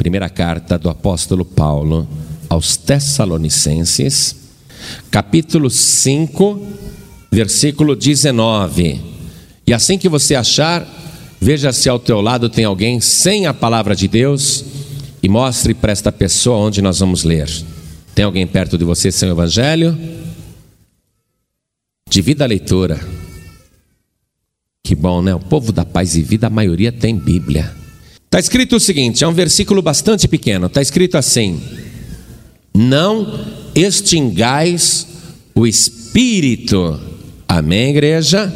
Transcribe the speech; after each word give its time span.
Primeira 0.00 0.30
carta 0.30 0.78
do 0.78 0.88
apóstolo 0.88 1.44
Paulo 1.44 2.08
aos 2.48 2.74
Tessalonicenses, 2.74 4.34
capítulo 5.10 5.68
5, 5.68 6.66
versículo 7.30 7.94
19. 7.94 8.98
E 9.66 9.74
assim 9.74 9.98
que 9.98 10.08
você 10.08 10.34
achar, 10.34 10.88
veja 11.38 11.70
se 11.70 11.86
ao 11.86 11.98
teu 11.98 12.22
lado 12.22 12.48
tem 12.48 12.64
alguém 12.64 12.98
sem 12.98 13.44
a 13.44 13.52
palavra 13.52 13.94
de 13.94 14.08
Deus 14.08 14.64
e 15.22 15.28
mostre 15.28 15.74
para 15.74 15.92
esta 15.92 16.10
pessoa 16.10 16.56
onde 16.56 16.80
nós 16.80 17.00
vamos 17.00 17.22
ler. 17.22 17.50
Tem 18.14 18.24
alguém 18.24 18.46
perto 18.46 18.78
de 18.78 18.84
você 18.86 19.12
sem 19.12 19.28
o 19.28 19.32
evangelho? 19.32 19.98
Divida 22.08 22.44
a 22.44 22.48
leitura. 22.48 22.98
Que 24.82 24.94
bom, 24.94 25.20
né? 25.20 25.34
O 25.34 25.40
povo 25.40 25.72
da 25.72 25.84
paz 25.84 26.16
e 26.16 26.22
vida, 26.22 26.46
a 26.46 26.50
maioria 26.50 26.90
tem 26.90 27.14
Bíblia. 27.14 27.79
Está 28.30 28.38
escrito 28.38 28.76
o 28.76 28.80
seguinte: 28.80 29.24
é 29.24 29.26
um 29.26 29.34
versículo 29.34 29.82
bastante 29.82 30.28
pequeno. 30.28 30.68
Está 30.68 30.80
escrito 30.80 31.18
assim: 31.18 31.60
Não 32.72 33.44
extingais 33.74 35.04
o 35.52 35.66
espírito. 35.66 37.00
Amém, 37.48 37.90
igreja? 37.90 38.54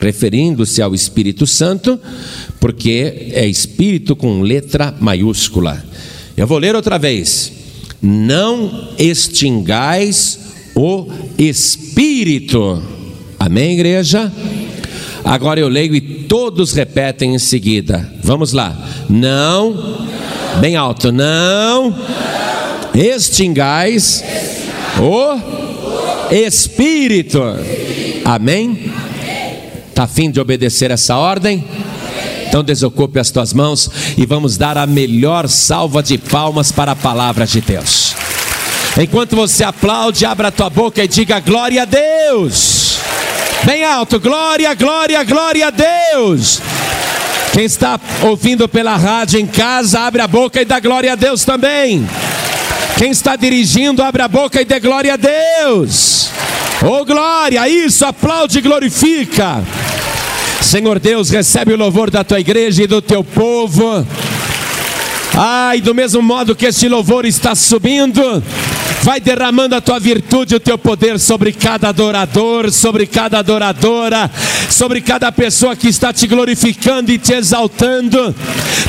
Referindo-se 0.00 0.82
ao 0.82 0.96
Espírito 0.96 1.46
Santo, 1.46 1.98
porque 2.58 3.30
é 3.32 3.46
espírito 3.46 4.16
com 4.16 4.42
letra 4.42 4.92
maiúscula. 4.98 5.84
Eu 6.36 6.48
vou 6.48 6.58
ler 6.58 6.74
outra 6.74 6.98
vez. 6.98 7.52
Não 8.02 8.88
extingais 8.98 10.40
o 10.74 11.06
espírito. 11.38 12.82
Amém, 13.38 13.74
igreja? 13.74 14.32
Agora 15.24 15.58
eu 15.58 15.68
leio 15.68 15.94
e 15.94 16.00
todos 16.00 16.72
repetem 16.72 17.34
em 17.34 17.38
seguida. 17.38 18.12
Vamos 18.22 18.52
lá. 18.52 18.76
Não, 19.08 20.06
bem 20.60 20.76
alto, 20.76 21.10
não, 21.10 21.96
extingais 22.94 24.22
o 25.00 25.40
espírito. 26.30 27.40
Amém? 28.24 28.92
Está 29.88 30.04
afim 30.04 30.30
de 30.30 30.40
obedecer 30.40 30.90
essa 30.90 31.16
ordem? 31.16 31.64
Então 32.46 32.62
desocupe 32.62 33.18
as 33.18 33.30
tuas 33.30 33.52
mãos 33.52 33.90
e 34.16 34.26
vamos 34.26 34.56
dar 34.56 34.76
a 34.76 34.86
melhor 34.86 35.48
salva 35.48 36.02
de 36.02 36.18
palmas 36.18 36.70
para 36.70 36.92
a 36.92 36.96
palavra 36.96 37.46
de 37.46 37.60
Deus. 37.60 38.14
Enquanto 39.00 39.34
você 39.34 39.64
aplaude, 39.64 40.24
abra 40.24 40.48
a 40.48 40.52
tua 40.52 40.70
boca 40.70 41.02
e 41.02 41.08
diga 41.08 41.40
glória 41.40 41.82
a 41.82 41.84
Deus. 41.84 42.73
Bem 43.64 43.84
alto, 43.84 44.20
glória, 44.20 44.74
glória, 44.74 45.22
glória 45.24 45.68
a 45.68 45.70
Deus. 45.70 46.60
Quem 47.52 47.64
está 47.64 47.98
ouvindo 48.22 48.68
pela 48.68 48.96
rádio 48.96 49.38
em 49.38 49.46
casa, 49.46 50.00
abre 50.00 50.20
a 50.20 50.26
boca 50.26 50.60
e 50.60 50.64
dá 50.64 50.80
glória 50.80 51.12
a 51.12 51.16
Deus 51.16 51.44
também. 51.44 52.06
Quem 52.98 53.10
está 53.10 53.36
dirigindo, 53.36 54.02
abre 54.02 54.22
a 54.22 54.28
boca 54.28 54.60
e 54.60 54.64
dê 54.64 54.78
glória 54.80 55.14
a 55.14 55.16
Deus. 55.16 56.30
Oh 56.82 57.04
glória, 57.04 57.68
isso, 57.68 58.04
aplaude 58.04 58.58
e 58.58 58.60
glorifica. 58.60 59.62
Senhor 60.60 60.98
Deus, 60.98 61.30
recebe 61.30 61.72
o 61.72 61.76
louvor 61.76 62.10
da 62.10 62.24
tua 62.24 62.40
igreja 62.40 62.82
e 62.82 62.86
do 62.86 63.00
teu 63.00 63.22
povo. 63.22 64.06
Ai, 65.36 65.80
do 65.80 65.94
mesmo 65.94 66.22
modo 66.22 66.54
que 66.54 66.66
este 66.66 66.88
louvor 66.88 67.24
está 67.24 67.54
subindo, 67.54 68.42
vai 69.04 69.20
derramando 69.20 69.76
a 69.76 69.82
tua 69.82 70.00
virtude, 70.00 70.54
o 70.54 70.60
teu 70.60 70.78
poder 70.78 71.20
sobre 71.20 71.52
cada 71.52 71.90
adorador, 71.90 72.70
sobre 72.70 73.06
cada 73.06 73.40
adoradora, 73.40 74.30
sobre 74.70 75.02
cada 75.02 75.30
pessoa 75.30 75.76
que 75.76 75.88
está 75.88 76.10
te 76.10 76.26
glorificando 76.26 77.12
e 77.12 77.18
te 77.18 77.34
exaltando. 77.34 78.34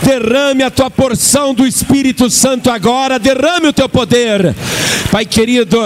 Derrame 0.02 0.64
a 0.64 0.72
tua 0.72 0.90
porção 0.90 1.54
do 1.54 1.68
Espírito 1.68 2.30
Santo 2.30 2.72
agora, 2.72 3.20
derrame 3.20 3.68
o 3.68 3.74
teu 3.74 3.90
poder. 3.90 4.56
Pai 5.12 5.26
querido, 5.26 5.78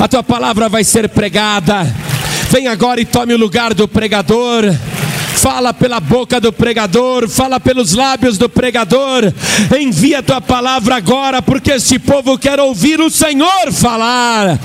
a 0.00 0.08
tua 0.08 0.22
palavra 0.22 0.66
vai 0.66 0.82
ser 0.82 1.10
pregada. 1.10 1.86
Vem 2.50 2.68
agora 2.68 3.02
e 3.02 3.04
tome 3.04 3.34
o 3.34 3.38
lugar 3.38 3.74
do 3.74 3.86
pregador 3.86 4.64
fala 5.34 5.74
pela 5.74 6.00
boca 6.00 6.40
do 6.40 6.52
pregador, 6.52 7.28
fala 7.28 7.60
pelos 7.60 7.92
lábios 7.92 8.38
do 8.38 8.48
pregador, 8.48 9.32
envia 9.78 10.22
tua 10.22 10.40
palavra 10.40 10.96
agora, 10.96 11.42
porque 11.42 11.72
este 11.72 11.98
povo 11.98 12.38
quer 12.38 12.58
ouvir 12.60 13.00
o 13.00 13.10
Senhor 13.10 13.72
falar. 13.72 14.58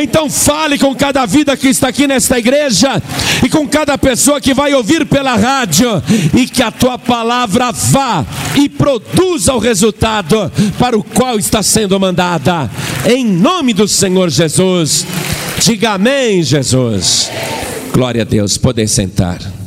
Então 0.00 0.30
fale 0.30 0.78
com 0.78 0.94
cada 0.94 1.26
vida 1.26 1.56
que 1.56 1.68
está 1.68 1.88
aqui 1.88 2.06
nesta 2.06 2.38
igreja 2.38 3.02
e 3.44 3.48
com 3.48 3.66
cada 3.66 3.96
pessoa 3.98 4.40
que 4.40 4.54
vai 4.54 4.74
ouvir 4.74 5.06
pela 5.06 5.34
rádio, 5.34 6.02
e 6.34 6.46
que 6.46 6.62
a 6.62 6.70
tua 6.70 6.98
palavra 6.98 7.72
vá 7.72 8.24
e 8.54 8.68
produza 8.68 9.54
o 9.54 9.58
resultado 9.58 10.52
para 10.78 10.96
o 10.96 11.02
qual 11.02 11.38
está 11.38 11.62
sendo 11.62 11.98
mandada, 11.98 12.70
em 13.06 13.24
nome 13.24 13.72
do 13.72 13.88
Senhor 13.88 14.28
Jesus. 14.30 15.06
Diga 15.60 15.92
amém, 15.92 16.42
Jesus. 16.42 17.30
Glória 17.92 18.22
a 18.22 18.24
Deus, 18.24 18.56
poder 18.56 18.88
sentar. 18.88 19.59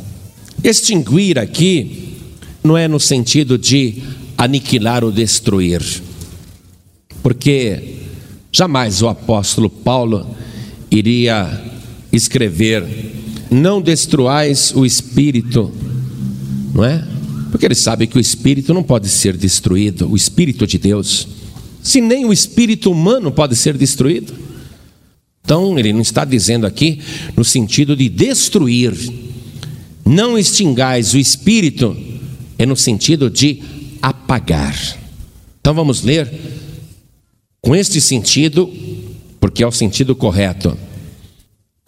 Extinguir 0.64 1.38
aqui 1.38 2.16
não 2.64 2.74
é 2.74 2.88
no 2.88 2.98
sentido 2.98 3.58
de 3.58 4.02
aniquilar 4.38 5.04
ou 5.04 5.12
destruir, 5.12 5.82
porque 7.22 7.98
jamais 8.50 9.02
o 9.02 9.08
apóstolo 9.08 9.68
Paulo 9.68 10.26
iria 10.90 11.62
escrever: 12.10 12.82
Não 13.50 13.82
destruais 13.82 14.72
o 14.74 14.86
espírito, 14.86 15.70
não 16.74 16.82
é? 16.82 17.06
Porque 17.50 17.66
ele 17.66 17.74
sabe 17.74 18.06
que 18.06 18.16
o 18.16 18.20
espírito 18.20 18.72
não 18.72 18.82
pode 18.82 19.08
ser 19.10 19.36
destruído, 19.36 20.10
o 20.10 20.16
espírito 20.16 20.66
de 20.66 20.78
Deus, 20.78 21.28
se 21.82 22.00
nem 22.00 22.24
o 22.24 22.32
espírito 22.32 22.90
humano 22.90 23.30
pode 23.30 23.54
ser 23.54 23.76
destruído. 23.76 24.32
Então, 25.44 25.78
ele 25.78 25.92
não 25.92 26.00
está 26.00 26.24
dizendo 26.24 26.66
aqui 26.66 27.00
no 27.36 27.44
sentido 27.44 27.94
de 27.94 28.08
destruir, 28.08 28.94
não 30.04 30.38
extingais 30.38 31.14
o 31.14 31.18
espírito, 31.18 31.96
é 32.58 32.66
no 32.66 32.76
sentido 32.76 33.30
de 33.30 33.62
apagar. 34.00 34.76
Então 35.60 35.74
vamos 35.74 36.02
ler 36.02 36.30
com 37.60 37.74
este 37.74 38.00
sentido, 38.00 38.70
porque 39.40 39.62
é 39.62 39.66
o 39.66 39.72
sentido 39.72 40.14
correto. 40.14 40.76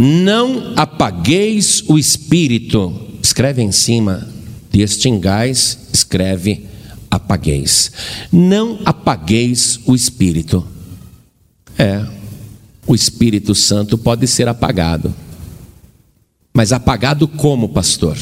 Não 0.00 0.72
apagueis 0.76 1.82
o 1.88 1.98
espírito, 1.98 2.92
escreve 3.22 3.62
em 3.62 3.72
cima 3.72 4.28
de 4.70 4.82
extingais, 4.82 5.78
escreve 5.92 6.66
apagueis. 7.10 7.90
Não 8.32 8.80
apagueis 8.84 9.80
o 9.86 9.94
espírito. 9.94 10.66
É, 11.78 12.06
o 12.86 12.94
Espírito 12.94 13.54
Santo 13.54 13.98
pode 13.98 14.26
ser 14.26 14.48
apagado. 14.48 15.14
Mas 16.56 16.72
apagado 16.72 17.28
como, 17.28 17.68
pastor? 17.68 18.16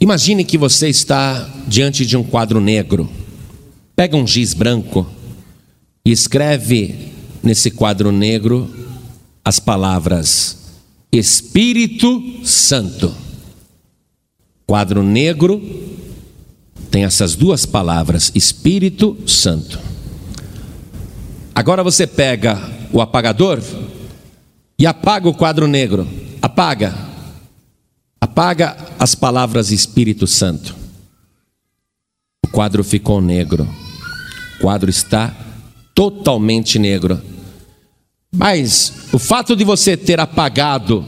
Imagine 0.00 0.42
que 0.42 0.58
você 0.58 0.88
está 0.88 1.48
diante 1.68 2.04
de 2.04 2.16
um 2.16 2.24
quadro 2.24 2.60
negro. 2.60 3.08
Pega 3.94 4.16
um 4.16 4.26
giz 4.26 4.54
branco 4.54 5.06
e 6.04 6.10
escreve 6.10 7.12
nesse 7.44 7.70
quadro 7.70 8.10
negro 8.10 8.68
as 9.44 9.60
palavras 9.60 10.80
Espírito 11.12 12.44
Santo. 12.44 13.14
Quadro 14.66 15.04
negro 15.04 15.62
tem 16.90 17.04
essas 17.04 17.36
duas 17.36 17.64
palavras, 17.64 18.32
Espírito 18.34 19.16
Santo. 19.28 19.78
Agora 21.54 21.84
você 21.84 22.04
pega 22.04 22.60
o 22.92 23.00
apagador 23.00 23.62
e 24.76 24.88
apaga 24.88 25.28
o 25.28 25.34
quadro 25.34 25.68
negro 25.68 26.04
apaga, 26.60 26.94
apaga 28.20 28.76
as 28.98 29.14
palavras 29.14 29.70
Espírito 29.70 30.26
Santo. 30.26 30.76
O 32.44 32.48
quadro 32.48 32.84
ficou 32.84 33.18
negro, 33.18 33.66
o 34.58 34.60
quadro 34.60 34.90
está 34.90 35.34
totalmente 35.94 36.78
negro. 36.78 37.18
Mas 38.30 39.08
o 39.10 39.18
fato 39.18 39.56
de 39.56 39.64
você 39.64 39.96
ter 39.96 40.20
apagado 40.20 41.02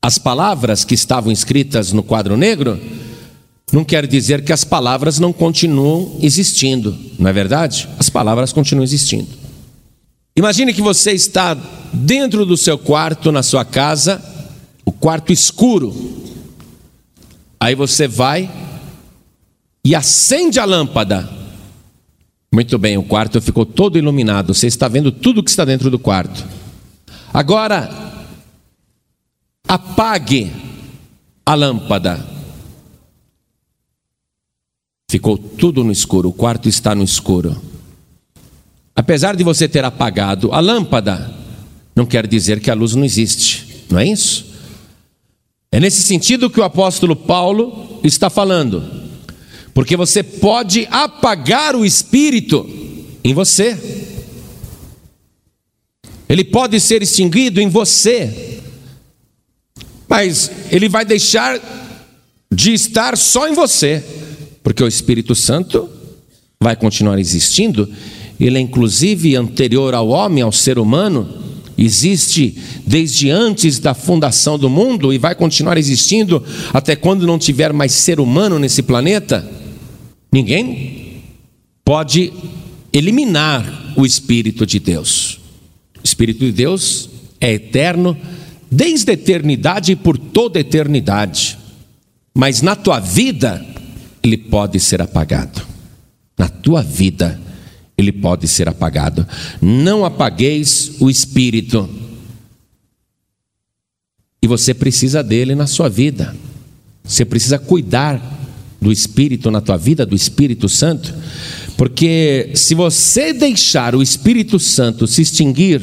as 0.00 0.18
palavras 0.18 0.84
que 0.84 0.94
estavam 0.94 1.32
escritas 1.32 1.92
no 1.92 2.04
quadro 2.04 2.36
negro, 2.36 2.80
não 3.72 3.84
quer 3.84 4.06
dizer 4.06 4.44
que 4.44 4.52
as 4.52 4.62
palavras 4.62 5.18
não 5.18 5.32
continuam 5.32 6.18
existindo, 6.22 6.96
não 7.18 7.28
é 7.28 7.32
verdade? 7.32 7.88
As 7.98 8.08
palavras 8.08 8.52
continuam 8.52 8.84
existindo. 8.84 9.30
Imagine 10.36 10.72
que 10.72 10.80
você 10.80 11.12
está 11.12 11.54
dentro 11.92 12.46
do 12.46 12.56
seu 12.56 12.78
quarto, 12.78 13.30
na 13.30 13.42
sua 13.42 13.64
casa, 13.64 14.22
o 14.84 14.92
quarto 14.92 15.32
escuro. 15.32 15.94
Aí 17.60 17.74
você 17.74 18.08
vai 18.08 18.50
e 19.84 19.94
acende 19.94 20.58
a 20.58 20.64
lâmpada. 20.64 21.28
Muito 22.52 22.78
bem, 22.78 22.96
o 22.96 23.02
quarto 23.02 23.40
ficou 23.40 23.64
todo 23.66 23.98
iluminado. 23.98 24.54
Você 24.54 24.66
está 24.66 24.88
vendo 24.88 25.12
tudo 25.12 25.42
que 25.42 25.50
está 25.50 25.64
dentro 25.64 25.90
do 25.90 25.98
quarto. 25.98 26.44
Agora, 27.32 27.90
apague 29.68 30.52
a 31.44 31.54
lâmpada. 31.54 32.32
ficou 35.12 35.36
tudo 35.36 35.84
no 35.84 35.92
escuro, 35.92 36.30
o 36.30 36.32
quarto 36.32 36.70
está 36.70 36.94
no 36.94 37.04
escuro. 37.04 37.60
Apesar 38.94 39.36
de 39.36 39.42
você 39.42 39.68
ter 39.68 39.84
apagado 39.84 40.52
a 40.52 40.60
lâmpada, 40.60 41.32
não 41.94 42.06
quer 42.06 42.26
dizer 42.26 42.60
que 42.60 42.70
a 42.70 42.74
luz 42.74 42.94
não 42.94 43.04
existe, 43.04 43.84
não 43.90 43.98
é 43.98 44.06
isso? 44.06 44.52
É 45.70 45.80
nesse 45.80 46.02
sentido 46.02 46.50
que 46.50 46.60
o 46.60 46.64
apóstolo 46.64 47.16
Paulo 47.16 48.00
está 48.04 48.28
falando, 48.28 48.82
porque 49.72 49.96
você 49.96 50.22
pode 50.22 50.86
apagar 50.90 51.74
o 51.74 51.84
espírito 51.84 52.68
em 53.24 53.32
você, 53.32 53.78
ele 56.28 56.44
pode 56.44 56.78
ser 56.80 57.02
extinguido 57.02 57.60
em 57.60 57.68
você, 57.68 58.60
mas 60.08 60.50
ele 60.70 60.88
vai 60.88 61.04
deixar 61.04 61.58
de 62.52 62.74
estar 62.74 63.16
só 63.16 63.48
em 63.48 63.54
você, 63.54 64.04
porque 64.62 64.82
o 64.82 64.88
Espírito 64.88 65.34
Santo 65.34 65.88
vai 66.60 66.76
continuar 66.76 67.18
existindo, 67.18 67.90
ele 68.46 68.58
é 68.58 68.60
inclusive 68.60 69.36
anterior 69.36 69.94
ao 69.94 70.08
homem, 70.08 70.42
ao 70.42 70.50
ser 70.50 70.78
humano, 70.78 71.28
existe 71.78 72.56
desde 72.86 73.30
antes 73.30 73.78
da 73.78 73.94
fundação 73.94 74.58
do 74.58 74.68
mundo 74.68 75.12
e 75.12 75.18
vai 75.18 75.34
continuar 75.34 75.78
existindo 75.78 76.42
até 76.72 76.96
quando 76.96 77.26
não 77.26 77.38
tiver 77.38 77.72
mais 77.72 77.92
ser 77.92 78.18
humano 78.18 78.58
nesse 78.58 78.82
planeta. 78.82 79.48
Ninguém 80.32 81.22
pode 81.84 82.32
eliminar 82.92 83.94
o 83.96 84.04
Espírito 84.04 84.66
de 84.66 84.78
Deus. 84.78 85.38
O 86.02 86.04
Espírito 86.04 86.44
de 86.44 86.52
Deus 86.52 87.08
é 87.40 87.52
eterno 87.52 88.16
desde 88.70 89.10
a 89.10 89.14
eternidade 89.14 89.92
e 89.92 89.96
por 89.96 90.18
toda 90.18 90.58
a 90.58 90.62
eternidade. 90.62 91.58
Mas 92.34 92.60
na 92.62 92.74
tua 92.74 92.98
vida, 92.98 93.64
ele 94.22 94.36
pode 94.36 94.80
ser 94.80 95.00
apagado. 95.00 95.62
Na 96.38 96.48
tua 96.48 96.82
vida, 96.82 97.38
ele 98.02 98.12
pode 98.12 98.46
ser 98.46 98.68
apagado. 98.68 99.26
Não 99.60 100.04
apagueis 100.04 100.92
o 101.00 101.08
espírito. 101.08 101.88
E 104.42 104.46
você 104.46 104.74
precisa 104.74 105.22
dele 105.22 105.54
na 105.54 105.66
sua 105.66 105.88
vida. 105.88 106.36
Você 107.04 107.24
precisa 107.24 107.58
cuidar 107.58 108.20
do 108.82 108.90
espírito 108.90 109.50
na 109.50 109.60
tua 109.60 109.76
vida, 109.76 110.04
do 110.04 110.16
Espírito 110.16 110.68
Santo, 110.68 111.14
porque 111.76 112.50
se 112.54 112.74
você 112.74 113.32
deixar 113.32 113.94
o 113.94 114.02
Espírito 114.02 114.58
Santo 114.58 115.06
se 115.06 115.22
extinguir, 115.22 115.80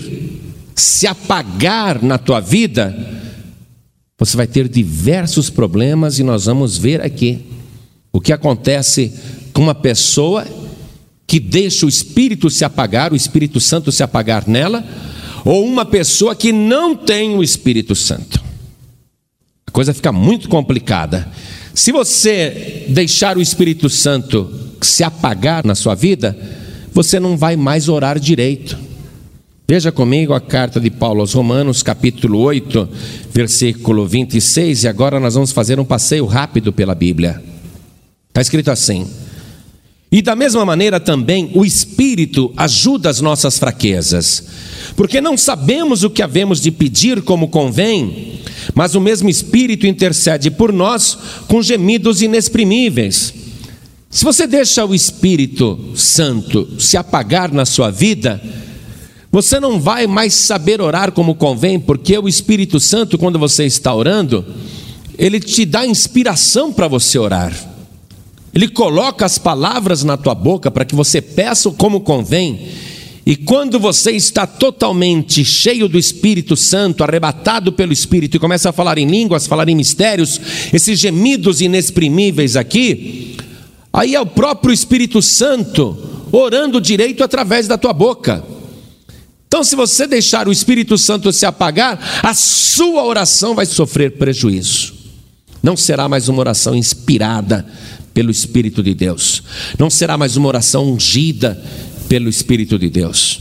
se 0.75 1.07
apagar 1.07 2.03
na 2.03 2.17
tua 2.17 2.41
vida, 2.41 2.93
você 4.17 4.35
vai 4.35 4.47
ter 4.47 4.67
diversos 4.67 5.49
problemas 5.49 6.19
e 6.19 6.23
nós 6.23 6.45
vamos 6.45 6.77
ver 6.77 7.01
aqui 7.01 7.45
o 8.11 8.19
que 8.19 8.33
acontece 8.33 9.13
com 9.53 9.61
uma 9.61 9.75
pessoa 9.75 10.45
que 11.29 11.39
deixa 11.39 11.85
o 11.85 11.89
espírito 11.89 12.49
se 12.49 12.65
apagar, 12.65 13.13
o 13.13 13.15
Espírito 13.15 13.59
Santo 13.59 13.91
se 13.91 14.01
apagar 14.01 14.47
nela, 14.47 14.83
ou 15.45 15.63
uma 15.63 15.85
pessoa 15.85 16.35
que 16.35 16.51
não 16.51 16.95
tem 16.95 17.35
o 17.35 17.43
Espírito 17.43 17.93
Santo. 17.93 18.41
A 19.67 19.69
coisa 19.69 19.93
fica 19.93 20.11
muito 20.11 20.49
complicada. 20.49 21.31
Se 21.71 21.91
você 21.91 22.87
deixar 22.89 23.37
o 23.37 23.41
Espírito 23.41 23.91
Santo 23.91 24.51
se 24.81 25.03
apagar 25.03 25.63
na 25.63 25.75
sua 25.75 25.93
vida, 25.93 26.35
você 26.91 27.19
não 27.19 27.37
vai 27.37 27.55
mais 27.55 27.87
orar 27.87 28.19
direito. 28.19 28.75
Veja 29.67 29.91
comigo 29.91 30.33
a 30.33 30.41
carta 30.41 30.79
de 30.79 30.89
Paulo 30.89 31.21
aos 31.21 31.33
Romanos, 31.33 31.83
capítulo 31.83 32.39
8, 32.39 32.89
versículo 33.31 34.07
26, 34.07 34.83
e 34.83 34.87
agora 34.87 35.19
nós 35.19 35.35
vamos 35.35 35.51
fazer 35.51 35.79
um 35.79 35.85
passeio 35.85 36.25
rápido 36.25 36.73
pela 36.73 36.95
Bíblia. 36.95 37.39
Está 38.29 38.41
escrito 38.41 38.71
assim: 38.71 39.07
e 40.11 40.21
da 40.21 40.35
mesma 40.35 40.65
maneira 40.65 40.99
também 40.99 41.51
o 41.53 41.63
Espírito 41.63 42.51
ajuda 42.57 43.09
as 43.09 43.21
nossas 43.21 43.59
fraquezas, 43.59 44.43
porque 44.95 45.21
não 45.21 45.37
sabemos 45.37 46.03
o 46.03 46.09
que 46.09 46.23
havemos 46.23 46.59
de 46.59 46.71
pedir 46.71 47.21
como 47.21 47.49
convém, 47.49 48.39
mas 48.73 48.95
o 48.95 49.01
mesmo 49.01 49.29
Espírito 49.29 49.85
intercede 49.85 50.49
por 50.49 50.73
nós 50.73 51.17
com 51.47 51.61
gemidos 51.61 52.21
inexprimíveis. 52.21 53.33
Se 54.09 54.25
você 54.25 54.47
deixa 54.47 54.83
o 54.83 54.95
Espírito 54.95 55.91
Santo 55.95 56.67
se 56.79 56.97
apagar 56.97 57.51
na 57.51 57.63
sua 57.63 57.91
vida, 57.91 58.41
você 59.31 59.59
não 59.59 59.79
vai 59.79 60.07
mais 60.07 60.33
saber 60.33 60.81
orar 60.81 61.11
como 61.11 61.35
convém, 61.35 61.79
porque 61.79 62.17
o 62.17 62.27
Espírito 62.27 62.79
Santo, 62.79 63.15
quando 63.15 63.37
você 63.37 63.65
está 63.65 63.93
orando, 63.93 64.43
ele 65.19 65.39
te 65.39 65.65
dá 65.65 65.85
inspiração 65.85 66.73
para 66.73 66.87
você 66.87 67.19
orar. 67.19 67.53
Ele 68.53 68.67
coloca 68.67 69.25
as 69.25 69.37
palavras 69.37 70.03
na 70.03 70.17
tua 70.17 70.33
boca 70.33 70.71
para 70.71 70.85
que 70.85 70.95
você 70.95 71.21
peça 71.21 71.69
como 71.71 72.01
convém. 72.01 72.67
E 73.25 73.35
quando 73.35 73.79
você 73.79 74.11
está 74.11 74.47
totalmente 74.47 75.45
cheio 75.45 75.87
do 75.87 75.99
Espírito 75.99 76.55
Santo, 76.55 77.03
arrebatado 77.03 77.71
pelo 77.71 77.93
Espírito 77.93 78.37
e 78.37 78.39
começa 78.39 78.69
a 78.69 78.73
falar 78.73 78.97
em 78.97 79.05
línguas, 79.05 79.45
falar 79.45 79.69
em 79.69 79.75
mistérios, 79.75 80.41
esses 80.73 80.99
gemidos 80.99 81.61
inexprimíveis 81.61 82.55
aqui, 82.55 83.37
aí 83.93 84.15
é 84.15 84.21
o 84.21 84.25
próprio 84.25 84.73
Espírito 84.73 85.21
Santo 85.21 85.95
orando 86.31 86.81
direito 86.81 87.23
através 87.23 87.67
da 87.67 87.77
tua 87.77 87.93
boca. 87.93 88.43
Então, 89.47 89.63
se 89.63 89.75
você 89.75 90.07
deixar 90.07 90.47
o 90.47 90.51
Espírito 90.51 90.97
Santo 90.97 91.31
se 91.31 91.45
apagar, 91.45 92.21
a 92.23 92.33
sua 92.33 93.03
oração 93.03 93.53
vai 93.53 93.65
sofrer 93.65 94.11
prejuízo. 94.11 94.93
Não 95.61 95.75
será 95.75 96.07
mais 96.07 96.29
uma 96.29 96.39
oração 96.39 96.75
inspirada 96.75 97.65
pelo 98.19 98.31
Espírito 98.31 98.83
de 98.83 98.93
Deus. 98.93 99.41
Não 99.77 99.89
será 99.89 100.17
mais 100.17 100.35
uma 100.35 100.49
oração 100.49 100.91
ungida 100.91 101.57
pelo 102.09 102.27
Espírito 102.27 102.77
de 102.77 102.89
Deus. 102.89 103.39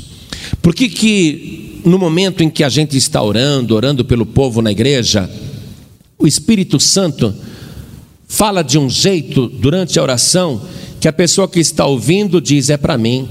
Por 0.62 0.72
que 0.72 0.88
que 0.88 1.80
no 1.84 1.98
momento 1.98 2.44
em 2.44 2.48
que 2.48 2.62
a 2.62 2.68
gente 2.68 2.96
está 2.96 3.20
orando, 3.20 3.74
orando 3.74 4.04
pelo 4.04 4.24
povo 4.24 4.62
na 4.62 4.70
igreja, 4.70 5.28
o 6.16 6.28
Espírito 6.28 6.78
Santo 6.78 7.34
fala 8.28 8.62
de 8.62 8.78
um 8.78 8.88
jeito 8.88 9.48
durante 9.48 9.98
a 9.98 10.02
oração 10.04 10.62
que 11.00 11.08
a 11.08 11.12
pessoa 11.12 11.48
que 11.48 11.58
está 11.58 11.84
ouvindo 11.84 12.40
diz 12.40 12.70
é 12.70 12.76
para 12.76 12.96
mim. 12.96 13.28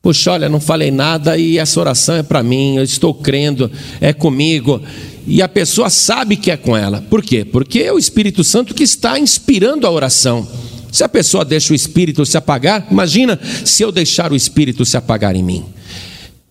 Puxa, 0.00 0.32
olha, 0.32 0.48
não 0.48 0.60
falei 0.60 0.90
nada 0.90 1.36
e 1.36 1.58
essa 1.58 1.78
oração 1.80 2.16
é 2.16 2.22
para 2.22 2.42
mim, 2.42 2.76
eu 2.76 2.84
estou 2.84 3.12
crendo, 3.12 3.70
é 4.00 4.12
comigo 4.12 4.80
e 5.26 5.42
a 5.42 5.48
pessoa 5.48 5.90
sabe 5.90 6.36
que 6.36 6.50
é 6.50 6.56
com 6.56 6.76
ela. 6.76 7.04
Por 7.10 7.22
quê? 7.22 7.44
Porque 7.44 7.80
é 7.80 7.92
o 7.92 7.98
Espírito 7.98 8.42
Santo 8.44 8.74
que 8.74 8.84
está 8.84 9.18
inspirando 9.18 9.86
a 9.86 9.90
oração. 9.90 10.48
Se 10.90 11.04
a 11.04 11.08
pessoa 11.08 11.44
deixa 11.44 11.72
o 11.72 11.76
Espírito 11.76 12.24
se 12.24 12.38
apagar, 12.38 12.86
imagina 12.90 13.38
se 13.64 13.82
eu 13.82 13.92
deixar 13.92 14.32
o 14.32 14.36
Espírito 14.36 14.86
se 14.86 14.96
apagar 14.96 15.36
em 15.36 15.42
mim. 15.42 15.64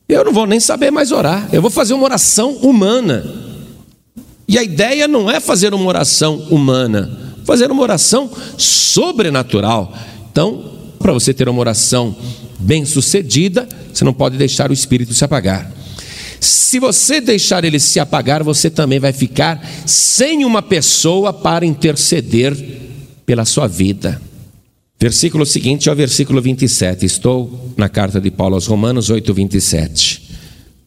Eu 0.08 0.24
não 0.24 0.32
vou 0.32 0.46
nem 0.46 0.60
saber 0.60 0.92
mais 0.92 1.12
orar, 1.12 1.50
eu 1.51 1.62
vou 1.62 1.72
fazer 1.72 1.94
uma 1.94 2.04
oração 2.04 2.51
humana. 2.58 3.25
E 4.48 4.58
a 4.58 4.63
ideia 4.63 5.08
não 5.08 5.30
é 5.30 5.39
fazer 5.39 5.74
uma 5.74 5.86
oração 5.86 6.36
humana, 6.50 7.36
fazer 7.46 7.72
uma 7.72 7.82
oração 7.82 8.30
sobrenatural. 8.58 9.94
Então, 10.32 10.77
para 11.00 11.13
você 11.13 11.34
ter 11.34 11.48
uma 11.48 11.60
oração 11.60 12.16
bem 12.60 12.86
sucedida, 12.86 13.68
você 13.94 14.04
não 14.04 14.13
pode 14.13 14.38
deixar 14.38 14.70
o 14.70 14.74
Espírito 14.74 15.13
se 15.13 15.24
apagar. 15.24 15.72
Se 16.39 16.80
você 16.80 17.20
deixar 17.20 17.63
ele 17.63 17.80
se 17.80 18.00
apagar, 18.00 18.44
você 18.44 18.70
também 18.70 19.00
vai 19.00 19.13
ficar 19.13 19.66
sem 19.86 20.46
uma 20.46 20.62
pessoa 20.62 21.34
para 21.34 21.66
interceder 21.66 22.56
pela 23.25 23.46
sua 23.46 23.68
vida. 23.68 24.22
Versículo 25.00 25.46
seguinte 25.46 25.89
é 25.89 25.92
o 25.92 25.96
versículo 25.96 26.42
27. 26.42 27.06
Estou 27.06 27.72
na 27.77 27.88
carta 27.88 28.20
de 28.20 28.32
Paulo 28.32 28.56
aos 28.56 28.66
Romanos 28.66 29.10
8, 29.10 29.34
27. 29.34 30.24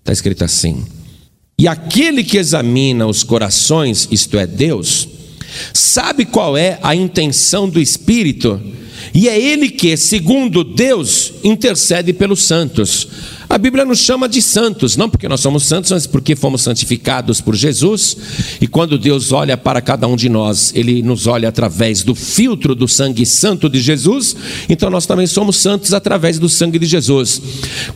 Está 0.01 0.13
escrito 0.13 0.45
assim: 0.45 0.85
E 1.59 1.69
aquele 1.69 2.25
que 2.25 2.37
examina 2.37 3.07
os 3.07 3.23
corações, 3.23 4.09
isto 4.11 4.37
é, 4.37 4.47
Deus, 4.47 5.09
sabe 5.73 6.25
qual 6.25 6.57
é 6.57 6.79
a 6.83 6.95
intenção 6.95 7.69
do 7.69 7.81
Espírito, 7.81 8.61
e 9.13 9.29
é 9.29 9.41
Ele 9.41 9.71
que, 9.71 9.97
segundo 9.97 10.63
Deus, 10.63 11.33
intercede 11.43 12.13
pelos 12.13 12.45
santos. 12.45 13.09
A 13.51 13.59
Bíblia 13.59 13.85
nos 13.85 13.99
chama 13.99 14.29
de 14.29 14.41
santos, 14.41 14.97
não 14.97 15.11
porque 15.11 15.29
nós 15.29 15.41
somos 15.41 15.65
santos, 15.65 15.91
mas 15.91 16.07
porque 16.07 16.37
fomos 16.37 16.63
santificados 16.63 17.41
por 17.41 17.57
Jesus. 17.57 18.17
E 18.61 18.69
quando 18.69 18.97
Deus 18.97 19.33
olha 19.33 19.57
para 19.57 19.81
cada 19.81 20.07
um 20.07 20.15
de 20.15 20.29
nós, 20.29 20.73
Ele 20.73 21.03
nos 21.03 21.27
olha 21.27 21.49
através 21.49 22.05
do 22.05 22.15
filtro 22.15 22.77
do 22.77 22.87
sangue 22.87 23.27
santo 23.27 23.69
de 23.69 23.81
Jesus. 23.81 24.37
Então 24.69 24.89
nós 24.89 25.05
também 25.05 25.27
somos 25.27 25.57
santos 25.57 25.93
através 25.93 26.39
do 26.39 26.49
sangue 26.49 26.79
de 26.79 26.87
Jesus. 26.87 27.43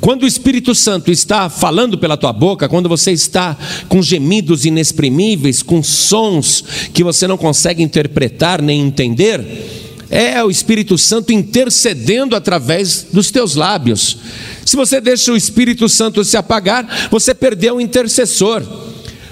Quando 0.00 0.25
o 0.25 0.26
Espírito 0.26 0.75
Santo 0.75 1.12
está 1.12 1.49
falando 1.49 1.96
pela 1.96 2.16
tua 2.16 2.32
boca, 2.32 2.68
quando 2.68 2.88
você 2.88 3.12
está 3.12 3.56
com 3.88 4.02
gemidos 4.02 4.64
inexprimíveis, 4.64 5.62
com 5.62 5.84
sons 5.84 6.64
que 6.92 7.04
você 7.04 7.28
não 7.28 7.37
consegue 7.37 7.80
interpretar 7.80 8.61
nem 8.61 8.80
entender, 8.80 9.84
é 10.14 10.44
o 10.44 10.50
Espírito 10.50 10.97
Santo 10.97 11.33
intercedendo 11.33 12.37
através 12.37 13.06
dos 13.12 13.33
teus 13.33 13.56
lábios. 13.56 14.16
Se 14.64 14.76
você 14.76 15.00
deixa 15.00 15.33
o 15.33 15.37
Espírito 15.37 15.88
Santo 15.88 16.25
se 16.25 16.37
apagar, 16.37 17.09
você 17.11 17.35
perdeu 17.35 17.76
o 17.76 17.80
intercessor. 17.80 18.62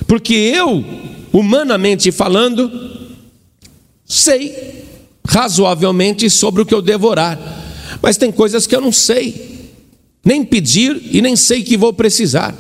Porque 0.09 0.35
eu, 0.35 0.85
humanamente 1.33 2.11
falando, 2.11 2.69
sei 4.05 4.83
razoavelmente 5.25 6.29
sobre 6.29 6.63
o 6.63 6.67
que 6.67 6.75
eu 6.75 6.83
devorar. 6.83 7.39
Mas 8.03 8.17
tem 8.17 8.33
coisas 8.33 8.67
que 8.67 8.75
eu 8.75 8.81
não 8.81 8.91
sei, 8.91 9.71
nem 10.25 10.45
pedir 10.45 11.01
e 11.13 11.23
nem 11.23 11.37
sei 11.37 11.63
que 11.63 11.77
vou 11.77 11.93
precisar. 11.93 12.53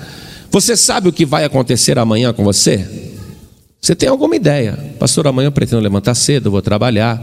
Você 0.49 0.77
sabe 0.77 1.09
o 1.09 1.13
que 1.13 1.27
vai 1.27 1.45
acontecer 1.45 1.99
amanhã 1.99 2.33
com 2.33 2.45
você? 2.45 2.87
Você 3.81 3.97
tem 3.97 4.09
alguma 4.09 4.37
ideia? 4.37 4.79
Pastor, 4.97 5.27
amanhã 5.27 5.49
eu 5.49 5.53
pretendo 5.53 5.83
levantar 5.83 6.15
cedo, 6.15 6.53
vou 6.53 6.63
trabalhar, 6.63 7.21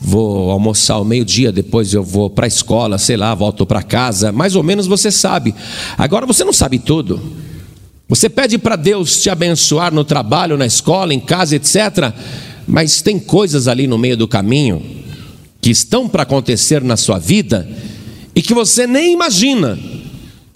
vou 0.00 0.50
almoçar 0.50 0.94
ao 0.94 1.04
meio-dia, 1.04 1.50
depois 1.50 1.92
eu 1.92 2.02
vou 2.02 2.30
para 2.30 2.46
a 2.46 2.48
escola, 2.48 2.98
sei 2.98 3.16
lá, 3.16 3.34
volto 3.34 3.66
para 3.66 3.82
casa. 3.82 4.30
Mais 4.32 4.54
ou 4.54 4.62
menos 4.62 4.86
você 4.86 5.10
sabe. 5.10 5.54
Agora 5.96 6.26
você 6.26 6.44
não 6.44 6.52
sabe 6.52 6.78
tudo. 6.78 7.20
Você 8.08 8.28
pede 8.28 8.56
para 8.56 8.76
Deus 8.76 9.20
te 9.20 9.28
abençoar 9.28 9.92
no 9.92 10.04
trabalho, 10.04 10.56
na 10.56 10.64
escola, 10.64 11.12
em 11.12 11.20
casa, 11.20 11.56
etc. 11.56 12.12
Mas 12.66 13.02
tem 13.02 13.18
coisas 13.18 13.68
ali 13.68 13.86
no 13.86 13.98
meio 13.98 14.16
do 14.16 14.26
caminho 14.26 14.82
que 15.60 15.70
estão 15.70 16.08
para 16.08 16.22
acontecer 16.22 16.82
na 16.82 16.96
sua 16.96 17.18
vida 17.18 17.68
e 18.34 18.40
que 18.40 18.54
você 18.54 18.86
nem 18.86 19.12
imagina. 19.12 19.78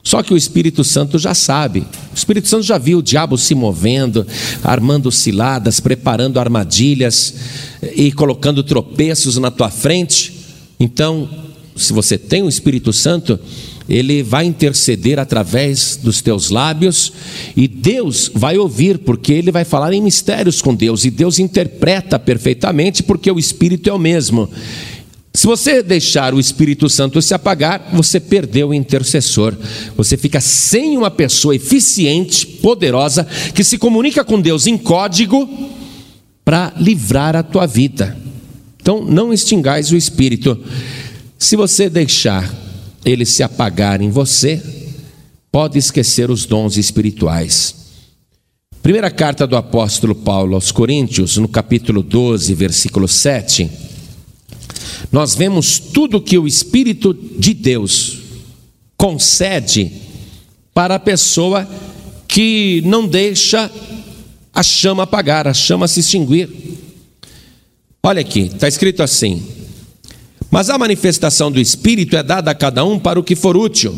Só 0.03 0.23
que 0.23 0.35
o 0.35 0.37
Espírito 0.37 0.83
Santo 0.83 1.19
já 1.19 1.35
sabe. 1.35 1.81
O 1.81 2.17
Espírito 2.17 2.49
Santo 2.49 2.65
já 2.65 2.77
viu 2.77 2.99
o 2.99 3.03
diabo 3.03 3.39
se 3.39 3.55
movendo, 3.55 4.27
armando 4.63 5.13
ciladas, 5.13 5.79
preparando 5.79 6.41
armadilhas 6.41 7.35
e 7.95 8.11
colocando 8.11 8.65
tropeços 8.65 9.37
na 9.39 9.51
tua 9.51 9.71
frente. 9.71 10.33
Então, 10.81 11.29
se 11.77 11.93
você 11.93 12.19
tem 12.19 12.43
o 12.43 12.49
Espírito 12.49 12.93
Santo, 12.93 13.39
ele 13.89 14.23
vai 14.23 14.45
interceder 14.45 15.19
através 15.19 15.97
dos 15.97 16.21
teus 16.21 16.51
lábios 16.51 17.13
e 17.57 17.67
Deus 17.67 18.31
vai 18.35 18.59
ouvir, 18.59 18.99
porque 18.99 19.33
ele 19.33 19.51
vai 19.51 19.65
falar 19.65 19.93
em 19.93 20.03
mistérios 20.03 20.61
com 20.61 20.75
Deus 20.75 21.05
e 21.05 21.11
Deus 21.11 21.39
interpreta 21.39 22.19
perfeitamente, 22.19 23.03
porque 23.03 23.31
o 23.31 23.39
Espírito 23.39 23.89
é 23.89 23.93
o 23.93 23.99
mesmo. 23.99 24.49
Se 25.35 25.47
você 25.47 25.83
deixar 25.83 26.35
o 26.35 26.41
Espírito 26.41 26.91
Santo 26.91 27.23
se 27.23 27.33
apagar, 27.33 27.91
você 27.93 28.21
perdeu 28.21 28.69
o 28.69 28.75
intercessor. 28.75 29.57
Você 29.97 30.17
fica 30.17 30.41
sem 30.41 30.97
uma 30.99 31.11
pessoa 31.11 31.57
eficiente, 31.57 32.47
poderosa, 32.47 33.27
que 33.55 33.65
se 33.65 33.79
comunica 33.79 34.25
com 34.25 34.41
Deus 34.41 34.67
em 34.67 34.77
código 34.77 35.49
para 36.45 36.75
livrar 36.77 37.35
a 37.35 37.43
tua 37.43 37.67
vida. 37.67 38.17
Então, 38.81 39.03
não 39.03 39.33
extingais 39.33 39.91
o 39.91 39.97
Espírito. 39.97 40.59
Se 41.39 41.57
você 41.57 41.89
deixar 41.89 42.53
ele 43.05 43.25
se 43.25 43.43
apagar 43.43 44.03
em 44.03 44.11
você, 44.11 44.63
pode 45.51 45.79
esquecer 45.79 46.31
os 46.31 46.45
dons 46.45 46.77
espirituais. 46.77 47.75
Primeira 48.83 49.11
carta 49.11 49.47
do 49.47 49.57
apóstolo 49.57 50.15
Paulo 50.15 50.57
aos 50.57 50.73
Coríntios, 50.73 51.37
no 51.37 51.49
capítulo 51.49 52.03
12, 52.03 52.53
versículo 52.55 53.07
7, 53.07 53.71
nós 55.11 55.35
vemos 55.35 55.79
tudo 55.79 56.21
que 56.21 56.39
o 56.39 56.47
Espírito 56.47 57.13
de 57.15 57.55
Deus 57.55 58.19
concede 58.97 59.93
para 60.73 60.95
a 60.95 61.01
pessoa 61.01 61.69
que 62.27 62.83
não 62.85 63.07
deixa 63.07 63.71
a 64.55 64.63
chama 64.63 65.03
apagar, 65.03 65.47
a 65.47 65.55
chama 65.55 65.89
se 65.89 66.01
extinguir. 66.01 66.49
Olha 68.03 68.21
aqui, 68.21 68.43
está 68.43 68.69
escrito 68.69 69.03
assim: 69.03 69.43
mas 70.51 70.69
a 70.69 70.77
manifestação 70.77 71.51
do 71.51 71.61
Espírito 71.61 72.17
é 72.17 72.23
dada 72.23 72.51
a 72.51 72.55
cada 72.55 72.85
um 72.85 72.99
para 72.99 73.19
o 73.19 73.25
que 73.25 73.35
for 73.35 73.57
útil. 73.57 73.97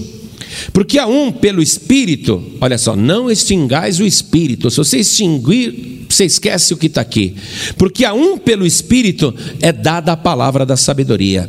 Porque 0.73 0.99
a 0.99 1.07
um 1.07 1.33
pelo 1.33 1.63
Espírito, 1.63 2.43
olha 2.61 2.79
só, 2.79 2.97
não 2.97 3.31
extingais 3.31 4.01
o 4.01 4.05
Espírito. 4.05 4.71
Se 4.71 4.79
você 4.79 4.99
extinguir, 4.99 6.07
você 6.09 6.25
esquece 6.25 6.73
o 6.75 6.77
que 6.77 6.87
está 6.87 7.01
aqui. 7.01 7.35
Porque 7.77 8.05
a 8.05 8.13
um 8.15 8.39
pelo 8.39 8.67
Espírito 8.67 9.35
é 9.61 9.73
dada 9.73 10.13
a 10.13 10.17
palavra 10.17 10.65
da 10.65 10.77
sabedoria 10.77 11.49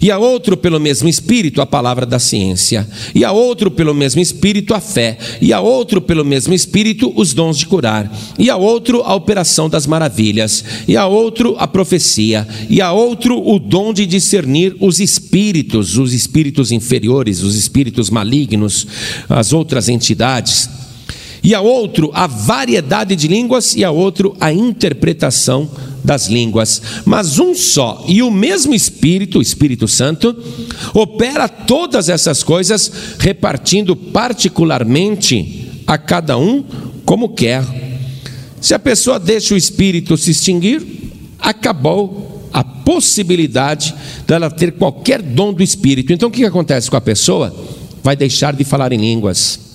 e 0.00 0.10
a 0.10 0.18
outro 0.18 0.56
pelo 0.56 0.80
mesmo 0.80 1.08
Espírito 1.08 1.60
a 1.60 1.66
palavra 1.66 2.06
da 2.06 2.18
ciência, 2.18 2.88
e 3.14 3.24
a 3.24 3.32
outro 3.32 3.70
pelo 3.70 3.94
mesmo 3.94 4.20
Espírito 4.20 4.74
a 4.74 4.80
fé, 4.80 5.18
e 5.40 5.52
a 5.52 5.60
outro 5.60 6.00
pelo 6.00 6.24
mesmo 6.24 6.54
Espírito 6.54 7.12
os 7.16 7.32
dons 7.32 7.58
de 7.58 7.66
curar, 7.66 8.10
e 8.38 8.50
a 8.50 8.56
outro 8.56 9.02
a 9.02 9.14
operação 9.14 9.68
das 9.68 9.86
maravilhas, 9.86 10.64
e 10.86 10.96
a 10.96 11.06
outro 11.06 11.56
a 11.58 11.66
profecia, 11.66 12.46
e 12.68 12.80
a 12.80 12.92
outro 12.92 13.40
o 13.46 13.58
dom 13.58 13.92
de 13.92 14.06
discernir 14.06 14.76
os 14.80 15.00
espíritos, 15.00 15.96
os 15.96 16.12
espíritos 16.12 16.72
inferiores, 16.72 17.42
os 17.42 17.56
espíritos 17.56 18.10
malignos, 18.10 18.86
as 19.28 19.52
outras 19.52 19.88
entidades 19.88 20.85
e 21.42 21.54
a 21.54 21.60
outro 21.60 22.10
a 22.14 22.26
variedade 22.26 23.16
de 23.16 23.28
línguas, 23.28 23.74
e 23.74 23.84
a 23.84 23.90
outro 23.90 24.36
a 24.40 24.52
interpretação 24.52 25.68
das 26.04 26.28
línguas. 26.28 26.80
Mas 27.04 27.38
um 27.38 27.54
só 27.54 28.04
e 28.06 28.22
o 28.22 28.30
mesmo 28.30 28.74
Espírito, 28.74 29.38
o 29.38 29.42
Espírito 29.42 29.88
Santo, 29.88 30.34
opera 30.94 31.48
todas 31.48 32.08
essas 32.08 32.42
coisas, 32.42 32.90
repartindo 33.18 33.96
particularmente 33.96 35.82
a 35.86 35.98
cada 35.98 36.38
um 36.38 36.64
como 37.04 37.30
quer. 37.30 37.64
Se 38.60 38.72
a 38.72 38.78
pessoa 38.78 39.18
deixa 39.18 39.54
o 39.54 39.56
Espírito 39.56 40.16
se 40.16 40.30
extinguir, 40.30 40.82
acabou 41.38 42.48
a 42.52 42.64
possibilidade 42.64 43.94
dela 44.26 44.50
ter 44.50 44.72
qualquer 44.72 45.20
dom 45.20 45.52
do 45.52 45.62
Espírito. 45.62 46.12
Então 46.12 46.28
o 46.28 46.32
que 46.32 46.44
acontece 46.44 46.90
com 46.90 46.96
a 46.96 47.00
pessoa? 47.00 47.54
Vai 48.02 48.16
deixar 48.16 48.54
de 48.54 48.64
falar 48.64 48.92
em 48.92 48.98
línguas 48.98 49.65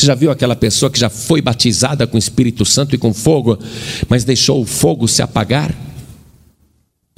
você 0.00 0.06
já 0.06 0.14
viu 0.14 0.30
aquela 0.30 0.56
pessoa 0.56 0.90
que 0.90 0.98
já 0.98 1.10
foi 1.10 1.42
batizada 1.42 2.06
com 2.06 2.16
o 2.16 2.18
Espírito 2.18 2.64
Santo 2.64 2.94
e 2.94 2.98
com 2.98 3.12
fogo, 3.12 3.58
mas 4.08 4.24
deixou 4.24 4.62
o 4.62 4.64
fogo 4.64 5.06
se 5.06 5.20
apagar? 5.20 5.74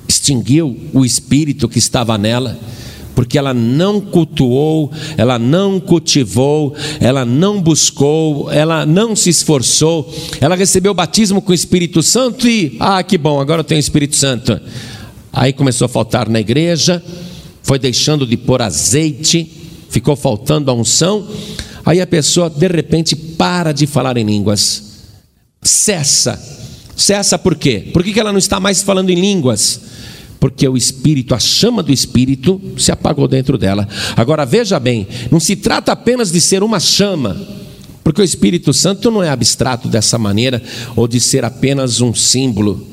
Extinguiu 0.08 0.76
o 0.92 1.04
espírito 1.04 1.68
que 1.68 1.78
estava 1.78 2.18
nela, 2.18 2.58
porque 3.14 3.38
ela 3.38 3.54
não 3.54 4.00
cultuou, 4.00 4.90
ela 5.16 5.38
não 5.38 5.78
cultivou, 5.78 6.74
ela 6.98 7.24
não 7.24 7.62
buscou, 7.62 8.50
ela 8.50 8.84
não 8.84 9.14
se 9.14 9.30
esforçou, 9.30 10.12
ela 10.40 10.56
recebeu 10.56 10.90
o 10.90 10.94
batismo 10.94 11.40
com 11.40 11.52
o 11.52 11.54
Espírito 11.54 12.02
Santo 12.02 12.48
e, 12.48 12.76
ah, 12.80 13.02
que 13.02 13.16
bom, 13.16 13.40
agora 13.40 13.60
eu 13.60 13.64
tenho 13.64 13.78
o 13.78 13.80
Espírito 13.80 14.16
Santo. 14.16 14.60
Aí 15.32 15.52
começou 15.52 15.86
a 15.86 15.88
faltar 15.88 16.28
na 16.28 16.40
igreja, 16.40 17.02
foi 17.62 17.78
deixando 17.78 18.26
de 18.26 18.36
pôr 18.36 18.60
azeite, 18.60 19.48
ficou 19.88 20.16
faltando 20.16 20.70
a 20.70 20.74
unção, 20.74 21.28
Aí 21.84 22.00
a 22.00 22.06
pessoa 22.06 22.48
de 22.48 22.68
repente 22.68 23.16
para 23.16 23.72
de 23.72 23.86
falar 23.86 24.16
em 24.16 24.24
línguas, 24.24 24.82
cessa. 25.60 26.40
Cessa 26.96 27.38
por 27.38 27.56
quê? 27.56 27.90
Por 27.92 28.04
que 28.04 28.18
ela 28.18 28.32
não 28.32 28.38
está 28.38 28.60
mais 28.60 28.82
falando 28.82 29.10
em 29.10 29.20
línguas? 29.20 29.80
Porque 30.38 30.66
o 30.68 30.76
espírito, 30.76 31.34
a 31.34 31.38
chama 31.38 31.82
do 31.82 31.92
espírito, 31.92 32.60
se 32.76 32.92
apagou 32.92 33.26
dentro 33.26 33.56
dela. 33.56 33.88
Agora 34.16 34.44
veja 34.44 34.78
bem, 34.78 35.06
não 35.30 35.40
se 35.40 35.56
trata 35.56 35.92
apenas 35.92 36.30
de 36.30 36.40
ser 36.40 36.62
uma 36.62 36.80
chama, 36.80 37.40
porque 38.04 38.20
o 38.20 38.24
Espírito 38.24 38.72
Santo 38.72 39.10
não 39.10 39.22
é 39.22 39.30
abstrato 39.30 39.88
dessa 39.88 40.18
maneira, 40.18 40.60
ou 40.96 41.06
de 41.06 41.20
ser 41.20 41.44
apenas 41.44 42.00
um 42.00 42.12
símbolo. 42.12 42.84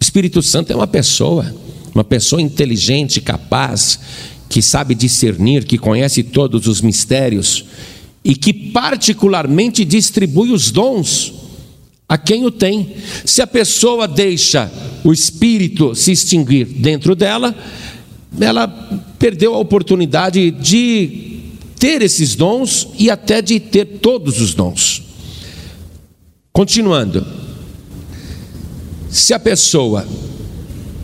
O 0.00 0.02
Espírito 0.02 0.42
Santo 0.42 0.72
é 0.72 0.76
uma 0.76 0.88
pessoa, 0.88 1.54
uma 1.94 2.02
pessoa 2.02 2.42
inteligente, 2.42 3.20
capaz, 3.20 4.00
que 4.48 4.60
sabe 4.60 4.94
discernir, 4.94 5.64
que 5.64 5.78
conhece 5.78 6.24
todos 6.24 6.66
os 6.66 6.80
mistérios 6.80 7.64
e 8.26 8.34
que 8.34 8.52
particularmente 8.52 9.84
distribui 9.84 10.50
os 10.50 10.72
dons 10.72 11.32
a 12.08 12.18
quem 12.18 12.44
o 12.44 12.50
tem. 12.50 12.96
Se 13.24 13.40
a 13.40 13.46
pessoa 13.46 14.08
deixa 14.08 14.68
o 15.04 15.12
espírito 15.12 15.94
se 15.94 16.10
extinguir 16.10 16.66
dentro 16.66 17.14
dela, 17.14 17.56
ela 18.40 18.66
perdeu 19.16 19.54
a 19.54 19.58
oportunidade 19.58 20.50
de 20.50 21.52
ter 21.78 22.02
esses 22.02 22.34
dons 22.34 22.88
e 22.98 23.08
até 23.08 23.40
de 23.40 23.60
ter 23.60 24.00
todos 24.02 24.40
os 24.40 24.54
dons. 24.54 25.04
Continuando, 26.52 27.24
se 29.08 29.32
a 29.32 29.38
pessoa 29.38 30.04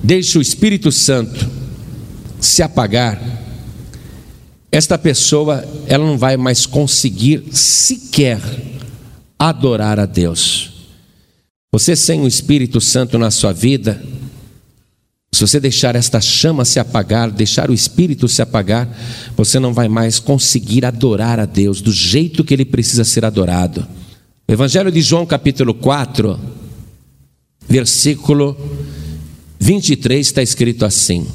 deixa 0.03 0.41
o 0.41 0.43
Espírito 0.43 0.91
Santo 0.91 1.49
se 2.41 2.65
apagar, 2.65 3.42
esta 4.73 4.97
pessoa 4.97 5.63
ela 5.87 6.05
não 6.05 6.17
vai 6.17 6.39
mais 6.39 6.65
conseguir 6.65 7.45
sequer 7.53 8.41
adorar 9.39 10.01
a 10.01 10.07
Deus. 10.07 10.73
Você 11.71 11.95
sem 11.95 12.23
o 12.23 12.27
Espírito 12.27 12.81
Santo 12.81 13.19
na 13.19 13.31
sua 13.31 13.53
vida, 13.53 14.03
se 15.35 15.41
você 15.41 15.61
deixar 15.61 15.95
esta 15.95 16.21
chama 16.23 16.65
se 16.65 16.81
apagar, 16.81 17.31
deixar 17.31 17.71
o 17.71 17.75
Espírito 17.75 18.27
se 18.29 18.41
apagar, 18.41 18.89
você 19.37 19.59
não 19.59 19.75
vai 19.75 19.89
mais 19.89 20.19
conseguir 20.19 20.87
adorar 20.87 21.39
a 21.39 21.45
Deus 21.45 21.83
do 21.83 21.93
jeito 21.93 22.43
que 22.43 22.55
ele 22.55 22.65
precisa 22.65 23.05
ser 23.05 23.27
adorado. 23.27 23.87
Evangelho 24.49 24.91
de 24.91 25.03
João, 25.03 25.27
capítulo 25.27 25.75
4, 25.75 26.39
versículo 27.69 28.57
23, 29.59 30.27
está 30.27 30.43
escrito 30.43 30.85
assim: 30.85 31.27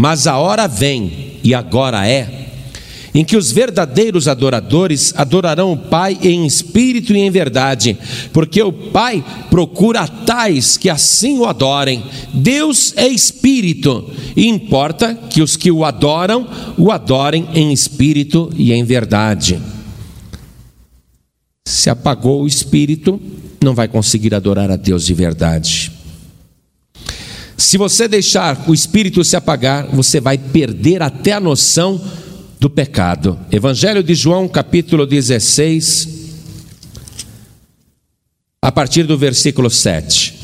Mas 0.00 0.28
a 0.28 0.38
hora 0.38 0.68
vem, 0.68 1.40
e 1.42 1.52
agora 1.52 2.06
é, 2.06 2.46
em 3.12 3.24
que 3.24 3.36
os 3.36 3.50
verdadeiros 3.50 4.28
adoradores 4.28 5.12
adorarão 5.16 5.72
o 5.72 5.76
Pai 5.76 6.16
em 6.22 6.46
espírito 6.46 7.12
e 7.12 7.18
em 7.18 7.28
verdade, 7.32 7.98
porque 8.32 8.62
o 8.62 8.72
Pai 8.72 9.24
procura 9.50 10.06
tais 10.06 10.76
que 10.76 10.88
assim 10.88 11.38
o 11.38 11.46
adorem. 11.46 12.04
Deus 12.32 12.94
é 12.96 13.08
espírito, 13.08 14.08
e 14.36 14.46
importa 14.46 15.14
que 15.14 15.42
os 15.42 15.56
que 15.56 15.72
o 15.72 15.84
adoram 15.84 16.46
o 16.76 16.92
adorem 16.92 17.48
em 17.52 17.72
espírito 17.72 18.52
e 18.56 18.72
em 18.72 18.84
verdade. 18.84 19.60
Se 21.66 21.90
apagou 21.90 22.44
o 22.44 22.46
espírito, 22.46 23.20
não 23.60 23.74
vai 23.74 23.88
conseguir 23.88 24.32
adorar 24.32 24.70
a 24.70 24.76
Deus 24.76 25.04
de 25.04 25.12
verdade. 25.12 25.97
Se 27.58 27.76
você 27.76 28.06
deixar 28.06 28.64
o 28.68 28.72
espírito 28.72 29.24
se 29.24 29.34
apagar, 29.34 29.88
você 29.88 30.20
vai 30.20 30.38
perder 30.38 31.02
até 31.02 31.32
a 31.32 31.40
noção 31.40 32.00
do 32.60 32.70
pecado. 32.70 33.36
Evangelho 33.50 34.00
de 34.00 34.14
João, 34.14 34.46
capítulo 34.46 35.04
16, 35.04 36.08
a 38.62 38.70
partir 38.70 39.02
do 39.02 39.18
versículo 39.18 39.68
7. 39.68 40.38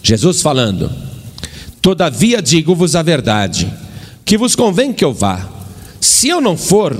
Jesus 0.00 0.40
falando: 0.40 0.88
Todavia 1.82 2.40
digo-vos 2.40 2.94
a 2.94 3.02
verdade, 3.02 3.68
que 4.24 4.38
vos 4.38 4.54
convém 4.54 4.92
que 4.92 5.04
eu 5.04 5.12
vá. 5.12 5.50
Se 6.00 6.28
eu 6.28 6.40
não 6.40 6.56
for, 6.56 6.94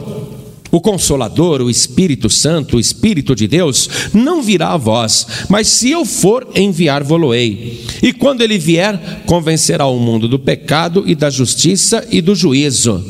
o 0.71 0.81
Consolador, 0.81 1.63
o 1.63 1.71
Espírito 1.71 2.29
Santo, 2.29 2.77
o 2.77 2.81
Espírito 2.81 3.35
de 3.35 3.47
Deus, 3.47 3.89
não 4.13 4.43
virá 4.43 4.71
a 4.71 4.77
vós, 4.77 5.27
mas 5.49 5.69
se 5.69 5.91
eu 5.91 6.05
for, 6.05 6.49
enviar-vos-ei. 6.55 7.85
E 8.03 8.13
quando 8.13 8.43
ele 8.43 8.59
vier, 8.59 9.23
convencerá 9.27 9.87
o 9.87 9.99
mundo 9.99 10.29
do 10.29 10.39
pecado 10.39 11.05
e 11.07 11.15
da 11.15 11.31
justiça 11.31 12.07
e 12.11 12.21
do 12.21 12.35
juízo. 12.35 13.05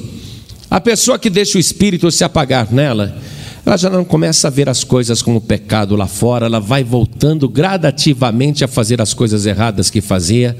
A 0.71 0.81
pessoa 0.81 1.19
que 1.19 1.31
deixa 1.31 1.57
o 1.57 1.61
Espírito 1.61 2.11
se 2.11 2.25
apagar 2.25 2.73
nela, 2.73 3.17
ela 3.65 3.77
já 3.77 3.91
não 3.91 4.05
começa 4.05 4.49
a 4.49 4.51
ver 4.51 4.69
as 4.69 4.83
coisas 4.85 5.21
como 5.21 5.41
pecado 5.41 5.97
lá 5.97 6.07
fora, 6.07 6.47
ela 6.47 6.61
vai 6.61 6.85
voltando 6.85 7.49
gradativamente 7.49 8.65
a 8.65 8.69
fazer 8.69 9.01
as 9.01 9.13
coisas 9.13 9.45
erradas 9.45 9.91
que 9.91 10.01
fazia. 10.01 10.57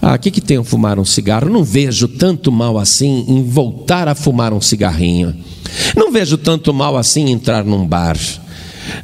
Ah, 0.00 0.16
que, 0.18 0.30
que 0.30 0.40
tem 0.40 0.62
fumar 0.62 0.98
um 0.98 1.04
cigarro? 1.04 1.48
Não 1.48 1.64
vejo 1.64 2.06
tanto 2.08 2.52
mal 2.52 2.78
assim 2.78 3.24
em 3.28 3.42
voltar 3.42 4.08
a 4.08 4.14
fumar 4.14 4.52
um 4.52 4.60
cigarrinho. 4.60 5.34
Não 5.96 6.12
vejo 6.12 6.36
tanto 6.36 6.72
mal 6.72 6.96
assim 6.96 7.26
em 7.26 7.32
entrar 7.32 7.64
num 7.64 7.86
bar. 7.86 8.16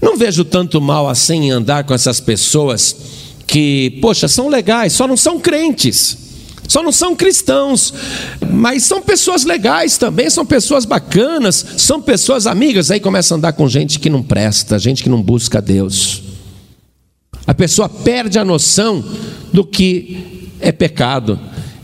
Não 0.01 0.17
vejo 0.17 0.45
tanto 0.45 0.81
mal 0.81 1.09
assim 1.09 1.47
em 1.47 1.51
andar 1.51 1.85
com 1.85 1.95
essas 1.95 2.21
pessoas 2.21 2.97
que, 3.47 3.99
poxa, 4.01 4.29
são 4.29 4.49
legais, 4.49 4.93
só 4.93 5.07
não 5.07 5.17
são 5.17 5.39
crentes, 5.39 6.17
só 6.69 6.83
não 6.83 6.93
são 6.93 7.15
cristãos, 7.15 7.93
mas 8.51 8.85
são 8.85 9.03
pessoas 9.03 9.45
legais 9.45 9.99
também, 9.99 10.31
são 10.31 10.47
pessoas 10.47 10.85
bacanas, 10.85 11.65
são 11.77 12.01
pessoas 12.01 12.47
amigas. 12.47 12.91
Aí 12.91 13.01
começa 13.01 13.35
a 13.35 13.37
andar 13.37 13.53
com 13.53 13.69
gente 13.69 13.99
que 13.99 14.09
não 14.09 14.23
presta, 14.23 14.79
gente 14.79 15.03
que 15.03 15.11
não 15.11 15.21
busca 15.21 15.61
Deus. 15.61 16.32
A 17.47 17.55
pessoa 17.55 17.89
perde 17.89 18.39
a 18.39 18.45
noção 18.45 19.05
do 19.53 19.65
que 19.65 20.49
é 20.61 20.71
pecado 20.71 21.39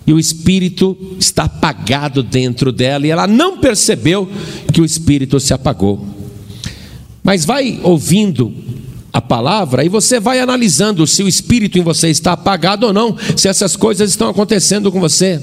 e 0.07 0.13
o 0.13 0.19
espírito 0.19 0.97
está 1.19 1.45
apagado 1.45 2.23
dentro 2.23 2.73
dela 2.73 3.07
e 3.07 3.11
ela 3.11 3.27
não 3.27 3.59
percebeu 3.59 4.29
que 4.73 4.81
o 4.81 4.85
espírito 4.85 5.39
se 5.39 5.53
apagou. 5.53 6.07
Mas 7.23 7.45
vai 7.45 7.79
ouvindo 7.83 8.55
a 9.13 9.21
palavra 9.21 9.85
e 9.85 9.89
você 9.89 10.21
vai 10.21 10.41
analisando 10.41 11.07
se 11.07 11.23
o 11.23 11.29
espírito 11.29 11.79
em 11.79 11.83
você 11.83 12.09
está 12.09 12.33
apagado 12.33 12.87
ou 12.87 12.93
não, 12.93 13.17
se 13.37 13.49
essas 13.49 13.77
coisas 13.77 14.11
estão 14.11 14.29
acontecendo 14.29 14.91
com 14.91 15.01
você. 15.01 15.43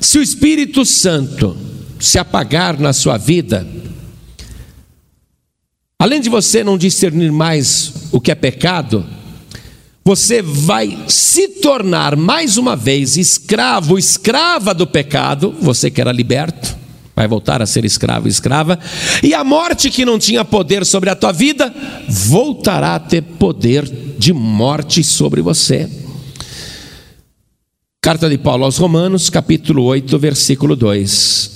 Se 0.00 0.18
o 0.18 0.22
Espírito 0.22 0.84
Santo 0.84 1.56
se 2.00 2.18
apagar 2.18 2.78
na 2.78 2.92
sua 2.92 3.16
vida, 3.16 3.66
além 6.02 6.20
de 6.20 6.28
você 6.28 6.64
não 6.64 6.76
discernir 6.76 7.30
mais 7.30 7.92
o 8.10 8.20
que 8.20 8.32
é 8.32 8.34
pecado, 8.34 9.06
você 10.04 10.42
vai 10.42 10.98
se 11.06 11.46
tornar 11.46 12.16
mais 12.16 12.56
uma 12.56 12.74
vez 12.74 13.16
escravo, 13.16 13.96
escrava 13.96 14.74
do 14.74 14.84
pecado, 14.84 15.54
você 15.60 15.92
que 15.92 16.00
era 16.00 16.10
liberto, 16.10 16.76
vai 17.14 17.28
voltar 17.28 17.62
a 17.62 17.66
ser 17.66 17.84
escravo, 17.84 18.26
escrava, 18.26 18.80
e 19.22 19.32
a 19.32 19.44
morte 19.44 19.90
que 19.90 20.04
não 20.04 20.18
tinha 20.18 20.44
poder 20.44 20.84
sobre 20.84 21.08
a 21.08 21.14
tua 21.14 21.30
vida, 21.30 21.72
voltará 22.08 22.96
a 22.96 22.98
ter 22.98 23.22
poder 23.22 23.84
de 24.18 24.32
morte 24.32 25.04
sobre 25.04 25.40
você. 25.40 25.88
Carta 28.00 28.28
de 28.28 28.38
Paulo 28.38 28.64
aos 28.64 28.76
Romanos, 28.76 29.30
capítulo 29.30 29.84
8, 29.84 30.18
versículo 30.18 30.74
2. 30.74 31.51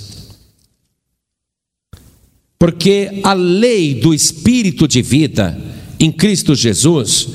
Porque 2.59 3.19
a 3.23 3.33
lei 3.33 3.95
do 3.95 4.13
espírito 4.13 4.87
de 4.87 5.01
vida 5.01 5.57
em 5.99 6.11
Cristo 6.11 6.55
Jesus 6.55 7.27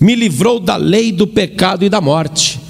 me 0.00 0.14
livrou 0.14 0.58
da 0.58 0.76
lei 0.76 1.12
do 1.12 1.26
pecado 1.26 1.84
e 1.84 1.88
da 1.88 2.00
morte. 2.00 2.60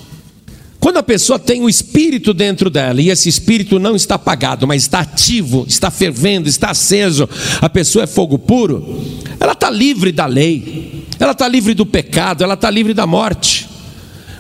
Quando 0.82 0.96
a 0.96 1.02
pessoa 1.02 1.38
tem 1.38 1.62
o 1.62 1.68
espírito 1.68 2.34
dentro 2.34 2.68
dela 2.68 3.00
e 3.00 3.08
esse 3.08 3.28
espírito 3.28 3.78
não 3.78 3.94
está 3.94 4.16
apagado, 4.16 4.66
mas 4.66 4.82
está 4.82 4.98
ativo, 4.98 5.64
está 5.68 5.92
fervendo, 5.92 6.48
está 6.48 6.70
aceso, 6.70 7.28
a 7.60 7.70
pessoa 7.70 8.02
é 8.02 8.06
fogo 8.08 8.36
puro, 8.36 9.00
ela 9.38 9.52
está 9.52 9.70
livre 9.70 10.10
da 10.10 10.26
lei, 10.26 11.04
ela 11.20 11.30
está 11.30 11.46
livre 11.46 11.72
do 11.72 11.86
pecado, 11.86 12.42
ela 12.42 12.54
está 12.54 12.68
livre 12.68 12.92
da 12.92 13.06
morte. 13.06 13.68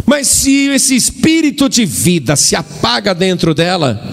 Mas 0.04 0.26
se 0.26 0.68
esse 0.70 0.96
espírito 0.96 1.68
de 1.68 1.84
vida 1.84 2.34
se 2.34 2.56
apaga 2.56 3.14
dentro 3.14 3.54
dela, 3.54 4.04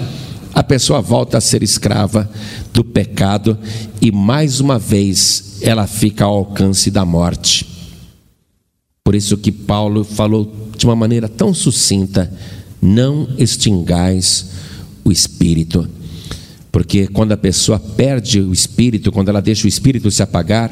a 0.53 0.63
pessoa 0.63 1.01
volta 1.01 1.37
a 1.37 1.41
ser 1.41 1.63
escrava 1.63 2.29
do 2.73 2.83
pecado 2.83 3.57
e 4.01 4.11
mais 4.11 4.59
uma 4.59 4.79
vez 4.79 5.59
ela 5.61 5.85
fica 5.87 6.25
ao 6.25 6.37
alcance 6.37 6.89
da 6.89 7.05
morte. 7.05 7.65
Por 9.03 9.15
isso 9.15 9.37
que 9.37 9.51
Paulo 9.51 10.03
falou 10.03 10.69
de 10.77 10.85
uma 10.85 10.95
maneira 10.95 11.27
tão 11.27 11.53
sucinta: 11.53 12.31
não 12.81 13.27
extingais 13.37 14.51
o 15.03 15.11
espírito. 15.11 15.87
Porque 16.71 17.07
quando 17.07 17.31
a 17.31 17.37
pessoa 17.37 17.79
perde 17.79 18.39
o 18.39 18.53
espírito, 18.53 19.11
quando 19.11 19.29
ela 19.29 19.41
deixa 19.41 19.65
o 19.65 19.67
espírito 19.67 20.11
se 20.11 20.21
apagar, 20.21 20.71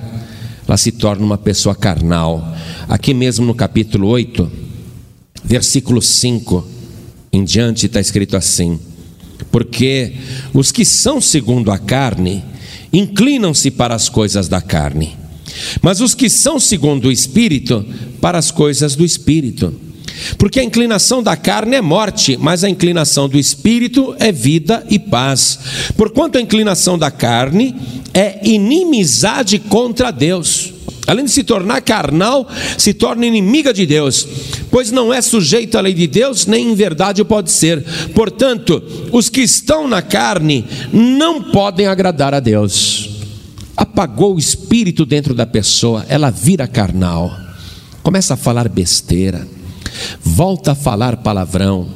ela 0.67 0.77
se 0.77 0.91
torna 0.91 1.25
uma 1.25 1.37
pessoa 1.37 1.73
carnal. 1.73 2.55
Aqui 2.87 3.13
mesmo 3.13 3.45
no 3.45 3.55
capítulo 3.55 4.07
8, 4.07 4.51
versículo 5.43 6.01
5 6.01 6.67
em 7.33 7.43
diante, 7.43 7.87
está 7.87 7.99
escrito 7.99 8.37
assim: 8.37 8.79
Porque 9.51 10.13
os 10.53 10.71
que 10.71 10.85
são 10.85 11.19
segundo 11.21 11.71
a 11.71 11.77
carne 11.77 12.43
inclinam-se 12.91 13.71
para 13.71 13.95
as 13.95 14.09
coisas 14.09 14.47
da 14.47 14.61
carne 14.61 15.15
mas 15.81 16.01
os 16.01 16.13
que 16.13 16.29
são 16.29 16.59
segundo 16.59 17.05
o 17.05 17.11
Espírito, 17.11 17.85
para 18.21 18.37
as 18.37 18.51
coisas 18.51 18.95
do 18.95 19.05
Espírito. 19.05 19.73
Porque 20.37 20.59
a 20.59 20.63
inclinação 20.63 21.21
da 21.21 21.35
carne 21.35 21.75
é 21.75 21.81
morte, 21.81 22.37
mas 22.37 22.63
a 22.63 22.69
inclinação 22.69 23.29
do 23.29 23.37
espírito 23.37 24.15
é 24.17 24.31
vida 24.31 24.83
e 24.89 24.97
paz. 24.97 25.59
Porquanto 25.95 26.39
a 26.39 26.41
inclinação 26.41 26.97
da 26.97 27.11
carne 27.11 27.75
é 28.15 28.39
inimizade 28.43 29.59
contra 29.59 30.09
Deus. 30.09 30.73
Além 31.07 31.23
de 31.23 31.31
se 31.31 31.41
tornar 31.41 31.79
carnal, 31.79 32.45
se 32.77 32.93
torna 32.93 33.25
inimiga 33.25 33.73
de 33.73 33.85
Deus, 33.85 34.27
pois 34.69 34.91
não 34.91 35.13
é 35.13 35.21
sujeita 35.21 35.77
à 35.77 35.81
lei 35.81 35.93
de 35.93 36.05
Deus, 36.05 36.45
nem 36.45 36.69
em 36.69 36.75
verdade 36.75 37.23
pode 37.23 37.49
ser. 37.49 37.81
Portanto, 38.13 38.83
os 39.13 39.29
que 39.29 39.39
estão 39.39 39.87
na 39.87 40.01
carne 40.01 40.65
não 40.91 41.41
podem 41.41 41.87
agradar 41.87 42.33
a 42.33 42.41
Deus. 42.41 43.09
Apagou 43.75 44.35
o 44.35 44.39
espírito 44.39 45.05
dentro 45.05 45.33
da 45.33 45.45
pessoa, 45.45 46.05
ela 46.09 46.29
vira 46.29 46.67
carnal, 46.67 47.31
começa 48.03 48.33
a 48.33 48.37
falar 48.37 48.67
besteira, 48.67 49.47
volta 50.21 50.73
a 50.73 50.75
falar 50.75 51.17
palavrão, 51.17 51.87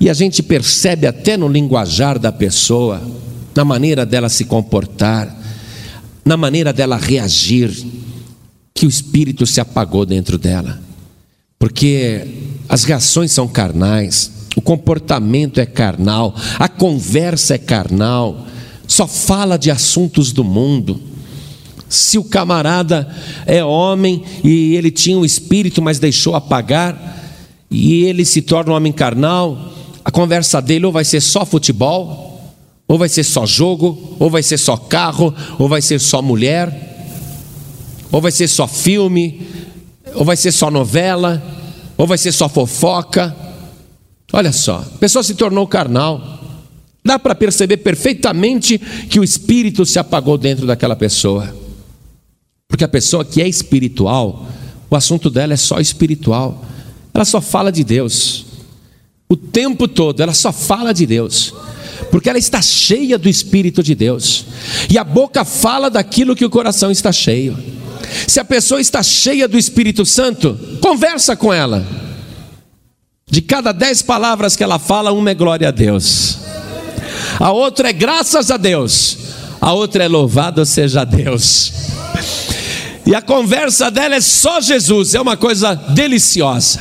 e 0.00 0.08
a 0.08 0.14
gente 0.14 0.42
percebe 0.42 1.06
até 1.06 1.36
no 1.36 1.48
linguajar 1.48 2.18
da 2.18 2.32
pessoa, 2.32 3.02
na 3.54 3.64
maneira 3.64 4.06
dela 4.06 4.28
se 4.28 4.44
comportar, 4.44 5.34
na 6.24 6.36
maneira 6.36 6.72
dela 6.72 6.96
reagir, 6.96 7.70
que 8.76 8.84
o 8.84 8.88
espírito 8.90 9.46
se 9.46 9.58
apagou 9.58 10.04
dentro 10.04 10.36
dela, 10.36 10.78
porque 11.58 12.28
as 12.68 12.84
reações 12.84 13.32
são 13.32 13.48
carnais, 13.48 14.30
o 14.54 14.60
comportamento 14.60 15.58
é 15.58 15.64
carnal, 15.64 16.34
a 16.58 16.68
conversa 16.68 17.54
é 17.54 17.58
carnal, 17.58 18.46
só 18.86 19.06
fala 19.06 19.56
de 19.56 19.70
assuntos 19.70 20.30
do 20.30 20.44
mundo. 20.44 21.00
Se 21.88 22.18
o 22.18 22.24
camarada 22.24 23.08
é 23.46 23.64
homem 23.64 24.22
e 24.44 24.74
ele 24.74 24.90
tinha 24.90 25.16
um 25.16 25.24
espírito, 25.24 25.80
mas 25.80 25.98
deixou 25.98 26.34
apagar, 26.34 27.24
e 27.70 28.04
ele 28.04 28.26
se 28.26 28.42
torna 28.42 28.72
um 28.72 28.76
homem 28.76 28.92
carnal, 28.92 29.72
a 30.04 30.10
conversa 30.10 30.60
dele 30.60 30.84
ou 30.84 30.92
vai 30.92 31.04
ser 31.04 31.22
só 31.22 31.46
futebol, 31.46 32.54
ou 32.86 32.98
vai 32.98 33.08
ser 33.08 33.24
só 33.24 33.46
jogo, 33.46 34.16
ou 34.18 34.28
vai 34.28 34.42
ser 34.42 34.58
só 34.58 34.76
carro, 34.76 35.34
ou 35.58 35.66
vai 35.66 35.80
ser 35.80 35.98
só 35.98 36.20
mulher, 36.20 36.95
ou 38.16 38.22
vai 38.22 38.32
ser 38.32 38.48
só 38.48 38.66
filme, 38.66 39.46
ou 40.14 40.24
vai 40.24 40.38
ser 40.38 40.50
só 40.50 40.70
novela, 40.70 41.42
ou 41.98 42.06
vai 42.06 42.16
ser 42.16 42.32
só 42.32 42.48
fofoca. 42.48 43.36
Olha 44.32 44.52
só, 44.52 44.76
a 44.78 44.98
pessoa 44.98 45.22
se 45.22 45.34
tornou 45.34 45.66
carnal. 45.66 46.40
Dá 47.04 47.18
para 47.18 47.34
perceber 47.34 47.76
perfeitamente 47.76 48.78
que 48.78 49.20
o 49.20 49.22
espírito 49.22 49.84
se 49.84 49.98
apagou 49.98 50.38
dentro 50.38 50.66
daquela 50.66 50.96
pessoa. 50.96 51.54
Porque 52.66 52.84
a 52.84 52.88
pessoa 52.88 53.22
que 53.22 53.42
é 53.42 53.46
espiritual, 53.46 54.48
o 54.88 54.96
assunto 54.96 55.28
dela 55.28 55.52
é 55.52 55.58
só 55.58 55.78
espiritual. 55.78 56.64
Ela 57.12 57.26
só 57.26 57.42
fala 57.42 57.70
de 57.70 57.84
Deus. 57.84 58.46
O 59.28 59.36
tempo 59.36 59.86
todo 59.86 60.22
ela 60.22 60.32
só 60.32 60.54
fala 60.54 60.94
de 60.94 61.04
Deus. 61.04 61.52
Porque 62.10 62.28
ela 62.28 62.38
está 62.38 62.60
cheia 62.62 63.18
do 63.18 63.28
espírito 63.28 63.82
de 63.82 63.94
Deus. 63.94 64.46
E 64.90 64.98
a 64.98 65.04
boca 65.04 65.44
fala 65.44 65.90
daquilo 65.90 66.36
que 66.36 66.44
o 66.44 66.50
coração 66.50 66.90
está 66.90 67.12
cheio. 67.12 67.56
Se 68.26 68.38
a 68.38 68.44
pessoa 68.44 68.80
está 68.80 69.02
cheia 69.02 69.48
do 69.48 69.58
Espírito 69.58 70.06
Santo, 70.06 70.58
conversa 70.80 71.34
com 71.34 71.52
ela. 71.52 71.84
De 73.28 73.42
cada 73.42 73.72
dez 73.72 74.00
palavras 74.00 74.54
que 74.54 74.62
ela 74.62 74.78
fala, 74.78 75.12
uma 75.12 75.30
é 75.30 75.34
glória 75.34 75.68
a 75.68 75.72
Deus 75.72 76.46
a 77.38 77.50
outra 77.50 77.90
é 77.90 77.92
graças 77.92 78.50
a 78.50 78.56
Deus, 78.56 79.18
a 79.60 79.72
outra 79.72 80.04
é 80.04 80.08
louvado 80.08 80.64
seja 80.64 81.04
Deus. 81.04 81.72
E 83.04 83.14
a 83.14 83.22
conversa 83.22 83.90
dela 83.90 84.16
é 84.16 84.20
só 84.20 84.60
Jesus, 84.60 85.14
é 85.14 85.20
uma 85.20 85.36
coisa 85.36 85.74
deliciosa. 85.74 86.80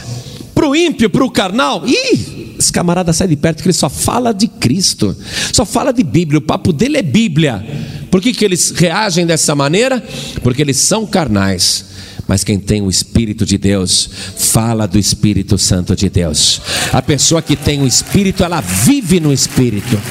Para 0.53 0.67
o 0.67 0.75
ímpio, 0.75 1.09
para 1.09 1.23
o 1.23 1.29
carnal, 1.29 1.83
ih, 1.85 2.34
esse 2.65 2.73
camarada 2.73 3.13
sai 3.13 3.27
de 3.27 3.35
perto 3.35 3.61
que 3.61 3.67
ele 3.67 3.73
só 3.73 3.89
fala 3.89 4.33
de 4.33 4.47
Cristo, 4.47 5.15
só 5.53 5.65
fala 5.65 5.93
de 5.93 6.03
Bíblia, 6.03 6.39
o 6.39 6.41
papo 6.41 6.73
dele 6.73 6.97
é 6.97 7.03
Bíblia. 7.03 7.63
Por 8.09 8.21
que, 8.21 8.33
que 8.33 8.43
eles 8.43 8.71
reagem 8.71 9.25
dessa 9.25 9.53
maneira? 9.53 10.03
Porque 10.41 10.61
eles 10.61 10.77
são 10.77 11.05
carnais. 11.05 11.85
Mas 12.27 12.43
quem 12.43 12.57
tem 12.57 12.81
o 12.81 12.89
Espírito 12.89 13.45
de 13.45 13.55
Deus, 13.57 14.09
fala 14.37 14.87
do 14.87 14.97
Espírito 14.97 15.59
Santo 15.59 15.95
de 15.95 16.09
Deus. 16.09 16.59
A 16.91 17.01
pessoa 17.01 17.39
que 17.39 17.55
tem 17.55 17.83
o 17.83 17.87
Espírito, 17.87 18.43
ela 18.43 18.61
vive 18.61 19.19
no 19.19 19.31
Espírito. 19.31 20.01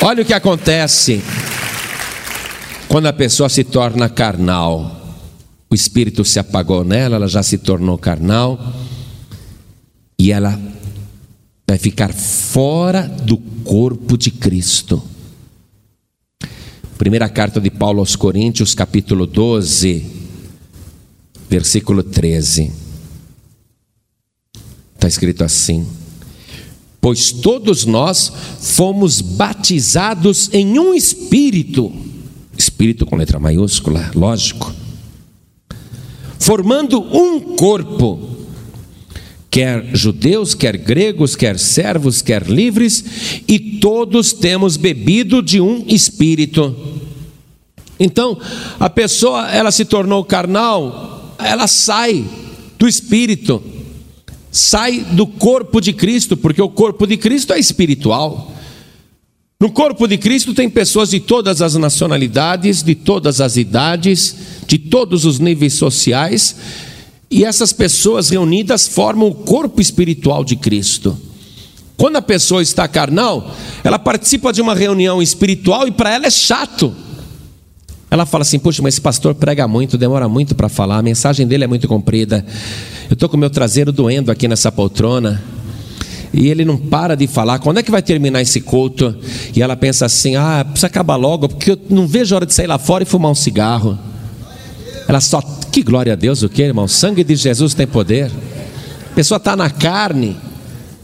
Olha 0.00 0.22
o 0.22 0.24
que 0.24 0.32
acontece 0.32 1.22
quando 2.88 3.06
a 3.06 3.12
pessoa 3.12 3.50
se 3.50 3.62
torna 3.62 4.08
carnal. 4.08 5.02
O 5.68 5.74
espírito 5.74 6.24
se 6.24 6.38
apagou 6.38 6.84
nela, 6.84 7.16
ela 7.16 7.26
já 7.26 7.42
se 7.42 7.58
tornou 7.58 7.98
carnal 7.98 8.58
e 10.18 10.32
ela 10.32 10.60
vai 11.66 11.78
ficar 11.78 12.12
fora 12.12 13.02
do 13.02 13.36
corpo 13.36 14.16
de 14.16 14.30
Cristo. 14.30 15.02
Primeira 16.96 17.28
carta 17.28 17.60
de 17.60 17.70
Paulo 17.70 18.00
aos 18.00 18.16
Coríntios, 18.16 18.74
capítulo 18.74 19.26
12, 19.26 20.06
versículo 21.48 22.02
13. 22.02 22.72
Está 24.94 25.06
escrito 25.06 25.44
assim: 25.44 25.86
Pois 27.00 27.32
todos 27.32 27.84
nós 27.84 28.32
fomos 28.60 29.20
batizados 29.20 30.48
em 30.52 30.78
um 30.78 30.94
espírito, 30.94 31.92
espírito 32.56 33.04
com 33.04 33.16
letra 33.16 33.38
maiúscula, 33.38 34.10
lógico, 34.14 34.72
formando 36.38 37.00
um 37.14 37.56
corpo 37.56 38.35
quer 39.56 39.86
judeus, 39.94 40.54
quer 40.54 40.76
gregos, 40.76 41.34
quer 41.34 41.58
servos, 41.58 42.20
quer 42.20 42.46
livres, 42.46 43.40
e 43.48 43.58
todos 43.58 44.34
temos 44.34 44.76
bebido 44.76 45.42
de 45.42 45.62
um 45.62 45.82
espírito. 45.88 46.76
Então, 47.98 48.38
a 48.78 48.90
pessoa, 48.90 49.50
ela 49.50 49.70
se 49.70 49.86
tornou 49.86 50.22
carnal, 50.26 51.34
ela 51.38 51.66
sai 51.66 52.22
do 52.78 52.86
espírito, 52.86 53.62
sai 54.50 55.00
do 55.12 55.26
corpo 55.26 55.80
de 55.80 55.94
Cristo, 55.94 56.36
porque 56.36 56.60
o 56.60 56.68
corpo 56.68 57.06
de 57.06 57.16
Cristo 57.16 57.54
é 57.54 57.58
espiritual. 57.58 58.52
No 59.58 59.72
corpo 59.72 60.06
de 60.06 60.18
Cristo 60.18 60.52
tem 60.52 60.68
pessoas 60.68 61.08
de 61.08 61.20
todas 61.20 61.62
as 61.62 61.76
nacionalidades, 61.76 62.82
de 62.82 62.94
todas 62.94 63.40
as 63.40 63.56
idades, 63.56 64.36
de 64.66 64.76
todos 64.76 65.24
os 65.24 65.38
níveis 65.38 65.72
sociais, 65.72 66.56
e 67.30 67.44
essas 67.44 67.72
pessoas 67.72 68.28
reunidas 68.28 68.86
formam 68.86 69.28
o 69.28 69.34
corpo 69.34 69.80
espiritual 69.80 70.44
de 70.44 70.56
Cristo. 70.56 71.16
Quando 71.96 72.16
a 72.16 72.22
pessoa 72.22 72.62
está 72.62 72.86
carnal, 72.86 73.54
ela 73.82 73.98
participa 73.98 74.52
de 74.52 74.60
uma 74.60 74.74
reunião 74.74 75.22
espiritual 75.22 75.88
e 75.88 75.90
para 75.90 76.12
ela 76.14 76.26
é 76.26 76.30
chato. 76.30 76.94
Ela 78.10 78.26
fala 78.26 78.42
assim: 78.42 78.58
Poxa, 78.58 78.82
mas 78.82 78.94
esse 78.94 79.00
pastor 79.00 79.34
prega 79.34 79.66
muito, 79.66 79.98
demora 79.98 80.28
muito 80.28 80.54
para 80.54 80.68
falar, 80.68 80.98
a 80.98 81.02
mensagem 81.02 81.46
dele 81.46 81.64
é 81.64 81.66
muito 81.66 81.88
comprida. 81.88 82.44
Eu 83.08 83.14
estou 83.14 83.28
com 83.28 83.36
o 83.36 83.40
meu 83.40 83.50
traseiro 83.50 83.92
doendo 83.92 84.30
aqui 84.30 84.46
nessa 84.46 84.70
poltrona. 84.70 85.42
E 86.32 86.48
ele 86.48 86.64
não 86.64 86.76
para 86.76 87.16
de 87.16 87.26
falar. 87.26 87.58
Quando 87.60 87.78
é 87.78 87.82
que 87.82 87.90
vai 87.90 88.02
terminar 88.02 88.42
esse 88.42 88.60
culto? 88.60 89.16
E 89.54 89.62
ela 89.62 89.74
pensa 89.74 90.04
assim: 90.04 90.36
Ah, 90.36 90.64
precisa 90.64 90.86
acabar 90.86 91.16
logo, 91.16 91.48
porque 91.48 91.72
eu 91.72 91.78
não 91.88 92.06
vejo 92.06 92.34
a 92.34 92.36
hora 92.36 92.46
de 92.46 92.52
sair 92.52 92.66
lá 92.66 92.78
fora 92.78 93.02
e 93.02 93.06
fumar 93.06 93.32
um 93.32 93.34
cigarro. 93.34 93.98
Ela 95.08 95.20
só 95.20 95.40
que 95.70 95.82
glória 95.82 96.12
a 96.12 96.16
Deus, 96.16 96.42
o 96.42 96.48
que, 96.48 96.62
irmão? 96.62 96.86
O 96.86 96.88
sangue 96.88 97.22
de 97.22 97.36
Jesus 97.36 97.74
tem 97.74 97.86
poder. 97.86 98.30
A 99.10 99.14
pessoa 99.14 99.36
está 99.36 99.56
na 99.56 99.70
carne, 99.70 100.36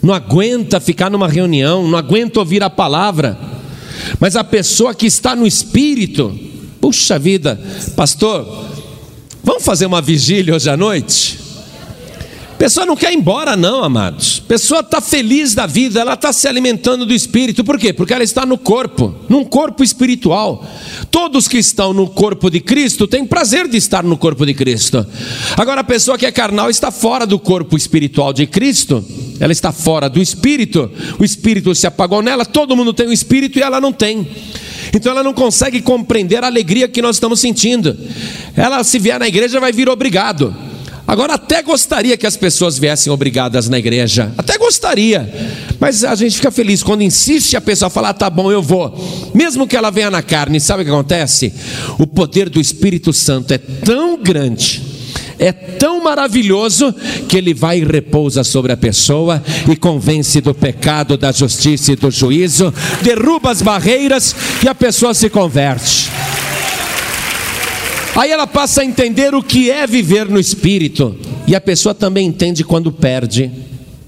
não 0.03 0.13
aguenta 0.13 0.81
ficar 0.81 1.11
numa 1.11 1.29
reunião, 1.29 1.87
não 1.89 1.99
aguenta 1.99 2.41
ouvir 2.41 2.63
a 2.63 2.71
palavra. 2.71 3.39
Mas 4.19 4.37
a 4.37 4.43
pessoa 4.43 4.95
que 4.95 5.07
está 5.07 5.37
no 5.37 5.47
espírito, 5.47 6.37
puxa 6.81 7.19
vida, 7.19 7.61
pastor, 7.95 8.67
vamos 9.45 9.65
fazer 9.65 9.87
uma 9.87 10.03
vigília 10.03 10.55
hoje 10.55 10.69
à 10.69 10.77
noite? 10.77 11.39
Pessoa 12.63 12.87
não 12.87 12.95
quer 12.95 13.13
ir 13.13 13.17
embora, 13.17 13.57
não, 13.57 13.83
amados. 13.83 14.39
Pessoa 14.39 14.83
está 14.83 15.01
feliz 15.01 15.53
da 15.53 15.67
vida, 15.67 15.99
ela 15.99 16.15
está 16.15 16.33
se 16.33 16.47
alimentando 16.47 17.05
do 17.05 17.13
espírito. 17.13 17.65
Por 17.65 17.77
quê? 17.77 17.93
Porque 17.93 18.15
ela 18.15 18.23
está 18.23 18.47
no 18.47 18.57
corpo, 18.57 19.13
num 19.29 19.45
corpo 19.45 19.83
espiritual. 19.83 20.65
Todos 21.11 21.49
que 21.49 21.59
estão 21.59 21.93
no 21.93 22.09
corpo 22.09 22.49
de 22.49 22.61
Cristo 22.61 23.09
têm 23.09 23.27
prazer 23.27 23.67
de 23.67 23.77
estar 23.77 24.05
no 24.05 24.17
corpo 24.17 24.47
de 24.47 24.55
Cristo. 24.55 25.05
Agora, 25.57 25.81
a 25.81 25.85
pessoa 25.85 26.17
que 26.17 26.25
é 26.25 26.31
carnal 26.31 26.71
está 26.71 26.93
fora 26.93 27.27
do 27.27 27.37
corpo 27.37 27.77
espiritual 27.77 28.33
de 28.33 28.47
Cristo, 28.47 29.05
ela 29.41 29.51
está 29.51 29.73
fora 29.73 30.09
do 30.09 30.23
espírito, 30.23 30.89
o 31.19 31.25
espírito 31.25 31.75
se 31.75 31.89
apagou 31.89 32.23
nela, 32.23 32.45
todo 32.45 32.77
mundo 32.77 32.93
tem 32.93 33.07
o 33.07 33.11
um 33.11 33.13
espírito 33.13 33.59
e 33.59 33.63
ela 33.63 33.81
não 33.81 33.93
tem. 33.93 34.25
Então 34.95 35.11
ela 35.11 35.25
não 35.25 35.35
consegue 35.35 35.83
compreender 35.83 36.45
a 36.45 36.47
alegria 36.47 36.87
que 36.87 37.03
nós 37.03 37.17
estamos 37.17 37.41
sentindo. 37.41 37.99
Ela, 38.57 38.85
se 38.85 39.01
vier 39.01 39.19
na 39.19 39.27
igreja, 39.27 39.59
vai 39.59 39.73
vir 39.73 39.89
obrigado. 39.89 40.55
Agora, 41.07 41.35
até 41.35 41.63
gostaria 41.63 42.17
que 42.17 42.27
as 42.27 42.37
pessoas 42.37 42.79
viessem 42.79 43.13
obrigadas 43.13 43.69
na 43.69 43.79
igreja, 43.79 44.33
até 44.39 44.57
gostaria, 44.57 45.29
mas 45.79 46.05
a 46.05 46.15
gente 46.15 46.37
fica 46.37 46.51
feliz 46.51 46.83
quando 46.83 47.03
insiste 47.03 47.57
a 47.57 47.61
pessoa 47.61 47.91
falar: 47.91 48.11
ah, 48.11 48.15
tá 48.15 48.31
bom, 48.31 48.51
eu 48.51 48.63
vou, 48.63 49.31
mesmo 49.35 49.67
que 49.67 49.77
ela 49.77 49.91
venha 49.91 50.11
na 50.11 50.23
carne, 50.23 50.61
sabe 50.61 50.83
o 50.83 50.85
que 50.87 50.91
acontece? 50.91 51.53
O 51.99 52.07
poder 52.07 52.49
do 52.49 52.61
Espírito 52.61 53.13
Santo 53.13 53.53
é 53.53 53.59
tão 53.59 54.17
grande, 54.17 54.81
é 55.39 55.51
tão 55.53 56.03
maravilhoso, 56.03 56.95
que 57.29 57.37
ele 57.37 57.53
vai 57.53 57.81
e 57.81 57.85
repousa 57.85 58.45
sobre 58.45 58.73
a 58.73 58.77
pessoa 58.77 59.43
e 59.69 59.77
convence 59.77 60.41
do 60.41 60.55
pecado, 60.55 61.17
da 61.17 61.33
justiça 61.33 61.93
e 61.93 61.97
do 61.97 62.11
juízo, 62.11 62.73
derruba 63.03 63.51
as 63.51 63.61
barreiras 63.61 64.35
e 64.65 64.69
a 64.69 64.75
pessoa 64.75 65.13
se 65.13 65.29
converte. 65.29 66.02
Aí 68.15 68.31
ela 68.31 68.47
passa 68.47 68.83
a 68.83 68.85
entender 68.85 69.35
o 69.35 69.43
que 69.43 69.71
é 69.71 69.87
viver 69.87 70.29
no 70.29 70.39
espírito. 70.39 71.17
E 71.47 71.57
a 71.57 71.61
pessoa 71.61 71.95
também 71.95 72.27
entende 72.27 72.63
quando 72.63 72.93
perde. 72.93 73.51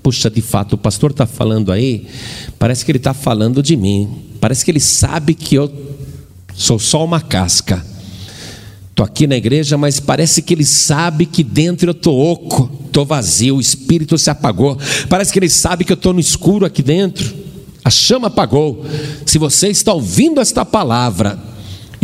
Puxa, 0.03 0.29
de 0.29 0.43
fato, 0.43 0.75
o 0.75 0.79
pastor 0.79 1.13
está 1.13 1.27
falando 1.27 1.73
aí, 1.73 2.07
parece 2.59 2.85
que 2.85 2.91
ele 2.91 2.99
está 2.99 3.15
falando 3.15 3.63
de 3.63 3.75
mim. 3.75 4.09
Parece 4.39 4.63
que 4.63 4.71
ele 4.71 4.81
sabe 4.81 5.33
que 5.33 5.55
eu 5.55 5.73
sou 6.55 6.79
só 6.79 7.03
uma 7.03 7.23
casca. 7.23 7.83
Estou 8.91 9.05
aqui 9.05 9.27
na 9.27 9.37
igreja, 9.37 9.79
mas 9.79 9.99
parece 9.99 10.43
que 10.43 10.53
ele 10.53 10.65
sabe 10.65 11.25
que 11.25 11.43
dentro 11.43 11.89
eu 11.89 11.93
estou 11.93 12.17
oco, 12.17 12.71
estou 12.87 13.07
vazio, 13.07 13.57
o 13.57 13.61
espírito 13.61 14.19
se 14.19 14.29
apagou. 14.29 14.79
Parece 15.09 15.33
que 15.33 15.39
ele 15.39 15.49
sabe 15.49 15.85
que 15.85 15.93
eu 15.93 15.97
estou 15.97 16.13
no 16.13 16.21
escuro 16.21 16.67
aqui 16.67 16.83
dentro. 16.83 17.35
A 17.83 17.89
chama 17.89 18.29
apagou. 18.29 18.85
Se 19.25 19.39
você 19.39 19.69
está 19.69 19.93
ouvindo 19.95 20.41
esta 20.41 20.65
palavra, 20.65 21.39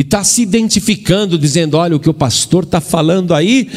e 0.01 0.03
está 0.03 0.25
se 0.25 0.41
identificando, 0.41 1.39
dizendo: 1.39 1.77
olha, 1.77 1.95
o 1.95 2.01
que 2.01 2.09
o 2.09 2.15
pastor 2.15 2.65
está 2.65 2.81
falando 2.81 3.35
aí, 3.35 3.69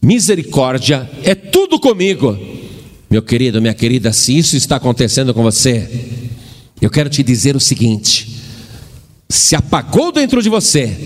misericórdia, 0.00 1.10
é 1.24 1.34
tudo 1.34 1.80
comigo. 1.80 2.38
Meu 3.10 3.20
querido, 3.20 3.60
minha 3.60 3.74
querida, 3.74 4.12
se 4.12 4.38
isso 4.38 4.56
está 4.56 4.76
acontecendo 4.76 5.34
com 5.34 5.42
você, 5.42 5.90
eu 6.80 6.88
quero 6.88 7.10
te 7.10 7.20
dizer 7.24 7.56
o 7.56 7.60
seguinte: 7.60 8.28
se 9.28 9.56
apagou 9.56 10.12
dentro 10.12 10.40
de 10.40 10.48
você, 10.48 10.96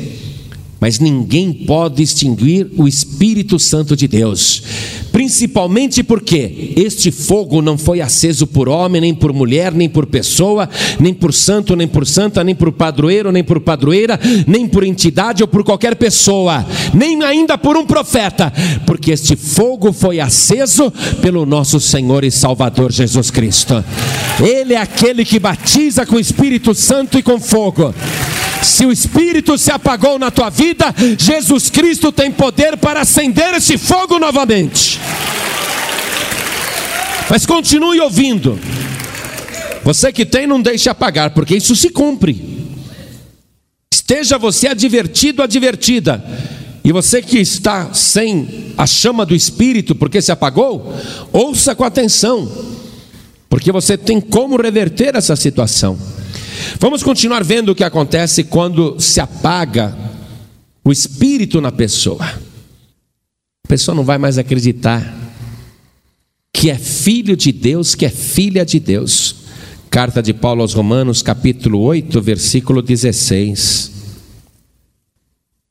Mas 0.81 1.01
ninguém 1.01 1.53
pode 1.53 2.03
extinguir 2.03 2.71
o 2.77 2.87
Espírito 2.87 3.59
Santo 3.59 3.97
de 3.97 4.07
Deus, 4.07 4.62
principalmente 5.11 6.05
porque 6.05 6.73
este 6.77 7.11
fogo 7.11 7.61
não 7.61 7.77
foi 7.77 8.01
aceso 8.01 8.47
por 8.47 8.69
homem, 8.69 9.01
nem 9.01 9.14
por 9.14 9.33
mulher, 9.33 9.73
nem 9.73 9.88
por 9.88 10.07
pessoa, 10.07 10.69
nem 11.01 11.12
por 11.12 11.35
santo, 11.35 11.75
nem 11.75 11.88
por 11.88 12.07
santa, 12.07 12.45
nem 12.45 12.55
por 12.55 12.71
padroeiro, 12.71 13.33
nem 13.33 13.43
por 13.43 13.59
padroeira, 13.61 14.21
nem 14.47 14.69
por 14.69 14.85
entidade 14.85 15.43
ou 15.43 15.49
por 15.49 15.64
qualquer 15.64 15.97
pessoa, 15.97 16.64
nem 16.95 17.25
ainda 17.25 17.59
por 17.59 17.77
um 17.77 17.85
profeta, 17.85 18.53
porque 18.87 19.11
este 19.11 19.35
fogo 19.35 19.93
foi 19.93 20.21
aceso 20.21 20.93
pelo 21.21 21.45
nosso 21.45 21.81
Senhor 21.81 22.23
e 22.23 22.31
Salvador 22.31 22.93
Jesus 22.93 23.33
Cristo. 23.33 23.85
Ele 24.41 24.75
é 24.75 24.81
aquele 24.81 25.25
que 25.25 25.41
batiza 25.41 26.07
com 26.07 26.14
o 26.14 26.21
Espírito 26.21 26.73
Santo 26.73 27.19
e 27.19 27.23
com 27.23 27.41
fogo. 27.41 27.93
Se 28.62 28.85
o 28.85 28.92
Espírito 28.92 29.57
se 29.57 29.71
apagou 29.71 30.18
na 30.18 30.31
tua 30.31 30.51
vida, 30.51 30.94
Jesus 31.18 31.71
Cristo 31.71 32.11
tem 32.12 32.31
poder 32.31 32.77
para 32.77 33.01
acender 33.01 33.55
esse 33.55 33.79
fogo 33.79 34.18
novamente. 34.18 34.99
Mas 37.31 37.44
continue 37.44 38.01
ouvindo. 38.01 38.59
Você 39.85 40.12
que 40.12 40.27
tem, 40.27 40.47
não 40.47 40.61
deixe 40.61 40.88
apagar, 40.88 41.31
porque 41.31 41.57
isso 41.57 41.75
se 41.77 41.90
cumpre. 41.90 42.59
Esteja 43.92 44.38
você 44.38 44.68
advertido, 44.68 45.42
advertida. 45.42 46.23
E 46.85 46.92
você 46.92 47.21
que 47.21 47.38
está 47.38 47.92
sem 47.92 48.73
a 48.77 48.87
chama 48.87 49.27
do 49.27 49.35
Espírito, 49.35 49.94
porque 49.94 50.23
se 50.23 50.33
apagou, 50.33 50.94
ouça 51.33 51.75
com 51.75 51.85
atenção, 51.85 52.51
porque 53.49 53.71
você 53.71 53.99
tem 53.99 54.21
como 54.21 54.57
reverter 54.57 55.14
essa 55.14 55.37
situação. 55.37 55.99
Vamos 56.79 57.03
continuar 57.03 57.44
vendo 57.44 57.71
o 57.71 57.75
que 57.75 57.85
acontece 57.85 58.44
quando 58.44 59.01
se 59.01 59.21
apaga 59.21 59.97
o 60.85 60.92
espírito 60.92 61.61
na 61.61 61.71
pessoa. 61.73 62.25
A 62.25 63.68
pessoa 63.68 63.94
não 63.94 64.05
vai 64.05 64.18
mais 64.18 64.38
acreditar 64.38 65.14
que 66.53 66.71
é 66.71 66.77
filho 66.77 67.37
de 67.37 67.53
Deus, 67.53 67.94
que 67.94 68.07
é 68.07 68.11
filha 68.11 68.64
de 68.64 68.81
Deus. 68.81 69.37
Carta 69.90 70.23
de 70.23 70.35
Paulo 70.35 70.62
aos 70.62 70.75
Romanos, 70.75 71.23
capítulo 71.23 71.81
8, 71.81 72.21
versículo 72.21 72.83
16. 72.83 73.92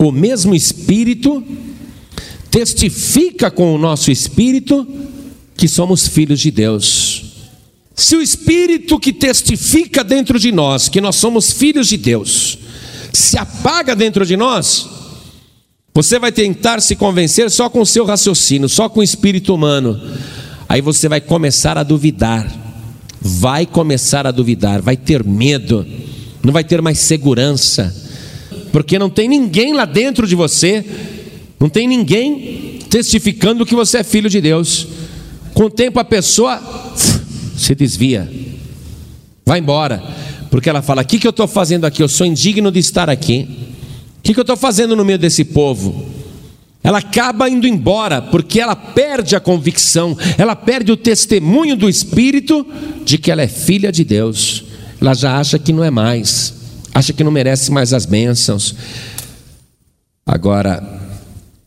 O 0.02 0.12
mesmo 0.12 0.56
espírito 0.56 1.44
testifica 2.50 3.52
com 3.52 3.74
o 3.74 3.78
nosso 3.78 4.12
espírito 4.12 4.88
que 5.56 5.68
somos 5.68 6.08
filhos 6.08 6.40
de 6.40 6.52
Deus. 6.52 7.07
Se 7.98 8.16
o 8.16 8.22
Espírito 8.22 9.00
que 9.00 9.12
testifica 9.12 10.04
dentro 10.04 10.38
de 10.38 10.52
nós 10.52 10.88
que 10.88 11.02
nós 11.02 11.16
somos 11.16 11.52
filhos 11.52 11.88
de 11.88 11.98
Deus 11.98 12.60
se 13.12 13.40
apaga 13.40 13.96
dentro 13.96 14.24
de 14.24 14.38
nós, 14.38 14.88
você 15.96 16.20
vai 16.20 16.32
tentar 16.32 16.80
se 16.80 16.96
convencer 16.96 17.50
só 17.50 17.68
com 17.68 17.82
o 17.82 17.86
seu 17.86 18.06
raciocínio, 18.06 18.70
só 18.70 18.88
com 18.88 19.00
o 19.00 19.04
espírito 19.04 19.56
humano. 19.56 20.00
Aí 20.70 20.80
você 20.80 21.10
vai 21.10 21.20
começar 21.20 21.76
a 21.76 21.82
duvidar, 21.82 22.48
vai 23.20 23.66
começar 23.66 24.28
a 24.28 24.32
duvidar, 24.32 24.80
vai 24.80 24.96
ter 24.96 25.24
medo, 25.24 25.84
não 26.44 26.54
vai 26.54 26.64
ter 26.64 26.80
mais 26.84 27.00
segurança, 27.00 27.96
porque 28.72 29.00
não 29.00 29.10
tem 29.10 29.28
ninguém 29.28 29.74
lá 29.74 29.86
dentro 29.86 30.28
de 30.28 30.36
você, 30.36 30.86
não 31.60 31.68
tem 31.68 31.88
ninguém 31.88 32.78
testificando 32.92 33.66
que 33.66 33.74
você 33.74 33.98
é 33.98 34.04
filho 34.04 34.30
de 34.30 34.40
Deus. 34.40 34.88
Com 35.56 35.64
o 35.64 35.70
tempo 35.72 36.00
a 36.00 36.06
pessoa 36.06 36.62
se 37.58 37.76
desvia, 37.76 38.32
vai 39.46 39.60
embora, 39.60 40.02
porque 40.50 40.70
ela 40.70 40.82
fala: 40.82 41.02
O 41.02 41.06
que, 41.06 41.20
que 41.20 41.28
eu 41.28 41.32
estou 41.32 41.48
fazendo 41.48 41.86
aqui? 41.86 42.02
Eu 42.02 42.08
sou 42.08 42.26
indigno 42.26 42.72
de 42.72 42.80
estar 42.80 43.10
aqui. 43.10 43.48
O 44.20 44.22
que, 44.22 44.34
que 44.34 44.40
eu 44.40 44.44
estou 44.44 44.58
fazendo 44.58 44.96
no 44.96 45.04
meio 45.04 45.18
desse 45.18 45.44
povo? 45.44 46.06
Ela 46.84 47.00
acaba 47.00 47.50
indo 47.50 47.68
embora, 47.68 48.22
porque 48.22 48.62
ela 48.62 48.76
perde 48.76 49.36
a 49.36 49.40
convicção, 49.40 50.18
ela 50.38 50.56
perde 50.56 50.92
o 50.92 50.98
testemunho 50.98 51.76
do 51.76 51.90
Espírito 51.90 52.66
de 53.04 53.18
que 53.18 53.32
ela 53.32 53.42
é 53.42 53.48
filha 53.48 53.92
de 53.92 54.04
Deus. 54.04 54.64
Ela 55.02 55.14
já 55.14 55.38
acha 55.38 55.60
que 55.60 55.74
não 55.74 55.84
é 55.84 55.90
mais, 55.90 56.54
acha 56.94 57.12
que 57.12 57.24
não 57.24 57.32
merece 57.32 57.72
mais 57.72 57.94
as 57.94 58.06
bênçãos. 58.06 58.76
Agora, 60.26 60.82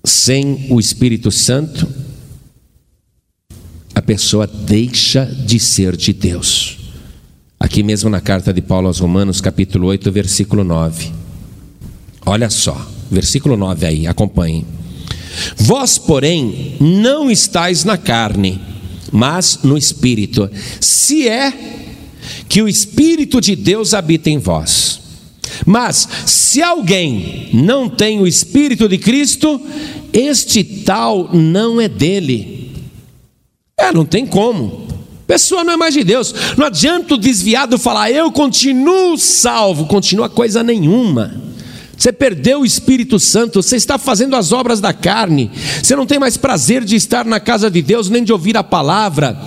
sem 0.05 0.67
o 0.71 0.81
Espírito 0.81 1.31
Santo, 1.31 1.87
a 3.95 4.03
pessoa 4.03 4.47
deixa 4.47 5.25
de 5.25 5.59
ser 5.59 5.97
de 5.97 6.13
Deus. 6.13 6.79
Aqui 7.59 7.83
mesmo 7.83 8.09
na 8.09 8.21
carta 8.21 8.53
de 8.53 8.63
Paulo 8.63 8.87
aos 8.87 8.99
Romanos, 8.99 9.41
capítulo 9.41 9.89
8, 9.89 10.11
versículo 10.11 10.65
9. 10.65 11.13
Olha 12.25 12.49
só, 12.49 12.89
versículo 13.11 13.57
9 13.57 13.87
aí, 13.87 14.07
acompanhem. 14.07 14.65
Vós, 15.57 15.99
porém, 15.99 16.77
não 16.81 17.31
estáis 17.31 17.85
na 17.85 17.97
carne, 17.97 18.61
mas 19.13 19.61
no 19.63 19.77
espírito, 19.77 20.51
se 20.81 21.29
é 21.29 21.53
que 22.49 22.63
o 22.63 22.69
espírito 22.69 23.41
de 23.41 23.55
Deus 23.55 23.95
habita 23.95 24.31
em 24.31 24.39
vós. 24.39 25.01
Mas 25.67 26.09
se 26.27 26.63
alguém 26.63 27.49
não 27.53 27.89
tem 27.89 28.21
o 28.21 28.27
espírito 28.27 28.89
de 28.89 28.99
Cristo, 28.99 29.61
este 30.13 30.65
tal 30.65 31.31
não 31.35 31.81
é 31.81 31.89
dele. 31.89 32.60
É, 33.81 33.93
não 33.93 34.05
tem 34.05 34.27
como. 34.27 34.89
Pessoa 35.27 35.65
não 35.65 35.73
é 35.73 35.77
mais 35.77 35.95
de 35.95 36.05
Deus. 36.05 36.35
Não 36.57 36.67
adianta 36.67 37.15
o 37.15 37.19
desviado 37.19 37.79
falar, 37.79 38.11
eu 38.11 38.31
continuo 38.31 39.17
salvo, 39.17 39.87
continua 39.87 40.29
coisa 40.29 40.63
nenhuma. 40.63 41.35
Você 41.97 42.13
perdeu 42.13 42.61
o 42.61 42.65
Espírito 42.65 43.19
Santo, 43.19 43.63
você 43.63 43.77
está 43.77 43.99
fazendo 43.99 44.35
as 44.35 44.53
obras 44.53 44.81
da 44.81 44.93
carne, 44.93 45.51
você 45.83 45.95
não 45.95 46.07
tem 46.07 46.19
mais 46.19 46.37
prazer 46.37 46.83
de 46.83 46.97
estar 46.97 47.27
na 47.27 47.39
casa 47.39 47.71
de 47.71 47.83
Deus, 47.83 48.09
nem 48.09 48.25
de 48.25 48.33
ouvir 48.33 48.57
a 48.57 48.65
palavra. 48.65 49.39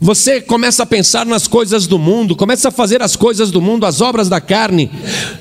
Você 0.00 0.40
começa 0.40 0.84
a 0.84 0.86
pensar 0.86 1.26
nas 1.26 1.48
coisas 1.48 1.88
do 1.88 1.98
mundo, 1.98 2.36
começa 2.36 2.68
a 2.68 2.70
fazer 2.70 3.02
as 3.02 3.16
coisas 3.16 3.50
do 3.50 3.60
mundo, 3.60 3.84
as 3.84 4.00
obras 4.00 4.28
da 4.28 4.40
carne. 4.40 4.88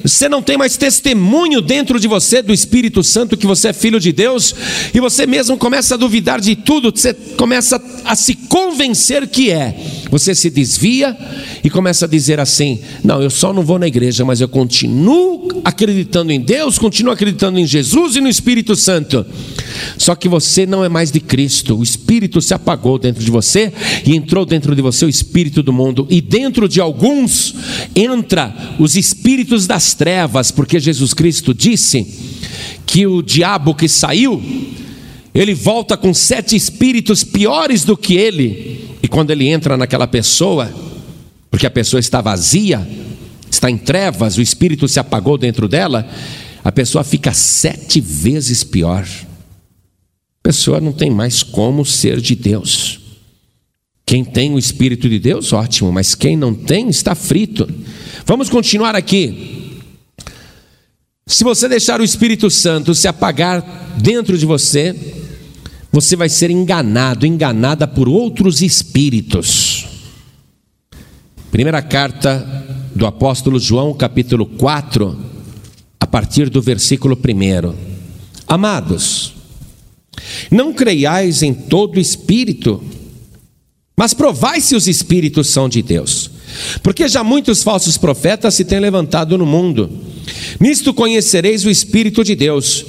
Você 0.01 0.27
não 0.27 0.41
tem 0.41 0.57
mais 0.57 0.75
testemunho 0.75 1.61
dentro 1.61 1.99
de 1.99 2.07
você 2.07 2.41
do 2.41 2.51
Espírito 2.51 3.03
Santo 3.03 3.37
que 3.37 3.45
você 3.45 3.67
é 3.67 3.73
filho 3.73 3.99
de 3.99 4.11
Deus, 4.11 4.55
e 4.95 4.99
você 4.99 5.27
mesmo 5.27 5.57
começa 5.57 5.93
a 5.93 5.97
duvidar 5.97 6.41
de 6.41 6.55
tudo, 6.55 6.91
você 6.91 7.13
começa 7.13 7.79
a 8.03 8.15
se 8.15 8.33
convencer 8.33 9.27
que 9.27 9.51
é. 9.51 9.75
Você 10.09 10.33
se 10.33 10.49
desvia 10.49 11.15
e 11.63 11.69
começa 11.69 12.05
a 12.05 12.07
dizer 12.07 12.39
assim: 12.39 12.79
Não, 13.03 13.21
eu 13.21 13.29
só 13.29 13.53
não 13.53 13.61
vou 13.61 13.77
na 13.77 13.87
igreja, 13.87 14.25
mas 14.25 14.41
eu 14.41 14.47
continuo 14.47 15.47
acreditando 15.63 16.31
em 16.31 16.39
Deus, 16.39 16.79
continuo 16.79 17.13
acreditando 17.13 17.59
em 17.59 17.65
Jesus 17.65 18.15
e 18.15 18.21
no 18.21 18.29
Espírito 18.29 18.75
Santo. 18.75 19.23
Só 19.97 20.15
que 20.15 20.27
você 20.27 20.65
não 20.65 20.83
é 20.83 20.89
mais 20.89 21.11
de 21.11 21.19
Cristo, 21.19 21.77
o 21.77 21.83
Espírito 21.83 22.41
se 22.41 22.53
apagou 22.53 22.97
dentro 22.97 23.23
de 23.23 23.29
você 23.29 23.71
e 24.05 24.15
entrou 24.15 24.46
dentro 24.47 24.75
de 24.75 24.81
você 24.81 25.05
o 25.05 25.09
espírito 25.09 25.61
do 25.61 25.73
mundo, 25.73 26.07
e 26.09 26.21
dentro 26.21 26.67
de 26.67 26.81
alguns 26.81 27.53
entra 27.95 28.53
os 28.79 28.95
espíritos 28.95 29.67
das 29.67 29.93
trevas, 29.93 30.51
porque 30.51 30.79
Jesus 30.79 31.13
Cristo 31.13 31.53
disse 31.53 32.05
que 32.85 33.05
o 33.05 33.21
diabo 33.21 33.75
que 33.75 33.87
saiu, 33.87 34.41
ele 35.33 35.53
volta 35.53 35.95
com 35.95 36.13
sete 36.13 36.55
espíritos 36.55 37.23
piores 37.23 37.83
do 37.83 37.95
que 37.95 38.15
ele, 38.15 38.87
e 39.03 39.07
quando 39.07 39.31
ele 39.31 39.47
entra 39.47 39.77
naquela 39.77 40.07
pessoa, 40.07 40.73
porque 41.51 41.67
a 41.67 41.71
pessoa 41.71 41.99
está 41.99 42.21
vazia, 42.21 42.87
está 43.49 43.69
em 43.69 43.77
trevas, 43.77 44.37
o 44.37 44.41
espírito 44.41 44.87
se 44.87 44.99
apagou 44.99 45.37
dentro 45.37 45.67
dela, 45.67 46.09
a 46.63 46.71
pessoa 46.71 47.03
fica 47.03 47.33
sete 47.33 48.01
vezes 48.01 48.63
pior. 48.63 49.03
A 49.03 50.43
pessoa 50.43 50.79
não 50.79 50.91
tem 50.91 51.09
mais 51.09 51.43
como 51.43 51.85
ser 51.85 52.19
de 52.19 52.35
Deus. 52.35 52.96
Quem 54.07 54.23
tem 54.23 54.53
o 54.53 54.57
Espírito 54.57 55.09
de 55.09 55.19
Deus, 55.19 55.51
ótimo, 55.51 55.91
mas 55.91 56.15
quem 56.15 56.37
não 56.37 56.53
tem, 56.53 56.87
está 56.87 57.13
frito. 57.13 57.67
Vamos 58.25 58.49
continuar 58.49 58.95
aqui. 58.95 59.81
Se 61.27 61.43
você 61.43 61.67
deixar 61.67 61.99
o 61.99 62.05
Espírito 62.05 62.49
Santo 62.49 62.95
se 62.95 63.05
apagar 63.05 63.61
dentro 63.97 64.37
de 64.37 64.45
você, 64.45 64.95
você 65.91 66.15
vai 66.15 66.29
ser 66.29 66.49
enganado, 66.49 67.25
enganada 67.25 67.85
por 67.85 68.07
outros 68.07 68.61
espíritos. 68.61 69.85
Primeira 71.51 71.81
carta 71.81 72.65
do 72.95 73.05
apóstolo 73.05 73.59
João, 73.59 73.93
capítulo 73.93 74.45
4, 74.45 75.19
a 75.99 76.07
partir 76.07 76.49
do 76.49 76.61
versículo 76.61 77.13
1. 77.13 77.75
Amados, 78.47 79.33
não 80.49 80.71
creiais 80.71 81.43
em 81.43 81.53
todo 81.53 81.99
espírito, 81.99 82.81
mas 83.97 84.13
provai 84.13 84.61
se 84.61 84.75
os 84.75 84.87
espíritos 84.87 85.47
são 85.47 85.67
de 85.67 85.81
Deus. 85.81 86.29
Porque 86.83 87.07
já 87.07 87.23
muitos 87.23 87.63
falsos 87.63 87.97
profetas 87.97 88.53
se 88.53 88.63
têm 88.63 88.79
levantado 88.79 89.37
no 89.39 89.45
mundo. 89.45 89.89
Nisto 90.59 90.93
conhecereis 90.93 91.65
o 91.65 91.69
Espírito 91.69 92.23
de 92.23 92.35
Deus. 92.35 92.85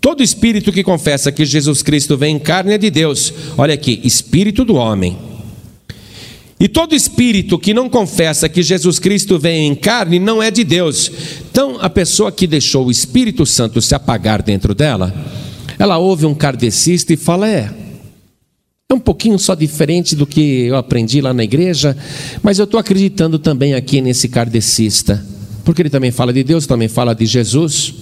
Todo 0.00 0.22
espírito 0.22 0.72
que 0.72 0.82
confessa 0.82 1.30
que 1.30 1.44
Jesus 1.44 1.82
Cristo 1.82 2.16
vem 2.16 2.36
em 2.36 2.38
carne 2.38 2.72
é 2.72 2.78
de 2.78 2.90
Deus. 2.90 3.32
Olha 3.56 3.74
aqui, 3.74 4.00
espírito 4.02 4.64
do 4.64 4.74
homem. 4.74 5.16
E 6.58 6.68
todo 6.68 6.94
espírito 6.94 7.58
que 7.58 7.74
não 7.74 7.88
confessa 7.88 8.48
que 8.48 8.62
Jesus 8.62 8.98
Cristo 8.98 9.38
vem 9.38 9.66
em 9.66 9.74
carne 9.74 10.18
não 10.18 10.42
é 10.42 10.50
de 10.50 10.64
Deus. 10.64 11.12
Então, 11.50 11.76
a 11.80 11.90
pessoa 11.90 12.32
que 12.32 12.46
deixou 12.46 12.86
o 12.86 12.90
Espírito 12.90 13.44
Santo 13.44 13.80
se 13.80 13.94
apagar 13.94 14.42
dentro 14.42 14.74
dela, 14.74 15.14
ela 15.78 15.98
ouve 15.98 16.24
um 16.24 16.34
kardecista 16.34 17.12
e 17.12 17.16
fala: 17.16 17.48
É, 17.48 17.70
é 18.92 18.94
um 18.94 19.00
pouquinho 19.00 19.38
só 19.38 19.54
diferente 19.54 20.16
do 20.16 20.26
que 20.26 20.66
eu 20.66 20.76
aprendi 20.76 21.20
lá 21.20 21.32
na 21.32 21.44
igreja, 21.44 21.96
mas 22.42 22.58
eu 22.58 22.64
estou 22.64 22.78
acreditando 22.78 23.38
também 23.38 23.74
aqui 23.74 24.00
nesse 24.00 24.28
kardecista, 24.28 25.24
porque 25.64 25.82
ele 25.82 25.90
também 25.90 26.10
fala 26.10 26.32
de 26.32 26.42
Deus, 26.42 26.66
também 26.66 26.88
fala 26.88 27.14
de 27.14 27.24
Jesus, 27.24 27.94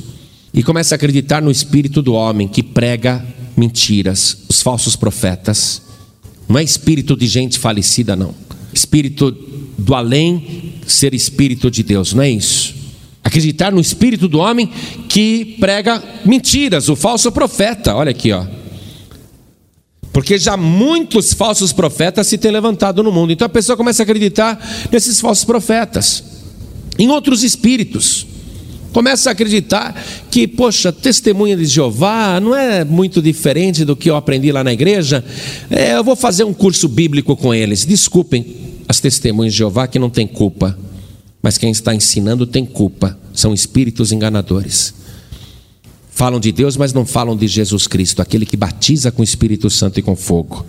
e 0.53 0.63
começa 0.63 0.95
a 0.95 0.97
acreditar 0.97 1.43
no 1.43 1.51
espírito 1.51 2.01
do 2.01 2.15
homem 2.15 2.49
que 2.49 2.63
prega 2.63 3.23
mentiras, 3.55 4.39
os 4.49 4.63
falsos 4.63 4.97
profetas. 4.97 5.83
Não 6.49 6.59
é 6.59 6.63
espírito 6.63 7.15
de 7.15 7.27
gente 7.27 7.59
falecida, 7.59 8.17
não. 8.17 8.35
Espírito 8.73 9.31
do 9.77 9.95
além 9.95 10.75
ser 10.87 11.13
espírito 11.13 11.71
de 11.71 11.83
Deus, 11.83 12.15
não 12.15 12.23
é 12.23 12.31
isso. 12.31 12.75
Acreditar 13.23 13.71
no 13.71 13.81
espírito 13.81 14.27
do 14.27 14.39
homem 14.39 14.71
que 15.07 15.57
prega 15.61 16.03
mentiras, 16.25 16.89
o 16.89 16.97
falso 16.97 17.31
profeta. 17.31 17.95
Olha 17.95 18.11
aqui, 18.11 18.33
ó. 18.33 18.47
Porque 20.13 20.39
já 20.39 20.57
muitos 20.57 21.33
falsos 21.33 21.73
profetas 21.73 22.27
se 22.27 22.39
têm 22.39 22.51
levantado 22.51 23.03
no 23.03 23.13
mundo. 23.13 23.33
Então 23.33 23.47
a 23.47 23.49
pessoa 23.49 23.77
começa 23.77 24.03
a 24.03 24.05
acreditar 24.05 24.59
nesses 24.91 25.21
falsos 25.21 25.45
profetas, 25.45 26.25
em 26.99 27.09
outros 27.09 27.45
espíritos. 27.45 28.27
Começa 28.93 29.29
a 29.29 29.33
acreditar 29.33 29.95
que, 30.31 30.49
poxa, 30.49 30.91
testemunha 30.91 31.57
de 31.57 31.67
Jeová 31.67 32.41
não 32.41 32.55
é 32.55 32.85
muito 32.85 33.21
diferente 33.21 33.85
do 33.85 33.95
que 33.95 34.11
eu 34.11 34.17
aprendi 34.17 34.51
lá 34.51 34.65
na 34.65 34.73
igreja. 34.73 35.25
É, 35.71 35.95
eu 35.95 36.03
vou 36.03 36.17
fazer 36.17 36.45
um 36.45 36.55
curso 36.55 36.89
bíblico 36.89 37.37
com 37.37 37.55
eles. 37.55 37.85
Desculpem 37.85 38.45
as 38.89 38.99
testemunhas 38.99 39.53
de 39.53 39.59
Jeová 39.59 39.87
que 39.87 39.99
não 39.99 40.09
tem 40.09 40.27
culpa, 40.27 40.77
mas 41.43 41.59
quem 41.59 41.71
está 41.71 41.95
ensinando 41.95 42.47
tem 42.47 42.65
culpa. 42.65 43.17
São 43.35 43.53
espíritos 43.53 44.11
enganadores. 44.11 44.95
Falam 46.19 46.41
de 46.41 46.51
Deus, 46.51 46.77
mas 46.77 46.93
não 46.93 47.07
falam 47.07 47.37
de 47.37 47.47
Jesus 47.47 47.87
Cristo, 47.87 48.21
aquele 48.21 48.45
que 48.45 48.57
batiza 48.57 49.13
com 49.13 49.21
o 49.21 49.25
Espírito 49.25 49.71
Santo 49.71 50.01
e 50.01 50.03
com 50.03 50.17
fogo. 50.17 50.67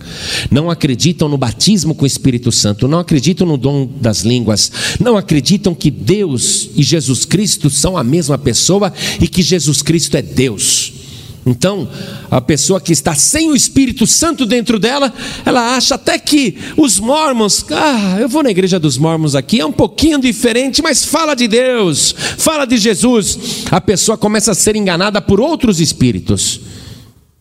Não 0.48 0.70
acreditam 0.70 1.28
no 1.28 1.36
batismo 1.36 1.92
com 1.92 2.04
o 2.04 2.06
Espírito 2.06 2.52
Santo, 2.52 2.86
não 2.86 3.00
acreditam 3.00 3.44
no 3.44 3.56
dom 3.56 3.84
das 4.00 4.20
línguas, 4.20 4.70
não 5.00 5.16
acreditam 5.16 5.74
que 5.74 5.90
Deus 5.90 6.70
e 6.76 6.84
Jesus 6.84 7.24
Cristo 7.24 7.68
são 7.68 7.96
a 7.96 8.04
mesma 8.04 8.38
pessoa 8.38 8.92
e 9.20 9.26
que 9.26 9.42
Jesus 9.42 9.82
Cristo 9.82 10.16
é 10.16 10.22
Deus. 10.22 10.99
Então, 11.44 11.88
a 12.30 12.40
pessoa 12.40 12.80
que 12.80 12.92
está 12.92 13.14
sem 13.14 13.50
o 13.50 13.56
Espírito 13.56 14.06
Santo 14.06 14.44
dentro 14.44 14.78
dela, 14.78 15.12
ela 15.44 15.74
acha 15.74 15.94
até 15.94 16.18
que 16.18 16.56
os 16.76 17.00
mormons, 17.00 17.64
ah, 17.70 18.18
eu 18.20 18.28
vou 18.28 18.42
na 18.42 18.50
igreja 18.50 18.78
dos 18.78 18.98
mormons 18.98 19.34
aqui, 19.34 19.58
é 19.58 19.64
um 19.64 19.72
pouquinho 19.72 20.20
diferente, 20.20 20.82
mas 20.82 21.04
fala 21.04 21.34
de 21.34 21.48
Deus, 21.48 22.14
fala 22.36 22.66
de 22.66 22.76
Jesus. 22.76 23.38
A 23.70 23.80
pessoa 23.80 24.18
começa 24.18 24.52
a 24.52 24.54
ser 24.54 24.76
enganada 24.76 25.20
por 25.22 25.40
outros 25.40 25.80
espíritos, 25.80 26.60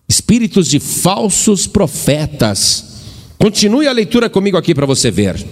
espíritos 0.07 0.69
de 0.69 0.79
falsos 0.79 1.67
profetas. 1.67 2.85
Continue 3.38 3.88
a 3.88 3.91
leitura 3.91 4.29
comigo 4.29 4.57
aqui 4.57 4.73
para 4.73 4.85
você 4.85 5.12
ver. 5.12 5.45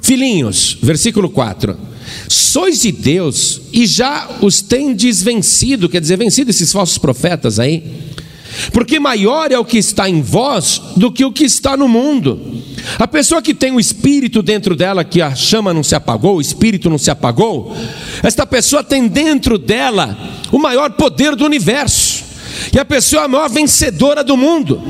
Filhinhos, 0.00 0.78
versículo 0.80 1.30
4. 1.30 1.91
Sois 2.28 2.82
de 2.82 2.92
Deus 2.92 3.60
e 3.72 3.86
já 3.86 4.28
os 4.40 4.60
tendes 4.60 5.22
vencido, 5.22 5.88
quer 5.88 6.00
dizer, 6.00 6.16
vencido 6.16 6.50
esses 6.50 6.72
falsos 6.72 6.98
profetas 6.98 7.58
aí. 7.58 7.82
Porque 8.72 9.00
maior 9.00 9.50
é 9.50 9.58
o 9.58 9.64
que 9.64 9.78
está 9.78 10.08
em 10.08 10.20
vós 10.20 10.80
do 10.96 11.10
que 11.10 11.24
o 11.24 11.32
que 11.32 11.44
está 11.44 11.76
no 11.76 11.88
mundo. 11.88 12.62
A 12.98 13.08
pessoa 13.08 13.40
que 13.40 13.54
tem 13.54 13.72
o 13.72 13.80
espírito 13.80 14.42
dentro 14.42 14.76
dela, 14.76 15.04
que 15.04 15.22
a 15.22 15.34
chama 15.34 15.72
não 15.72 15.82
se 15.82 15.94
apagou, 15.94 16.36
o 16.36 16.40
espírito 16.40 16.90
não 16.90 16.98
se 16.98 17.10
apagou, 17.10 17.74
esta 18.22 18.46
pessoa 18.46 18.84
tem 18.84 19.08
dentro 19.08 19.58
dela 19.58 20.18
o 20.50 20.58
maior 20.58 20.90
poder 20.90 21.34
do 21.34 21.44
universo. 21.44 22.24
E 22.72 22.78
a 22.78 22.84
pessoa 22.84 23.22
é 23.22 23.24
a 23.24 23.28
maior 23.28 23.48
vencedora 23.48 24.22
do 24.22 24.36
mundo. 24.36 24.82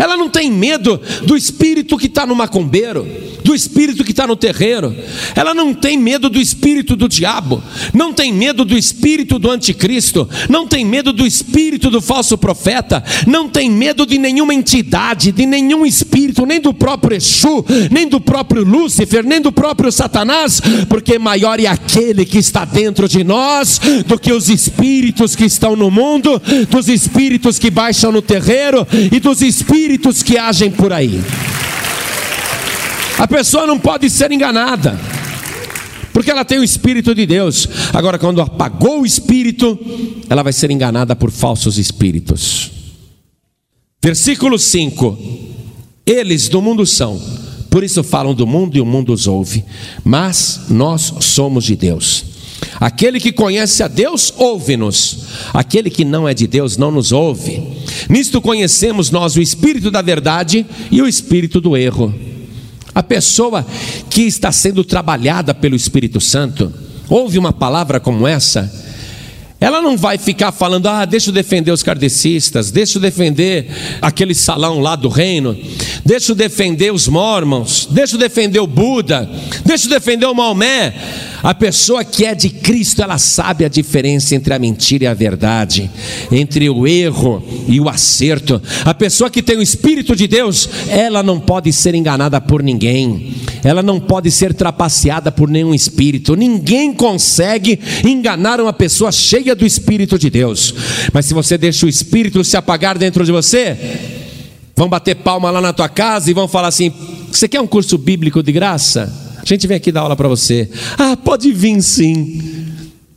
Ela 0.00 0.16
não 0.16 0.30
tem 0.30 0.50
medo 0.50 0.98
do 1.26 1.36
espírito 1.36 1.98
que 1.98 2.06
está 2.06 2.24
no 2.24 2.34
macumbeiro, 2.34 3.06
do 3.44 3.54
espírito 3.54 4.02
que 4.02 4.12
está 4.12 4.26
no 4.26 4.34
terreiro. 4.34 4.96
Ela 5.36 5.52
não 5.52 5.74
tem 5.74 5.98
medo 5.98 6.30
do 6.30 6.40
espírito 6.40 6.96
do 6.96 7.06
diabo, 7.06 7.62
não 7.92 8.10
tem 8.10 8.32
medo 8.32 8.64
do 8.64 8.78
espírito 8.78 9.38
do 9.38 9.50
anticristo, 9.50 10.26
não 10.48 10.66
tem 10.66 10.86
medo 10.86 11.12
do 11.12 11.26
espírito 11.26 11.90
do 11.90 12.00
falso 12.00 12.38
profeta, 12.38 13.04
não 13.26 13.46
tem 13.46 13.70
medo 13.70 14.06
de 14.06 14.16
nenhuma 14.16 14.54
entidade, 14.54 15.32
de 15.32 15.44
nenhum 15.44 15.84
espírito, 15.84 16.46
nem 16.46 16.62
do 16.62 16.72
próprio 16.72 17.18
Exu, 17.18 17.62
nem 17.90 18.08
do 18.08 18.22
próprio 18.22 18.64
Lúcifer, 18.64 19.22
nem 19.22 19.38
do 19.38 19.52
próprio 19.52 19.92
Satanás, 19.92 20.62
porque 20.88 21.18
maior 21.18 21.60
é 21.60 21.66
aquele 21.66 22.24
que 22.24 22.38
está 22.38 22.64
dentro 22.64 23.06
de 23.06 23.22
nós 23.22 23.78
do 24.06 24.18
que 24.18 24.32
os 24.32 24.48
espíritos 24.48 25.36
que 25.36 25.44
estão 25.44 25.76
no 25.76 25.90
mundo, 25.90 26.40
dos 26.70 26.88
espíritos 26.88 27.58
que 27.58 27.70
baixam 27.70 28.10
no 28.10 28.22
terreiro 28.22 28.86
e 29.12 29.20
dos 29.20 29.42
espíritos 29.42 29.89
espíritos 29.90 30.22
que 30.22 30.38
agem 30.38 30.70
por 30.70 30.92
aí. 30.92 31.20
A 33.18 33.26
pessoa 33.26 33.66
não 33.66 33.78
pode 33.78 34.08
ser 34.08 34.30
enganada, 34.30 34.98
porque 36.12 36.30
ela 36.30 36.44
tem 36.44 36.58
o 36.58 36.64
Espírito 36.64 37.12
de 37.14 37.26
Deus. 37.26 37.68
Agora, 37.92 38.18
quando 38.18 38.40
apagou 38.40 39.00
o 39.00 39.06
Espírito, 39.06 39.78
ela 40.28 40.44
vai 40.44 40.52
ser 40.52 40.70
enganada 40.70 41.16
por 41.16 41.30
falsos 41.30 41.76
espíritos. 41.76 42.70
Versículo 44.02 44.58
5: 44.58 45.18
Eles 46.06 46.48
do 46.48 46.62
mundo 46.62 46.86
são, 46.86 47.20
por 47.68 47.82
isso 47.82 48.04
falam 48.04 48.32
do 48.32 48.46
mundo 48.46 48.76
e 48.76 48.80
o 48.80 48.86
mundo 48.86 49.12
os 49.12 49.26
ouve, 49.26 49.64
mas 50.04 50.66
nós 50.70 51.12
somos 51.20 51.64
de 51.64 51.74
Deus. 51.74 52.29
Aquele 52.78 53.20
que 53.20 53.32
conhece 53.32 53.82
a 53.82 53.88
Deus, 53.88 54.32
ouve-nos. 54.36 55.24
Aquele 55.52 55.90
que 55.90 56.04
não 56.04 56.28
é 56.28 56.34
de 56.34 56.46
Deus, 56.46 56.76
não 56.76 56.90
nos 56.90 57.12
ouve. 57.12 57.62
Nisto 58.08 58.40
conhecemos 58.40 59.10
nós 59.10 59.36
o 59.36 59.40
espírito 59.40 59.90
da 59.90 60.02
verdade 60.02 60.66
e 60.90 61.02
o 61.02 61.08
espírito 61.08 61.60
do 61.60 61.76
erro. 61.76 62.14
A 62.94 63.02
pessoa 63.02 63.64
que 64.08 64.22
está 64.22 64.50
sendo 64.50 64.82
trabalhada 64.82 65.54
pelo 65.54 65.76
Espírito 65.76 66.20
Santo, 66.20 66.72
ouve 67.08 67.38
uma 67.38 67.52
palavra 67.52 68.00
como 68.00 68.26
essa, 68.26 68.70
ela 69.60 69.82
não 69.82 69.94
vai 69.94 70.16
ficar 70.16 70.52
falando, 70.52 70.86
ah, 70.86 71.04
deixa 71.04 71.28
eu 71.28 71.34
defender 71.34 71.70
os 71.70 71.82
kardecistas, 71.82 72.70
deixa 72.70 72.96
eu 72.96 73.02
defender 73.02 73.66
aquele 74.00 74.34
salão 74.34 74.80
lá 74.80 74.96
do 74.96 75.10
reino, 75.10 75.54
deixa 76.02 76.32
eu 76.32 76.36
defender 76.36 76.90
os 76.90 77.06
mormons, 77.06 77.86
deixa 77.90 78.16
eu 78.16 78.18
defender 78.18 78.58
o 78.58 78.66
Buda, 78.66 79.28
deixa 79.64 79.86
eu 79.86 79.90
defender 79.90 80.24
o 80.24 80.34
Maomé. 80.34 80.94
A 81.42 81.54
pessoa 81.54 82.04
que 82.04 82.24
é 82.24 82.34
de 82.34 82.50
Cristo, 82.50 83.02
ela 83.02 83.18
sabe 83.18 83.64
a 83.64 83.68
diferença 83.68 84.34
entre 84.34 84.52
a 84.52 84.58
mentira 84.58 85.04
e 85.04 85.06
a 85.06 85.14
verdade, 85.14 85.90
entre 86.32 86.68
o 86.68 86.86
erro 86.86 87.42
e 87.68 87.80
o 87.80 87.88
acerto. 87.88 88.60
A 88.84 88.94
pessoa 88.94 89.30
que 89.30 89.42
tem 89.42 89.56
o 89.56 89.62
Espírito 89.62 90.16
de 90.16 90.26
Deus, 90.26 90.68
ela 90.88 91.22
não 91.22 91.38
pode 91.38 91.72
ser 91.72 91.94
enganada 91.94 92.40
por 92.40 92.62
ninguém, 92.62 93.34
ela 93.62 93.82
não 93.82 94.00
pode 94.00 94.30
ser 94.30 94.54
trapaceada 94.54 95.30
por 95.30 95.48
nenhum 95.48 95.74
espírito. 95.74 96.34
Ninguém 96.36 96.92
consegue 96.92 97.78
enganar 98.04 98.60
uma 98.60 98.72
pessoa 98.72 99.12
cheia 99.12 99.54
do 99.54 99.66
Espírito 99.66 100.18
de 100.18 100.30
Deus. 100.30 100.74
Mas 101.12 101.26
se 101.26 101.34
você 101.34 101.58
deixa 101.58 101.86
o 101.86 101.88
Espírito 101.88 102.42
se 102.44 102.56
apagar 102.56 102.96
dentro 102.98 103.24
de 103.24 103.32
você, 103.32 103.76
vão 104.76 104.88
bater 104.88 105.16
palma 105.16 105.50
lá 105.50 105.60
na 105.60 105.72
tua 105.72 105.88
casa 105.88 106.30
e 106.30 106.34
vão 106.34 106.48
falar 106.48 106.68
assim: 106.68 106.92
você 107.30 107.48
quer 107.48 107.60
um 107.60 107.66
curso 107.66 107.98
bíblico 107.98 108.42
de 108.42 108.52
graça? 108.52 109.12
A 109.38 109.44
gente 109.44 109.66
vem 109.66 109.76
aqui 109.76 109.90
dar 109.90 110.02
aula 110.02 110.16
para 110.16 110.28
você. 110.28 110.70
Ah, 110.98 111.16
pode 111.16 111.52
vir 111.52 111.82
sim. 111.82 112.66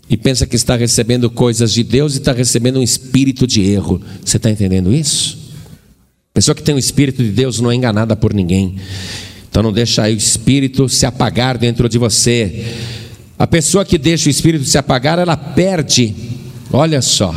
E 0.09 0.17
pensa 0.17 0.45
que 0.45 0.55
está 0.55 0.75
recebendo 0.75 1.29
coisas 1.29 1.73
de 1.73 1.83
Deus 1.83 2.15
e 2.15 2.19
está 2.19 2.33
recebendo 2.33 2.79
um 2.79 2.83
espírito 2.83 3.47
de 3.47 3.61
erro. 3.61 4.01
Você 4.23 4.37
está 4.37 4.49
entendendo 4.49 4.93
isso? 4.93 5.37
Pessoa 6.33 6.55
que 6.55 6.63
tem 6.63 6.73
o 6.73 6.79
espírito 6.79 7.23
de 7.23 7.29
Deus 7.29 7.59
não 7.59 7.71
é 7.71 7.75
enganada 7.75 8.15
por 8.15 8.33
ninguém. 8.33 8.75
Então 9.53 9.61
não 9.61 9.71
deixa 9.71 10.01
o 10.05 10.07
espírito 10.07 10.89
se 10.89 11.05
apagar 11.05 11.59
dentro 11.59 11.87
de 11.87 11.99
você. 11.99 12.73
A 13.37 13.45
pessoa 13.45 13.85
que 13.85 13.99
deixa 13.99 14.27
o 14.27 14.31
espírito 14.31 14.65
se 14.65 14.79
apagar, 14.79 15.19
ela 15.19 15.37
perde. 15.37 16.11
Olha 16.71 17.03
só. 17.03 17.35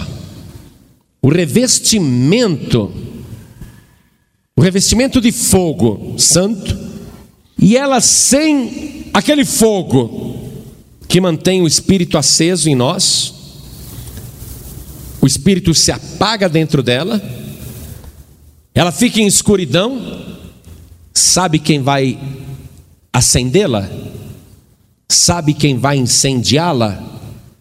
O 1.20 1.29
revestimento 1.29 2.90
o 4.57 4.62
revestimento 4.62 5.20
de 5.20 5.31
fogo 5.31 6.14
santo 6.16 6.74
e 7.59 7.76
ela 7.76 8.00
sem 8.00 9.05
aquele 9.12 9.44
fogo 9.44 10.48
que 11.07 11.20
mantém 11.20 11.61
o 11.61 11.66
espírito 11.66 12.16
aceso 12.16 12.70
em 12.70 12.74
nós, 12.74 13.35
o 15.20 15.26
espírito 15.26 15.74
se 15.74 15.92
apaga 15.92 16.48
dentro 16.48 16.83
dela, 16.83 17.20
ela 18.74 18.90
fica 18.90 19.20
em 19.20 19.26
escuridão, 19.26 20.37
sabe 21.18 21.59
quem 21.59 21.81
vai 21.81 22.18
acendê-la? 23.12 23.88
Sabe 25.09 25.55
quem 25.55 25.79
vai 25.79 25.96
incendiá-la? 25.96 27.02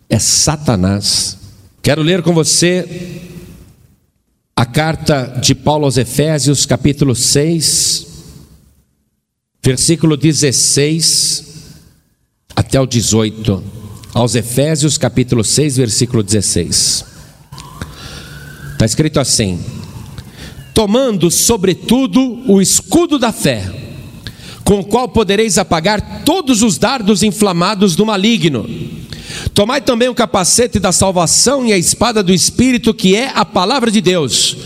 É 0.10 0.20
Satanás. 0.20 1.38
Quero 1.82 2.02
ler 2.02 2.22
com 2.22 2.34
você 2.34 3.22
a 4.56 4.66
carta 4.66 5.40
de 5.42 5.56
Paulo 5.56 5.86
aos 5.86 5.98
Efésios, 5.98 6.66
capítulo 6.66 7.16
6, 7.16 8.08
versículo 9.64 10.18
16 10.18 11.44
até 12.56 12.80
o 12.80 12.86
18, 12.86 13.64
aos 14.14 14.36
Efésios, 14.36 14.98
capítulo 14.98 15.44
6, 15.44 15.78
versículo 15.78 16.24
16. 16.24 17.06
Está 18.74 18.86
escrito 18.86 19.20
assim: 19.20 19.60
Tomando, 20.76 21.32
sobretudo, 21.32 22.44
o 22.48 22.62
escudo 22.62 23.18
da 23.18 23.32
fé, 23.32 23.74
com 24.64 24.82
o 24.82 24.84
qual 24.84 25.10
podereis 25.10 25.58
apagar 25.58 26.24
todos 26.24 26.62
os 26.62 26.78
dardos 26.78 27.24
inflamados 27.24 27.96
do 27.96 28.06
maligno 28.06 28.70
Tomai 29.54 29.82
também 29.82 30.10
o 30.10 30.16
capacete 30.16 30.80
da 30.80 30.92
salvação 30.92 31.66
e 31.66 31.72
a 31.72 31.78
espada 31.78 32.22
do 32.22 32.34
Espírito, 32.34 32.94
que 32.94 33.16
é 33.16 33.32
a 33.34 33.46
palavra 33.46 33.90
de 33.90 34.02
Deus, 34.02 34.58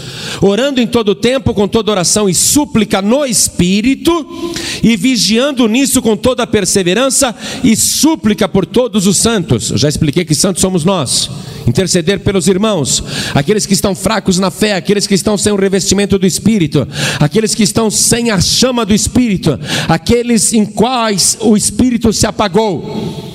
orando 0.42 0.82
em 0.82 0.88
todo 0.88 1.14
tempo, 1.14 1.54
com 1.54 1.68
toda 1.68 1.92
oração 1.92 2.28
e 2.28 2.34
súplica 2.34 3.02
no 3.02 3.26
Espírito, 3.26 4.54
e 4.82 4.96
vigiando 4.98 5.68
nisso 5.68 6.02
com 6.02 6.18
toda 6.18 6.48
perseverança 6.48 7.36
e 7.64 7.76
súplica 7.76 8.48
por 8.48 8.66
todos 8.66 9.06
os 9.06 9.18
santos. 9.18 9.72
Eu 9.72 9.78
já 9.78 9.90
expliquei 9.90 10.26
que 10.26 10.36
santos 10.36 10.62
somos 10.62 10.84
nós. 10.84 11.30
Interceder 11.68 12.22
pelos 12.22 12.48
irmãos, 12.48 13.04
aqueles 13.36 13.66
que 13.66 13.74
estão 13.74 13.94
fracos 13.94 14.40
na 14.40 14.50
fé, 14.50 14.74
aqueles 14.74 15.06
que 15.06 15.14
estão 15.14 15.38
sem 15.38 15.54
o 15.54 15.56
revestimento 15.56 16.18
do 16.18 16.26
Espírito, 16.26 16.88
aqueles 17.20 17.54
que 17.54 17.62
estão 17.62 17.92
sem 17.92 18.32
a 18.32 18.42
chama 18.42 18.86
do 18.86 18.94
Espírito, 18.94 19.60
aqueles 19.88 20.52
em 20.52 20.66
quais 20.66 21.38
o 21.42 21.56
Espírito 21.56 22.12
se 22.12 22.26
apagou 22.26 23.30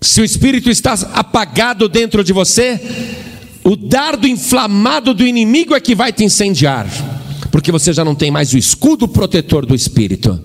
se 0.00 0.20
o 0.20 0.24
espírito 0.24 0.70
está 0.70 0.94
apagado 1.12 1.88
dentro 1.88 2.22
de 2.22 2.32
você, 2.32 2.80
o 3.64 3.76
dardo 3.76 4.26
inflamado 4.26 5.12
do 5.12 5.26
inimigo 5.26 5.74
é 5.74 5.80
que 5.80 5.94
vai 5.94 6.12
te 6.12 6.24
incendiar, 6.24 6.86
porque 7.50 7.72
você 7.72 7.92
já 7.92 8.04
não 8.04 8.14
tem 8.14 8.30
mais 8.30 8.52
o 8.52 8.58
escudo 8.58 9.08
protetor 9.08 9.66
do 9.66 9.74
espírito. 9.74 10.40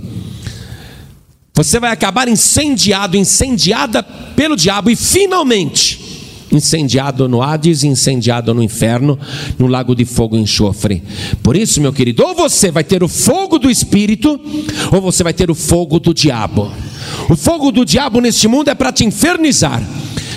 Você 1.55 1.79
vai 1.79 1.91
acabar 1.91 2.27
incendiado, 2.27 3.15
incendiada 3.15 4.01
pelo 4.01 4.55
diabo 4.55 4.89
e 4.89 4.95
finalmente 4.95 6.02
incendiado 6.55 7.27
no 7.27 7.41
Hades, 7.41 7.83
incendiado 7.83 8.53
no 8.53 8.63
inferno, 8.63 9.17
no 9.57 9.67
lago 9.67 9.95
de 9.95 10.05
fogo 10.05 10.35
e 10.35 10.39
enxofre. 10.39 11.03
Por 11.41 11.55
isso, 11.55 11.81
meu 11.81 11.93
querido, 11.93 12.23
ou 12.23 12.35
você 12.35 12.71
vai 12.71 12.83
ter 12.83 13.03
o 13.03 13.07
fogo 13.07 13.57
do 13.59 13.69
espírito, 13.69 14.39
ou 14.91 15.01
você 15.01 15.23
vai 15.23 15.33
ter 15.33 15.49
o 15.49 15.55
fogo 15.55 15.99
do 15.99 16.13
diabo. 16.13 16.71
O 17.29 17.35
fogo 17.35 17.71
do 17.71 17.85
diabo 17.85 18.19
neste 18.21 18.47
mundo 18.47 18.69
é 18.69 18.75
para 18.75 18.91
te 18.91 19.05
infernizar. 19.05 19.81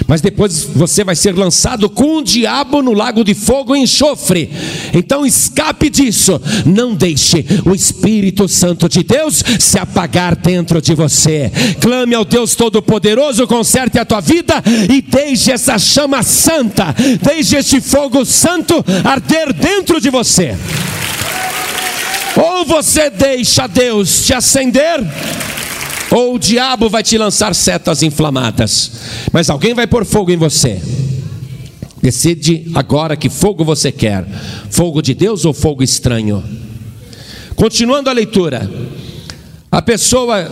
Mas 0.07 0.21
depois 0.21 0.65
você 0.65 1.03
vai 1.03 1.17
ser 1.17 1.35
lançado 1.35 1.91
com 1.91 2.19
o 2.19 2.23
diabo 2.23 2.81
no 2.83 2.93
lago 2.93 3.25
de 3.25 3.35
fogo 3.35 3.75
e 3.75 3.81
enxofre. 3.81 4.51
Então 4.95 5.27
escape 5.27 5.91
disso. 5.91 6.41
Não 6.65 6.95
deixe 6.95 7.45
o 7.65 7.75
Espírito 7.75 8.49
Santo 8.49 8.89
de 8.89 9.03
Deus 9.03 9.43
se 9.59 9.79
apagar 9.79 10.37
dentro 10.37 10.81
de 10.81 10.95
você. 10.95 11.51
Clame 11.81 12.15
ao 12.15 12.25
Deus 12.25 12.55
Todo-Poderoso, 12.55 13.47
conserte 13.47 13.99
a 13.99 14.05
tua 14.05 14.21
vida 14.21 14.63
e 14.93 15.03
deixe 15.03 15.51
essa 15.51 15.79
chama 15.79 16.23
santa, 16.23 16.95
deixe 17.23 17.57
este 17.57 17.81
fogo 17.81 18.25
santo 18.25 18.85
arder 19.05 19.53
dentro 19.53 20.01
de 20.01 20.11
você. 20.11 20.57
Ou 22.37 22.65
você 22.67 23.11
deixa 23.11 23.67
Deus 23.67 24.25
te 24.27 24.35
acender 24.35 25.01
ou 26.17 26.37
o 26.37 26.39
diabo 26.39 26.89
vai 26.89 27.03
te 27.03 27.19
lançar 27.19 27.55
setas 27.55 28.03
inflamadas, 28.03 28.91
mas 29.31 29.51
alguém 29.51 29.75
vai 29.75 29.87
pôr 29.87 30.03
fogo 30.07 30.31
em 30.31 30.37
você. 30.39 30.81
Decide 32.01 32.71
agora 32.75 33.19
que 33.19 33.29
fogo 33.29 33.63
você 33.63 33.93
quer: 33.93 34.27
fogo 34.71 35.03
de 35.03 35.13
Deus 35.13 35.45
ou 35.45 35.53
fogo 35.53 35.83
estranho. 35.83 36.43
Continuando 37.55 38.09
a 38.09 38.15
leitura, 38.15 38.71
a 39.71 39.83
pessoa 39.83 40.51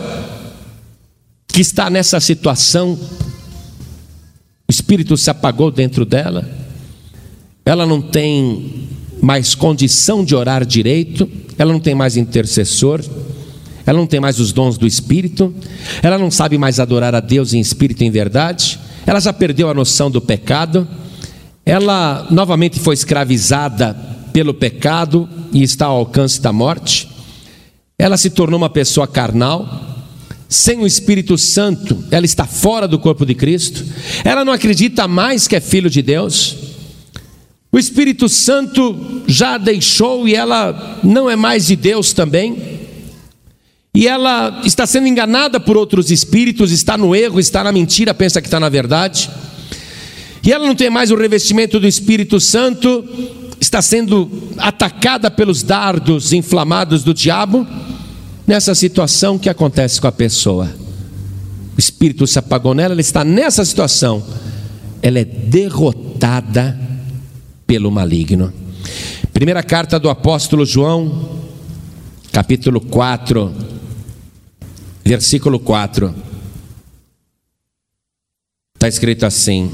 que 1.47 1.61
está 1.61 1.89
nessa 1.89 2.19
situação, 2.19 2.93
o 4.67 4.71
espírito 4.71 5.17
se 5.17 5.31
apagou 5.31 5.71
dentro 5.71 6.05
dela, 6.05 6.47
ela 7.65 7.87
não 7.87 8.03
tem 8.03 8.87
mais 9.19 9.55
condição 9.55 10.23
de 10.23 10.35
orar 10.35 10.63
direito, 10.63 11.27
ela 11.57 11.73
não 11.73 11.79
tem 11.79 11.95
mais 11.95 12.17
intercessor, 12.17 13.01
ela 13.85 13.99
não 13.99 14.07
tem 14.07 14.19
mais 14.19 14.39
os 14.39 14.51
dons 14.51 14.77
do 14.77 14.87
Espírito, 14.87 15.53
ela 16.01 16.17
não 16.17 16.31
sabe 16.31 16.57
mais 16.57 16.79
adorar 16.79 17.13
a 17.13 17.19
Deus 17.19 17.53
em 17.53 17.59
espírito 17.59 18.03
e 18.03 18.07
em 18.07 18.11
verdade, 18.11 18.79
ela 19.05 19.19
já 19.19 19.31
perdeu 19.31 19.69
a 19.69 19.73
noção 19.73 20.09
do 20.09 20.19
pecado, 20.19 20.87
ela 21.65 22.27
novamente 22.31 22.79
foi 22.79 22.95
escravizada 22.95 23.95
pelo 24.33 24.53
pecado 24.53 25.29
e 25.53 25.61
está 25.61 25.85
ao 25.85 25.97
alcance 25.97 26.41
da 26.41 26.51
morte, 26.51 27.07
ela 27.97 28.17
se 28.17 28.29
tornou 28.29 28.57
uma 28.57 28.69
pessoa 28.69 29.07
carnal, 29.07 29.93
sem 30.49 30.79
o 30.79 30.87
Espírito 30.87 31.37
Santo, 31.37 32.03
ela 32.11 32.25
está 32.25 32.45
fora 32.45 32.87
do 32.87 32.99
corpo 32.99 33.25
de 33.25 33.35
Cristo, 33.35 33.85
ela 34.23 34.43
não 34.43 34.53
acredita 34.53 35.07
mais 35.07 35.47
que 35.47 35.55
é 35.55 35.59
filho 35.59 35.89
de 35.89 36.01
Deus. 36.01 36.55
O 37.71 37.79
Espírito 37.79 38.29
Santo 38.29 39.23
já 39.27 39.55
a 39.55 39.57
deixou 39.57 40.27
e 40.27 40.35
ela 40.35 40.99
não 41.03 41.29
é 41.29 41.35
mais 41.35 41.67
de 41.67 41.75
Deus 41.75 42.13
também 42.13 42.84
e 43.95 44.09
ela 44.09 44.61
está 44.65 44.85
sendo 44.85 45.07
enganada 45.07 45.57
por 45.57 45.77
outros 45.77 46.11
espíritos, 46.11 46.69
está 46.69 46.97
no 46.97 47.15
erro, 47.15 47.39
está 47.39 47.63
na 47.63 47.71
mentira, 47.71 48.13
pensa 48.13 48.41
que 48.41 48.47
está 48.47 48.59
na 48.59 48.67
verdade, 48.67 49.29
e 50.43 50.51
ela 50.51 50.67
não 50.67 50.75
tem 50.75 50.89
mais 50.89 51.11
o 51.11 51.15
revestimento 51.15 51.79
do 51.79 51.87
Espírito 51.87 52.37
Santo, 52.41 53.05
está 53.59 53.81
sendo 53.81 54.29
atacada 54.57 55.31
pelos 55.31 55.63
dardos 55.63 56.33
inflamados 56.33 57.05
do 57.05 57.13
diabo, 57.13 57.65
nessa 58.45 58.75
situação 58.75 59.39
que 59.39 59.49
acontece 59.49 59.99
com 60.01 60.07
a 60.07 60.11
pessoa. 60.11 60.69
O 61.75 61.79
espírito 61.79 62.27
se 62.27 62.37
apagou 62.37 62.73
nela, 62.73 62.93
ela 62.93 63.01
está 63.01 63.23
nessa 63.23 63.63
situação, 63.63 64.21
ela 65.01 65.19
é 65.19 65.25
derrotada 65.25 66.77
pelo 67.65 67.89
maligno. 67.89 68.53
Primeira 69.33 69.63
carta 69.63 69.97
do 69.97 70.09
apóstolo 70.09 70.65
João, 70.65 71.39
capítulo 72.31 72.81
4, 72.81 73.74
versículo 75.05 75.59
4. 75.59 76.13
Está 78.75 78.87
escrito 78.87 79.25
assim: 79.25 79.71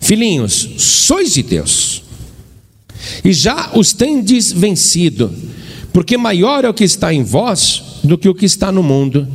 Filhinhos, 0.00 0.70
sois 0.78 1.34
de 1.34 1.42
Deus, 1.42 2.02
e 3.24 3.32
já 3.32 3.72
os 3.74 3.92
tendes 3.92 4.52
vencido, 4.52 5.34
porque 5.92 6.16
maior 6.16 6.64
é 6.64 6.68
o 6.68 6.74
que 6.74 6.84
está 6.84 7.12
em 7.12 7.24
vós 7.24 7.82
do 8.04 8.16
que 8.16 8.28
o 8.28 8.34
que 8.34 8.46
está 8.46 8.70
no 8.70 8.82
mundo. 8.82 9.28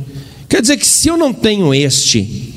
Quer 0.48 0.62
dizer 0.62 0.78
que 0.78 0.86
se 0.86 1.08
eu 1.08 1.16
não 1.16 1.32
tenho 1.32 1.74
este, 1.74 2.54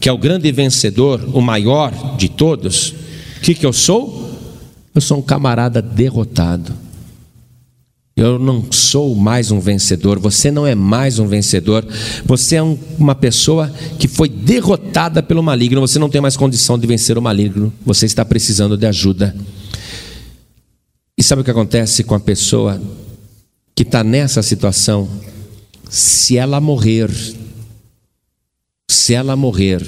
que 0.00 0.08
é 0.08 0.12
o 0.12 0.18
grande 0.18 0.50
vencedor, 0.50 1.24
o 1.32 1.40
maior 1.40 2.16
de 2.16 2.28
todos, 2.28 2.94
o 3.38 3.40
que, 3.42 3.54
que 3.54 3.64
eu 3.64 3.72
sou? 3.72 4.30
Eu 4.92 5.00
sou 5.00 5.18
um 5.18 5.22
camarada 5.22 5.80
derrotado. 5.80 6.74
Eu 8.14 8.38
não 8.38 8.70
sou 8.70 9.14
mais 9.14 9.50
um 9.50 9.58
vencedor, 9.58 10.18
você 10.18 10.50
não 10.50 10.66
é 10.66 10.74
mais 10.74 11.18
um 11.18 11.26
vencedor, 11.26 11.86
você 12.26 12.56
é 12.56 12.62
um, 12.62 12.78
uma 12.98 13.14
pessoa 13.14 13.72
que 13.98 14.06
foi 14.06 14.28
derrotada 14.28 15.22
pelo 15.22 15.42
maligno, 15.42 15.80
você 15.80 15.98
não 15.98 16.10
tem 16.10 16.20
mais 16.20 16.36
condição 16.36 16.78
de 16.78 16.86
vencer 16.86 17.16
o 17.16 17.22
maligno, 17.22 17.72
você 17.84 18.04
está 18.04 18.22
precisando 18.22 18.76
de 18.76 18.84
ajuda. 18.84 19.34
E 21.16 21.22
sabe 21.22 21.40
o 21.40 21.44
que 21.44 21.50
acontece 21.50 22.04
com 22.04 22.14
a 22.14 22.20
pessoa 22.20 22.80
que 23.74 23.82
está 23.82 24.04
nessa 24.04 24.42
situação? 24.42 25.08
Se 25.88 26.36
ela 26.36 26.60
morrer, 26.60 27.10
se 28.90 29.14
ela 29.14 29.34
morrer, 29.36 29.82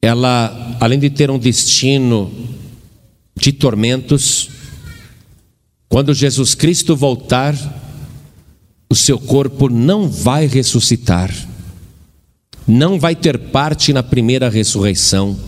ela, 0.00 0.76
além 0.80 0.98
de 0.98 1.10
ter 1.10 1.30
um 1.30 1.38
destino 1.38 2.32
de 3.36 3.52
tormentos, 3.52 4.48
quando 5.94 6.12
Jesus 6.12 6.56
Cristo 6.56 6.96
voltar, 6.96 7.54
o 8.90 8.96
seu 8.96 9.16
corpo 9.16 9.68
não 9.68 10.08
vai 10.08 10.44
ressuscitar, 10.44 11.32
não 12.66 12.98
vai 12.98 13.14
ter 13.14 13.38
parte 13.38 13.92
na 13.92 14.02
primeira 14.02 14.50
ressurreição, 14.50 15.38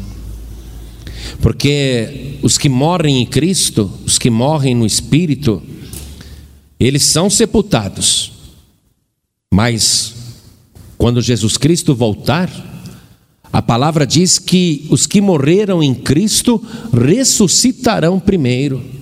porque 1.42 2.38
os 2.42 2.57
que 2.57 2.68
morrem 2.68 3.20
em 3.20 3.26
Cristo, 3.26 3.90
os 4.07 4.20
que 4.20 4.30
morrem 4.30 4.72
no 4.72 4.86
Espírito, 4.86 5.61
eles 6.78 7.03
são 7.03 7.28
sepultados, 7.28 8.30
mas 9.53 10.14
quando 10.97 11.20
Jesus 11.20 11.57
Cristo 11.57 11.92
voltar, 11.92 12.49
a 13.53 13.61
palavra 13.61 14.07
diz 14.07 14.38
que 14.38 14.86
os 14.90 15.09
que 15.09 15.20
morreram 15.20 15.82
em 15.82 15.92
Cristo 15.92 16.64
ressuscitarão 16.92 18.20
primeiro. 18.20 18.94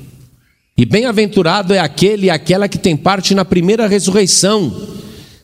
E 0.77 0.85
bem-aventurado 0.85 1.73
é 1.73 1.79
aquele 1.79 2.27
e 2.27 2.31
aquela 2.31 2.69
que 2.69 2.79
tem 2.79 2.97
parte 2.97 3.35
na 3.35 3.45
primeira 3.45 3.87
ressurreição. 3.87 4.89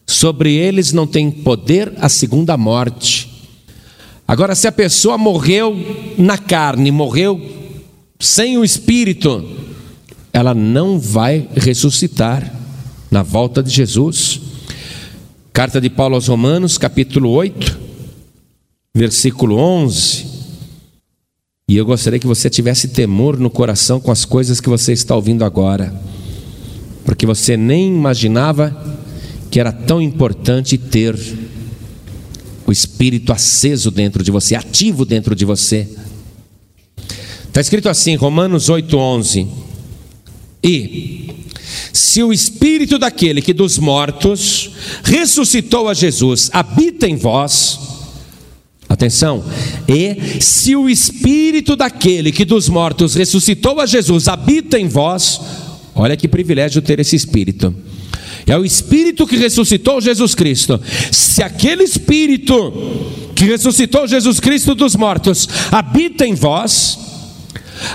Sobre 0.04 0.54
eles 0.54 0.92
não 0.92 1.06
tem 1.06 1.30
poder 1.30 1.92
a 2.00 2.08
segunda 2.08 2.56
morte. 2.56 3.30
Agora, 4.26 4.54
se 4.56 4.66
a 4.66 4.72
pessoa 4.72 5.16
morreu 5.16 5.76
na 6.18 6.36
carne, 6.36 6.90
morreu 6.90 7.40
sem 8.18 8.58
o 8.58 8.64
espírito, 8.64 9.44
ela 10.32 10.54
não 10.54 10.98
vai 10.98 11.48
ressuscitar. 11.54 12.58
na 13.10 13.24
volta 13.24 13.60
de 13.60 13.70
Jesus. 13.70 14.40
Carta 15.52 15.80
de 15.80 15.90
Paulo 15.90 16.14
aos 16.14 16.28
Romanos, 16.28 16.78
capítulo 16.78 17.28
8, 17.30 17.76
versículo 18.94 19.56
11. 19.56 20.29
E 21.70 21.76
eu 21.76 21.86
gostaria 21.86 22.18
que 22.18 22.26
você 22.26 22.50
tivesse 22.50 22.88
temor 22.88 23.38
no 23.38 23.48
coração 23.48 24.00
com 24.00 24.10
as 24.10 24.24
coisas 24.24 24.60
que 24.60 24.68
você 24.68 24.92
está 24.92 25.14
ouvindo 25.14 25.44
agora, 25.44 25.94
porque 27.04 27.24
você 27.24 27.56
nem 27.56 27.94
imaginava 27.94 28.76
que 29.52 29.60
era 29.60 29.70
tão 29.70 30.02
importante 30.02 30.76
ter 30.76 31.16
o 32.66 32.72
espírito 32.72 33.32
aceso 33.32 33.88
dentro 33.88 34.24
de 34.24 34.32
você, 34.32 34.56
ativo 34.56 35.04
dentro 35.04 35.32
de 35.32 35.44
você. 35.44 35.86
Está 37.46 37.60
escrito 37.60 37.88
assim, 37.88 38.16
Romanos 38.16 38.68
8,11: 38.68 39.46
E 40.64 41.46
se 41.92 42.20
o 42.20 42.32
espírito 42.32 42.98
daquele 42.98 43.40
que 43.40 43.54
dos 43.54 43.78
mortos 43.78 44.72
ressuscitou 45.04 45.88
a 45.88 45.94
Jesus 45.94 46.50
habita 46.52 47.06
em 47.06 47.14
vós, 47.14 47.89
atenção, 48.90 49.44
e 49.88 50.40
se 50.40 50.74
o 50.74 50.88
espírito 50.88 51.76
daquele 51.76 52.32
que 52.32 52.44
dos 52.44 52.68
mortos 52.68 53.14
ressuscitou 53.14 53.80
a 53.80 53.86
Jesus 53.86 54.26
habita 54.26 54.78
em 54.78 54.88
vós, 54.88 55.40
olha 55.94 56.16
que 56.16 56.26
privilégio 56.26 56.82
ter 56.82 56.98
esse 56.98 57.14
espírito. 57.14 57.72
É 58.46 58.58
o 58.58 58.64
Espírito 58.64 59.26
que 59.26 59.36
ressuscitou 59.36 60.00
Jesus 60.00 60.34
Cristo. 60.34 60.80
Se 61.12 61.40
aquele 61.40 61.84
Espírito 61.84 62.72
que 63.34 63.44
ressuscitou 63.44 64.08
Jesus 64.08 64.40
Cristo 64.40 64.74
dos 64.74 64.96
mortos 64.96 65.48
habita 65.70 66.26
em 66.26 66.34
vós, 66.34 66.98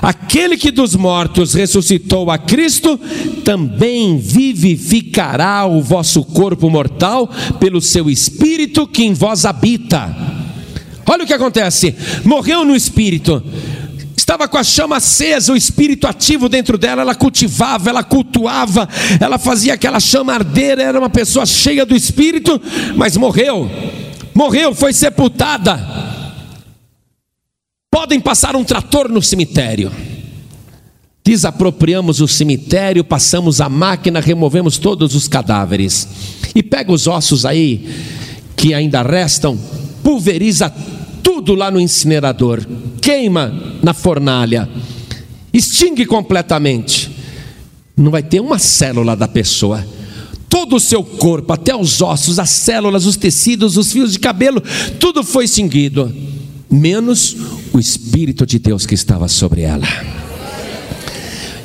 aquele 0.02 0.56
que 0.56 0.72
dos 0.72 0.96
mortos 0.96 1.54
ressuscitou 1.54 2.32
a 2.32 2.38
Cristo 2.38 2.98
também 3.44 4.18
vivificará 4.18 5.66
o 5.66 5.82
vosso 5.82 6.24
corpo 6.24 6.70
mortal 6.70 7.30
pelo 7.60 7.82
seu 7.82 8.10
Espírito 8.10 8.88
que 8.88 9.04
em 9.04 9.14
vós 9.14 9.46
habita. 9.46 10.45
Olha 11.08 11.24
o 11.24 11.28
que 11.28 11.34
acontece: 11.34 11.96
morreu 12.24 12.66
no 12.66 12.76
Espírito 12.76 13.44
estava 14.26 14.48
com 14.48 14.58
a 14.58 14.64
chama 14.64 14.98
acesa, 14.98 15.54
o 15.54 15.56
espírito 15.56 16.08
ativo 16.08 16.50
dentro 16.50 16.80
dela, 16.80 17.04
ela 17.04 17.14
cultivava, 17.14 17.92
ela 17.92 18.04
cultuava, 18.04 18.90
ela 19.20 19.38
fazia 19.38 19.76
aquela 19.76 20.00
chama 20.00 20.34
arder, 20.34 20.80
era 20.80 20.98
uma 20.98 21.12
pessoa 21.12 21.46
cheia 21.46 21.86
do 21.86 21.96
espírito, 21.96 22.60
mas 22.96 23.16
morreu, 23.16 23.70
morreu, 24.34 24.74
foi 24.74 24.94
sepultada. 24.94 25.80
Podem 27.92 28.20
passar 28.20 28.56
um 28.56 28.64
trator 28.64 29.08
no 29.10 29.22
cemitério. 29.22 29.92
Desapropriamos 31.24 32.20
o 32.20 32.28
cemitério, 32.28 33.04
passamos 33.04 33.62
a 33.62 33.70
máquina, 33.70 34.20
removemos 34.20 34.80
todos 34.80 35.14
os 35.14 35.28
cadáveres. 35.28 36.08
E 36.54 36.64
pega 36.64 36.92
os 36.92 37.08
ossos 37.08 37.46
aí 37.46 37.88
que 38.56 38.74
ainda 38.74 39.02
restam, 39.02 39.58
pulveriza 40.06 40.72
tudo 41.24 41.56
lá 41.56 41.72
no 41.72 41.80
incinerador, 41.80 42.64
queima 43.02 43.52
na 43.82 43.92
fornalha, 43.92 44.70
extingue 45.52 46.06
completamente. 46.06 47.10
Não 47.98 48.12
vai 48.12 48.22
ter 48.22 48.40
uma 48.40 48.60
célula 48.60 49.16
da 49.16 49.28
pessoa. 49.28 49.84
Todo 50.48 50.76
o 50.76 50.80
seu 50.80 51.04
corpo, 51.04 51.52
até 51.52 51.76
os 51.76 52.02
ossos, 52.02 52.38
as 52.38 52.52
células, 52.52 53.08
os 53.08 53.18
tecidos, 53.18 53.78
os 53.78 53.92
fios 53.92 54.12
de 54.12 54.20
cabelo, 54.20 54.62
tudo 55.00 55.24
foi 55.24 55.46
extinguido, 55.46 56.14
menos 56.70 57.36
o 57.74 57.80
Espírito 57.80 58.46
de 58.46 58.60
Deus 58.60 58.86
que 58.86 58.94
estava 58.94 59.28
sobre 59.28 59.62
ela. 59.62 59.88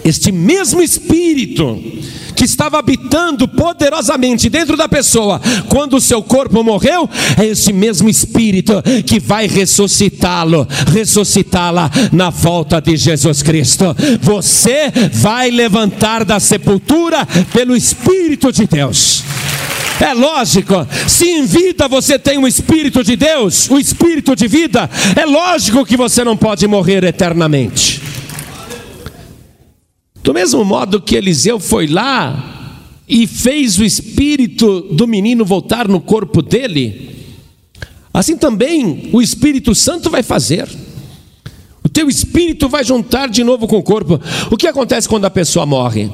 Este 0.05 0.33
mesmo 0.33 0.83
Espírito 0.83 1.79
que 2.41 2.45
estava 2.45 2.79
habitando 2.79 3.47
poderosamente 3.47 4.49
dentro 4.49 4.75
da 4.75 4.89
pessoa 4.89 5.39
quando 5.69 5.97
o 5.97 6.01
seu 6.01 6.23
corpo 6.23 6.65
morreu, 6.65 7.09
é 7.39 7.45
esse 7.45 7.71
mesmo 7.71 8.09
Espírito 8.09 8.83
que 9.05 9.21
vai 9.21 9.47
ressuscitá-lo, 9.47 10.67
ressuscitá-la 10.91 11.91
na 12.11 12.31
volta 12.31 12.81
de 12.81 12.97
Jesus 12.97 13.43
Cristo. 13.43 13.95
Você 14.23 14.91
vai 15.13 15.51
levantar 15.51 16.25
da 16.25 16.41
sepultura 16.41 17.27
pelo 17.53 17.77
Espírito 17.77 18.51
de 18.51 18.67
Deus. 18.67 19.23
É 20.01 20.15
lógico, 20.15 20.87
se 21.07 21.27
em 21.29 21.45
vida 21.45 21.87
você 21.87 22.19
tem 22.19 22.39
o 22.39 22.49
Espírito 22.49 23.05
de 23.05 23.17
Deus, 23.17 23.69
o 23.69 23.79
Espírito 23.79 24.35
de 24.35 24.49
vida, 24.49 24.89
é 25.15 25.27
lógico 25.27 25.85
que 25.85 25.95
você 25.95 26.25
não 26.25 26.39
pode 26.39 26.67
morrer 26.67 27.05
eternamente. 27.05 27.90
Do 30.23 30.35
mesmo 30.35 30.65
modo 30.65 31.01
que 31.01 31.17
Eliseu 31.17 31.59
foi 31.59 31.87
lá 31.87 32.79
e 33.09 33.27
fez 33.27 33.79
o 33.79 33.85
espírito 33.85 34.83
do 34.93 35.07
menino 35.07 35.45
voltar 35.45 35.89
no 35.89 36.01
corpo 36.01 36.43
dele, 36.43 37.17
assim 38.13 38.37
também 38.37 39.09
o 39.13 39.21
Espírito 39.21 39.75
Santo 39.75 40.11
vai 40.11 40.23
fazer. 40.23 40.69
O 41.83 41.89
teu 41.89 42.09
espírito 42.09 42.69
vai 42.69 42.85
juntar 42.85 43.29
de 43.29 43.43
novo 43.43 43.67
com 43.67 43.79
o 43.79 43.83
corpo. 43.83 44.21
O 44.51 44.57
que 44.57 44.69
acontece 44.69 45.09
quando 45.09 45.25
a 45.25 45.31
pessoa 45.31 45.65
morre? 45.65 46.11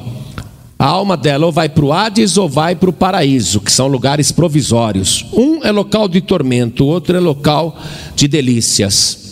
A 0.78 0.86
alma 0.86 1.16
dela 1.16 1.46
ou 1.46 1.52
vai 1.52 1.68
para 1.68 1.84
o 1.84 1.92
Hades 1.92 2.36
ou 2.36 2.48
vai 2.48 2.76
para 2.76 2.90
o 2.90 2.92
paraíso, 2.92 3.60
que 3.60 3.72
são 3.72 3.88
lugares 3.88 4.30
provisórios. 4.30 5.24
Um 5.32 5.64
é 5.64 5.72
local 5.72 6.06
de 6.06 6.20
tormento, 6.20 6.84
o 6.84 6.86
outro 6.86 7.16
é 7.16 7.20
local 7.20 7.78
de 8.14 8.28
delícias. 8.28 9.26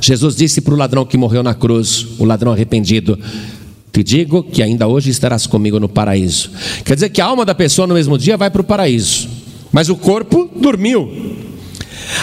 Jesus 0.00 0.36
disse 0.36 0.60
para 0.60 0.74
o 0.74 0.76
ladrão 0.76 1.04
que 1.04 1.16
morreu 1.16 1.42
na 1.42 1.54
cruz, 1.54 2.06
o 2.18 2.24
ladrão 2.24 2.52
arrependido: 2.52 3.18
te 3.94 4.02
digo 4.02 4.42
que 4.42 4.60
ainda 4.60 4.88
hoje 4.88 5.10
estarás 5.10 5.46
comigo 5.46 5.78
no 5.78 5.88
paraíso. 5.88 6.50
Quer 6.84 6.94
dizer 6.94 7.10
que 7.10 7.20
a 7.20 7.26
alma 7.26 7.44
da 7.44 7.54
pessoa 7.54 7.86
no 7.86 7.94
mesmo 7.94 8.18
dia 8.18 8.36
vai 8.36 8.50
para 8.50 8.60
o 8.60 8.64
paraíso, 8.64 9.28
mas 9.70 9.88
o 9.88 9.94
corpo 9.94 10.50
dormiu. 10.56 11.08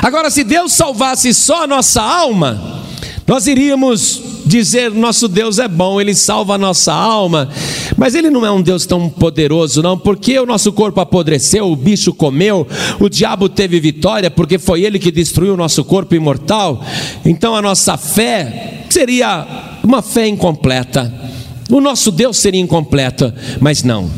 Agora, 0.02 0.30
se 0.30 0.44
Deus 0.44 0.74
salvasse 0.74 1.34
só 1.34 1.64
a 1.64 1.68
nossa 1.68 2.02
alma, 2.02 2.84
nós 3.26 3.48
iríamos 3.48 4.22
dizer: 4.46 4.92
nosso 4.92 5.30
Deus 5.30 5.60
é 5.60 5.68
bom, 5.70 6.02
Ele 6.02 6.14
salva 6.14 6.56
a 6.56 6.58
nossa 6.58 6.92
alma, 6.92 7.48
mas 7.96 8.16
Ele 8.16 8.30
não 8.30 8.46
é 8.46 8.52
um 8.52 8.62
Deus 8.62 8.86
tão 8.86 9.08
poderoso, 9.08 9.82
não, 9.82 9.98
porque 9.98 10.38
o 10.38 10.46
nosso 10.46 10.74
corpo 10.74 11.00
apodreceu, 11.00 11.72
o 11.72 11.76
bicho 11.78 12.14
comeu, 12.14 12.68
o 13.00 13.08
diabo 13.08 13.48
teve 13.48 13.80
vitória, 13.80 14.30
porque 14.30 14.60
foi 14.60 14.84
Ele 14.84 15.00
que 15.00 15.10
destruiu 15.10 15.54
o 15.54 15.58
nosso 15.58 15.86
corpo 15.86 16.16
imortal. 16.16 16.84
Então 17.24 17.56
a 17.56 17.62
nossa 17.62 17.96
fé 17.96 18.84
seria 18.90 19.80
uma 19.82 20.02
fé 20.02 20.28
incompleta. 20.28 21.32
O 21.72 21.80
nosso 21.82 22.12
Deus 22.12 22.38
seria 22.38 22.62
incompleto, 22.62 23.34
mas 23.60 23.82
não. 23.82 24.12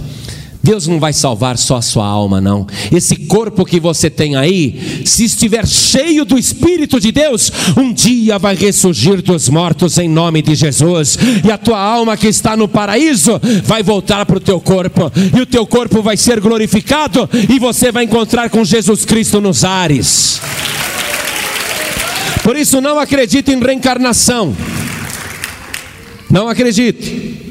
Deus 0.64 0.88
não 0.88 0.98
vai 0.98 1.12
salvar 1.12 1.58
só 1.58 1.76
a 1.76 1.82
sua 1.82 2.06
alma, 2.06 2.40
não. 2.40 2.66
Esse 2.90 3.18
corpo 3.18 3.66
que 3.66 3.82
você 3.82 4.10
tem 4.10 4.38
aí, 4.38 5.04
se 5.04 5.26
estiver 5.26 5.68
cheio 5.68 6.24
do 6.24 6.40
Espírito 6.40 7.02
de 7.02 7.12
Deus, 7.12 7.52
um 7.78 7.92
dia 7.92 8.40
vai 8.40 8.56
ressurgir 8.56 9.22
dos 9.22 9.50
mortos 9.50 9.98
em 9.98 10.08
nome 10.08 10.42
de 10.42 10.56
Jesus. 10.56 11.18
E 11.46 11.52
a 11.52 11.58
tua 11.58 11.78
alma 11.78 12.16
que 12.16 12.28
está 12.28 12.56
no 12.56 12.70
paraíso 12.70 13.42
vai 13.66 13.84
voltar 13.84 14.26
para 14.26 14.38
o 14.38 14.40
teu 14.40 14.62
corpo. 14.62 15.12
E 15.38 15.42
o 15.42 15.46
teu 15.46 15.68
corpo 15.68 16.02
vai 16.02 16.16
ser 16.16 16.40
glorificado. 16.40 17.30
E 17.50 17.60
você 17.60 17.92
vai 17.92 18.06
encontrar 18.06 18.50
com 18.50 18.64
Jesus 18.64 19.04
Cristo 19.04 19.42
nos 19.42 19.66
ares. 19.66 20.40
Por 22.42 22.56
isso, 22.56 22.80
não 22.80 23.00
acredite 23.00 23.52
em 23.52 23.60
reencarnação. 23.60 24.56
Não 26.32 26.48
acredite. 26.48 27.43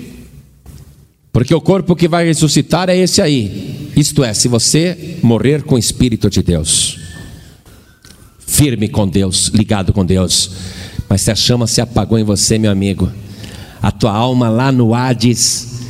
Porque 1.33 1.55
o 1.55 1.61
corpo 1.61 1.97
que 1.97 2.07
vai 2.07 2.27
ressuscitar 2.27 2.91
é 2.91 2.97
esse 2.97 3.23
aí. 3.23 3.91
Isto 3.97 4.23
é, 4.23 4.35
se 4.35 4.49
você 4.49 5.19
morrer 5.23 5.63
com 5.63 5.77
o 5.77 5.79
Espírito 5.79 6.29
de 6.29 6.43
Deus, 6.43 6.99
firme 8.47 8.87
com 8.87 9.09
Deus, 9.09 9.49
ligado 9.49 9.95
com 9.95 10.05
Deus. 10.05 10.51
Mas 11.09 11.23
se 11.23 11.31
a 11.31 11.35
chama 11.35 11.67
se 11.67 11.81
apagou 11.81 12.19
em 12.19 12.25
você, 12.25 12.59
meu 12.59 12.71
amigo, 12.71 13.11
a 13.81 13.91
tua 13.91 14.13
alma 14.13 14.51
lá 14.51 14.71
no 14.71 14.95
Hades 14.95 15.81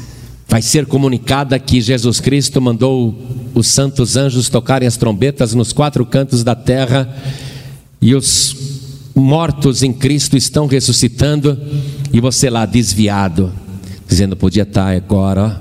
vai 0.49 0.63
ser 0.63 0.87
comunicada 0.87 1.59
que 1.59 1.81
Jesus 1.81 2.21
Cristo 2.21 2.61
mandou 2.61 3.19
os 3.53 3.67
santos 3.67 4.17
anjos 4.17 4.49
tocarem 4.49 4.87
as 4.87 4.97
trombetas 4.97 5.55
nos 5.55 5.73
quatro 5.73 6.07
cantos 6.07 6.45
da 6.45 6.55
terra 6.55 7.13
e 8.01 8.15
os 8.15 8.55
mortos 9.15 9.83
em 9.83 9.93
Cristo 9.93 10.37
estão 10.37 10.67
ressuscitando 10.67 11.59
e 12.13 12.21
você 12.21 12.49
lá 12.49 12.65
desviado 12.65 13.53
dizendo: 14.13 14.37
podia 14.37 14.63
estar 14.63 14.85
tá 14.85 14.93
agora, 14.93 15.61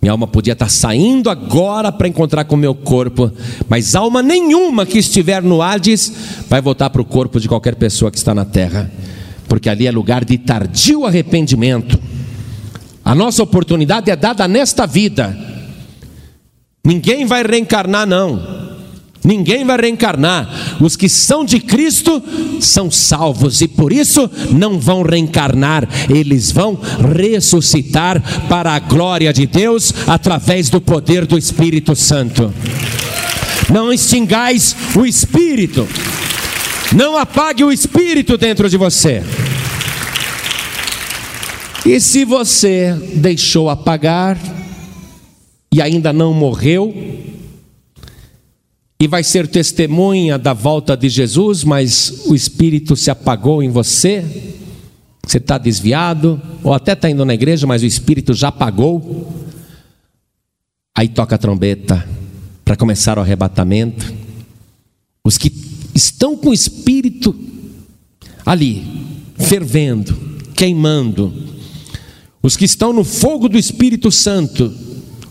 minha 0.00 0.12
alma 0.12 0.26
podia 0.26 0.52
estar 0.52 0.66
tá 0.66 0.70
saindo 0.70 1.28
agora 1.28 1.90
para 1.90 2.06
encontrar 2.06 2.44
com 2.44 2.54
o 2.54 2.58
meu 2.58 2.74
corpo, 2.74 3.30
mas 3.68 3.94
alma 3.94 4.22
nenhuma 4.22 4.86
que 4.86 4.98
estiver 4.98 5.42
no 5.42 5.60
Hades 5.60 6.12
vai 6.48 6.60
voltar 6.60 6.88
para 6.90 7.02
o 7.02 7.04
corpo 7.04 7.40
de 7.40 7.48
qualquer 7.48 7.74
pessoa 7.74 8.10
que 8.10 8.16
está 8.16 8.32
na 8.34 8.44
terra, 8.44 8.90
porque 9.48 9.68
ali 9.68 9.86
é 9.86 9.90
lugar 9.90 10.24
de 10.24 10.38
tardio 10.38 11.04
arrependimento. 11.04 11.98
A 13.04 13.14
nossa 13.14 13.42
oportunidade 13.42 14.10
é 14.10 14.16
dada 14.16 14.46
nesta 14.46 14.86
vida. 14.86 15.36
Ninguém 16.84 17.26
vai 17.26 17.42
reencarnar, 17.42 18.06
não. 18.06 18.77
Ninguém 19.24 19.64
vai 19.64 19.76
reencarnar. 19.76 20.78
Os 20.80 20.96
que 20.96 21.08
são 21.08 21.44
de 21.44 21.60
Cristo 21.60 22.22
são 22.60 22.90
salvos 22.90 23.60
e 23.60 23.68
por 23.68 23.92
isso 23.92 24.30
não 24.52 24.78
vão 24.78 25.02
reencarnar, 25.02 25.88
eles 26.08 26.52
vão 26.52 26.78
ressuscitar 27.16 28.22
para 28.48 28.72
a 28.72 28.78
glória 28.78 29.32
de 29.32 29.46
Deus 29.46 29.92
através 30.06 30.70
do 30.70 30.80
poder 30.80 31.26
do 31.26 31.36
Espírito 31.36 31.94
Santo. 31.96 32.52
Não 33.72 33.92
extingais 33.92 34.74
o 34.94 35.04
Espírito, 35.04 35.86
não 36.94 37.18
apague 37.18 37.62
o 37.62 37.72
Espírito 37.72 38.38
dentro 38.38 38.68
de 38.70 38.76
você. 38.76 39.22
E 41.84 42.00
se 42.00 42.24
você 42.24 42.94
deixou 43.14 43.68
apagar 43.68 44.38
e 45.72 45.82
ainda 45.82 46.12
não 46.12 46.32
morreu, 46.32 46.94
e 49.00 49.06
vai 49.06 49.22
ser 49.22 49.46
testemunha 49.46 50.36
da 50.36 50.52
volta 50.52 50.96
de 50.96 51.08
Jesus, 51.08 51.62
mas 51.62 52.22
o 52.26 52.34
Espírito 52.34 52.96
se 52.96 53.10
apagou 53.10 53.62
em 53.62 53.70
você, 53.70 54.24
você 55.24 55.38
está 55.38 55.56
desviado, 55.56 56.40
ou 56.64 56.74
até 56.74 56.94
está 56.94 57.08
indo 57.08 57.24
na 57.24 57.32
igreja, 57.32 57.64
mas 57.64 57.82
o 57.82 57.86
Espírito 57.86 58.34
já 58.34 58.48
apagou, 58.48 59.32
aí 60.96 61.08
toca 61.08 61.36
a 61.36 61.38
trombeta 61.38 62.04
para 62.64 62.74
começar 62.74 63.18
o 63.18 63.20
arrebatamento. 63.20 64.12
Os 65.24 65.38
que 65.38 65.52
estão 65.94 66.36
com 66.36 66.48
o 66.48 66.54
Espírito 66.54 67.38
ali, 68.44 68.84
fervendo, 69.38 70.18
queimando, 70.56 71.32
os 72.42 72.56
que 72.56 72.64
estão 72.64 72.92
no 72.92 73.04
fogo 73.04 73.48
do 73.48 73.58
Espírito 73.58 74.10
Santo, 74.10 74.74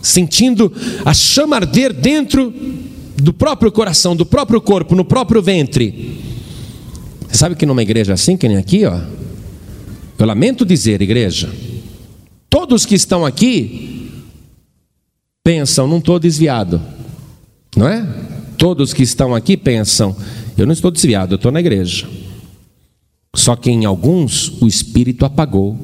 sentindo 0.01 0.72
a 1.03 1.13
chama 1.13 1.57
arder 1.57 1.91
dentro 1.91 2.53
do 3.18 3.34
próprio 3.34 3.72
coração, 3.72 4.15
do 4.15 4.26
próprio 4.26 4.61
corpo, 4.61 4.95
no 4.95 5.03
próprio 5.03 5.41
ventre. 5.41 6.20
Você 7.28 7.38
sabe 7.38 7.55
que 7.55 7.65
numa 7.65 7.82
igreja 7.82 8.13
assim, 8.13 8.38
que 8.38 8.47
nem 8.47 8.57
aqui, 8.57 8.86
ó, 8.86 8.99
eu 10.18 10.26
lamento 10.26 10.65
dizer, 10.65 11.01
igreja, 11.01 11.51
todos 12.49 12.86
que 12.86 12.95
estão 12.95 13.26
aqui 13.26 14.11
pensam, 15.43 15.88
não 15.88 15.97
estou 15.97 16.20
desviado, 16.20 16.82
não 17.76 17.88
é? 17.88 18.07
Todos 18.57 18.93
que 18.93 19.03
estão 19.03 19.36
aqui 19.36 19.55
pensam, 19.55 20.15
eu 20.57 20.65
não 20.65 20.74
estou 20.74 20.89
desviado, 20.89 21.34
eu 21.34 21.38
estou 21.38 21.51
na 21.51 21.59
igreja. 21.59 22.07
Só 23.36 23.55
que 23.55 23.70
em 23.70 23.86
alguns 23.86 24.61
o 24.61 24.68
espírito 24.68 25.26
apagou. 25.26 25.78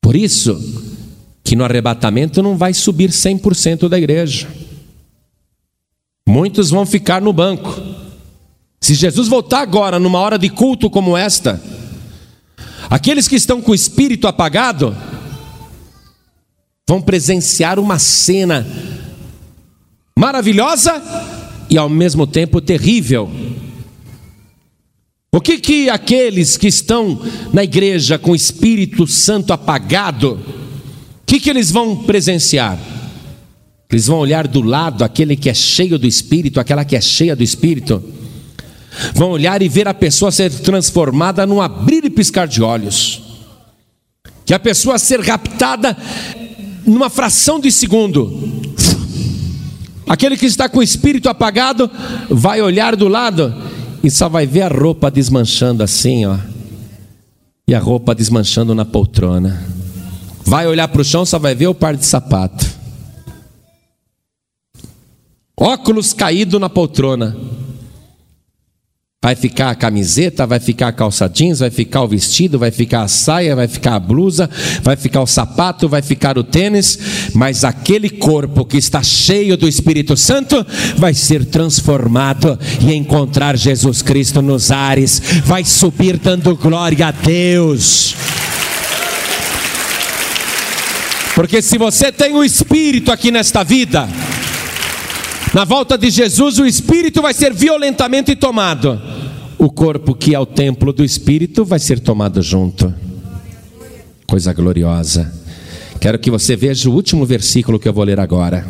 Por 0.00 0.14
isso 0.14 0.56
que 1.42 1.56
no 1.56 1.64
arrebatamento 1.64 2.42
não 2.42 2.56
vai 2.56 2.72
subir 2.72 3.10
100% 3.10 3.88
da 3.88 3.98
igreja. 3.98 4.46
Muitos 6.34 6.68
vão 6.68 6.84
ficar 6.84 7.22
no 7.22 7.32
banco. 7.32 7.80
Se 8.80 8.92
Jesus 8.92 9.28
voltar 9.28 9.60
agora, 9.60 10.00
numa 10.00 10.18
hora 10.18 10.36
de 10.36 10.48
culto 10.48 10.90
como 10.90 11.16
esta, 11.16 11.62
aqueles 12.90 13.28
que 13.28 13.36
estão 13.36 13.62
com 13.62 13.70
o 13.70 13.74
espírito 13.74 14.26
apagado 14.26 14.96
vão 16.88 17.00
presenciar 17.00 17.78
uma 17.78 18.00
cena 18.00 18.66
maravilhosa 20.18 21.00
e 21.70 21.78
ao 21.78 21.88
mesmo 21.88 22.26
tempo 22.26 22.60
terrível. 22.60 23.30
O 25.32 25.40
que 25.40 25.56
que 25.58 25.88
aqueles 25.88 26.56
que 26.56 26.66
estão 26.66 27.16
na 27.52 27.62
igreja 27.62 28.18
com 28.18 28.32
o 28.32 28.36
Espírito 28.36 29.06
Santo 29.06 29.52
apagado, 29.52 30.32
o 30.32 31.24
que 31.24 31.38
que 31.38 31.48
eles 31.48 31.70
vão 31.70 32.02
presenciar? 32.02 32.76
Eles 33.90 34.06
vão 34.06 34.18
olhar 34.18 34.48
do 34.48 34.60
lado 34.60 35.04
aquele 35.04 35.36
que 35.36 35.48
é 35.48 35.54
cheio 35.54 35.98
do 35.98 36.06
Espírito, 36.06 36.58
aquela 36.58 36.84
que 36.84 36.96
é 36.96 37.00
cheia 37.00 37.36
do 37.36 37.42
Espírito. 37.42 38.02
Vão 39.14 39.30
olhar 39.30 39.62
e 39.62 39.68
ver 39.68 39.88
a 39.88 39.94
pessoa 39.94 40.30
ser 40.30 40.50
transformada 40.50 41.46
num 41.46 41.60
abrir 41.60 42.04
e 42.04 42.10
piscar 42.10 42.46
de 42.46 42.62
olhos. 42.62 43.22
Que 44.44 44.54
a 44.54 44.58
pessoa 44.58 44.98
ser 44.98 45.20
raptada 45.20 45.96
numa 46.86 47.08
fração 47.08 47.58
de 47.58 47.70
segundo. 47.70 48.62
Aquele 50.06 50.36
que 50.36 50.46
está 50.46 50.68
com 50.68 50.78
o 50.80 50.82
espírito 50.82 51.28
apagado 51.28 51.90
vai 52.28 52.60
olhar 52.60 52.94
do 52.94 53.08
lado 53.08 53.54
e 54.02 54.10
só 54.10 54.28
vai 54.28 54.46
ver 54.46 54.62
a 54.62 54.68
roupa 54.68 55.10
desmanchando 55.10 55.82
assim, 55.82 56.26
ó. 56.26 56.36
E 57.66 57.74
a 57.74 57.78
roupa 57.78 58.14
desmanchando 58.14 58.74
na 58.74 58.84
poltrona. 58.84 59.66
Vai 60.44 60.66
olhar 60.66 60.88
para 60.88 61.00
o 61.00 61.04
chão, 61.04 61.24
só 61.24 61.38
vai 61.38 61.54
ver 61.54 61.68
o 61.68 61.74
par 61.74 61.96
de 61.96 62.04
sapato. 62.04 62.73
Óculos 65.64 66.12
caído 66.12 66.60
na 66.60 66.68
poltrona. 66.68 67.34
Vai 69.22 69.34
ficar 69.34 69.70
a 69.70 69.74
camiseta, 69.74 70.46
vai 70.46 70.60
ficar 70.60 70.88
a 70.88 70.92
calça 70.92 71.26
jeans, 71.26 71.60
vai 71.60 71.70
ficar 71.70 72.02
o 72.02 72.06
vestido, 72.06 72.58
vai 72.58 72.70
ficar 72.70 73.00
a 73.00 73.08
saia, 73.08 73.56
vai 73.56 73.66
ficar 73.66 73.94
a 73.94 73.98
blusa, 73.98 74.50
vai 74.82 74.94
ficar 74.94 75.22
o 75.22 75.26
sapato, 75.26 75.88
vai 75.88 76.02
ficar 76.02 76.36
o 76.36 76.44
tênis, 76.44 76.98
mas 77.32 77.64
aquele 77.64 78.10
corpo 78.10 78.66
que 78.66 78.76
está 78.76 79.02
cheio 79.02 79.56
do 79.56 79.66
Espírito 79.66 80.18
Santo 80.18 80.66
vai 80.98 81.14
ser 81.14 81.46
transformado 81.46 82.58
e 82.82 82.92
encontrar 82.92 83.56
Jesus 83.56 84.02
Cristo 84.02 84.42
nos 84.42 84.70
ares, 84.70 85.18
vai 85.46 85.64
subir 85.64 86.18
dando 86.18 86.54
glória 86.54 87.06
a 87.06 87.10
Deus. 87.10 88.14
Porque 91.34 91.62
se 91.62 91.78
você 91.78 92.12
tem 92.12 92.34
o 92.34 92.44
Espírito 92.44 93.10
aqui 93.10 93.30
nesta 93.30 93.64
vida, 93.64 94.06
na 95.54 95.64
volta 95.64 95.96
de 95.96 96.10
Jesus, 96.10 96.58
o 96.58 96.66
espírito 96.66 97.22
vai 97.22 97.32
ser 97.32 97.54
violentamente 97.54 98.34
tomado. 98.34 99.00
O 99.56 99.70
corpo, 99.70 100.12
que 100.12 100.34
é 100.34 100.38
o 100.38 100.44
templo 100.44 100.92
do 100.92 101.04
espírito, 101.04 101.64
vai 101.64 101.78
ser 101.78 102.00
tomado 102.00 102.42
junto. 102.42 102.92
Coisa 104.26 104.52
gloriosa. 104.52 105.32
Quero 106.00 106.18
que 106.18 106.28
você 106.28 106.56
veja 106.56 106.90
o 106.90 106.92
último 106.92 107.24
versículo 107.24 107.78
que 107.78 107.88
eu 107.88 107.92
vou 107.92 108.02
ler 108.02 108.18
agora. 108.18 108.66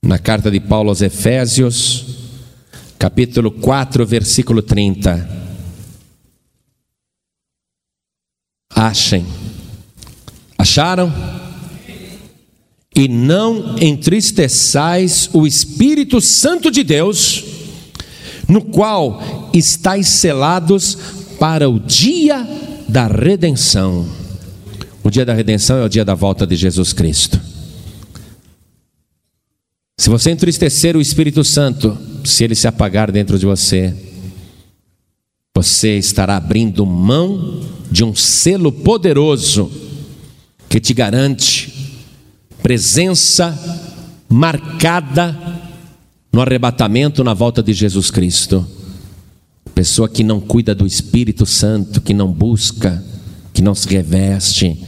Na 0.00 0.20
carta 0.20 0.52
de 0.52 0.60
Paulo 0.60 0.88
aos 0.88 1.02
Efésios, 1.02 2.06
capítulo 2.96 3.50
4, 3.50 4.06
versículo 4.06 4.62
30. 4.62 5.28
Achem. 8.70 9.26
Acharam? 10.56 11.12
E 12.98 13.06
não 13.06 13.76
entristeçais 13.80 15.30
o 15.32 15.46
Espírito 15.46 16.20
Santo 16.20 16.68
de 16.68 16.82
Deus, 16.82 17.44
no 18.48 18.60
qual 18.60 19.48
estáis 19.54 20.08
selados 20.08 20.98
para 21.38 21.70
o 21.70 21.78
dia 21.78 22.44
da 22.88 23.06
redenção. 23.06 24.04
O 25.04 25.10
dia 25.10 25.24
da 25.24 25.32
redenção 25.32 25.78
é 25.78 25.84
o 25.84 25.88
dia 25.88 26.04
da 26.04 26.16
volta 26.16 26.44
de 26.44 26.56
Jesus 26.56 26.92
Cristo. 26.92 27.40
Se 29.96 30.10
você 30.10 30.32
entristecer 30.32 30.96
o 30.96 31.00
Espírito 31.00 31.44
Santo, 31.44 31.96
se 32.24 32.42
ele 32.42 32.56
se 32.56 32.66
apagar 32.66 33.12
dentro 33.12 33.38
de 33.38 33.46
você, 33.46 33.94
você 35.56 35.96
estará 35.96 36.36
abrindo 36.36 36.84
mão 36.84 37.62
de 37.92 38.02
um 38.02 38.12
selo 38.12 38.72
poderoso 38.72 39.70
que 40.68 40.80
te 40.80 40.92
garante 40.92 41.57
presença 42.68 43.58
marcada 44.28 45.34
no 46.30 46.42
arrebatamento, 46.42 47.24
na 47.24 47.32
volta 47.32 47.62
de 47.62 47.72
Jesus 47.72 48.10
Cristo. 48.10 48.68
Pessoa 49.74 50.06
que 50.06 50.22
não 50.22 50.38
cuida 50.38 50.74
do 50.74 50.86
Espírito 50.86 51.46
Santo, 51.46 52.02
que 52.02 52.12
não 52.12 52.30
busca, 52.30 53.02
que 53.54 53.62
não 53.62 53.74
se 53.74 53.88
reveste, 53.88 54.84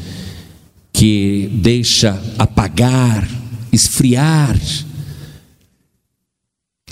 que 0.92 1.50
deixa 1.54 2.22
apagar, 2.38 3.26
esfriar. 3.72 4.60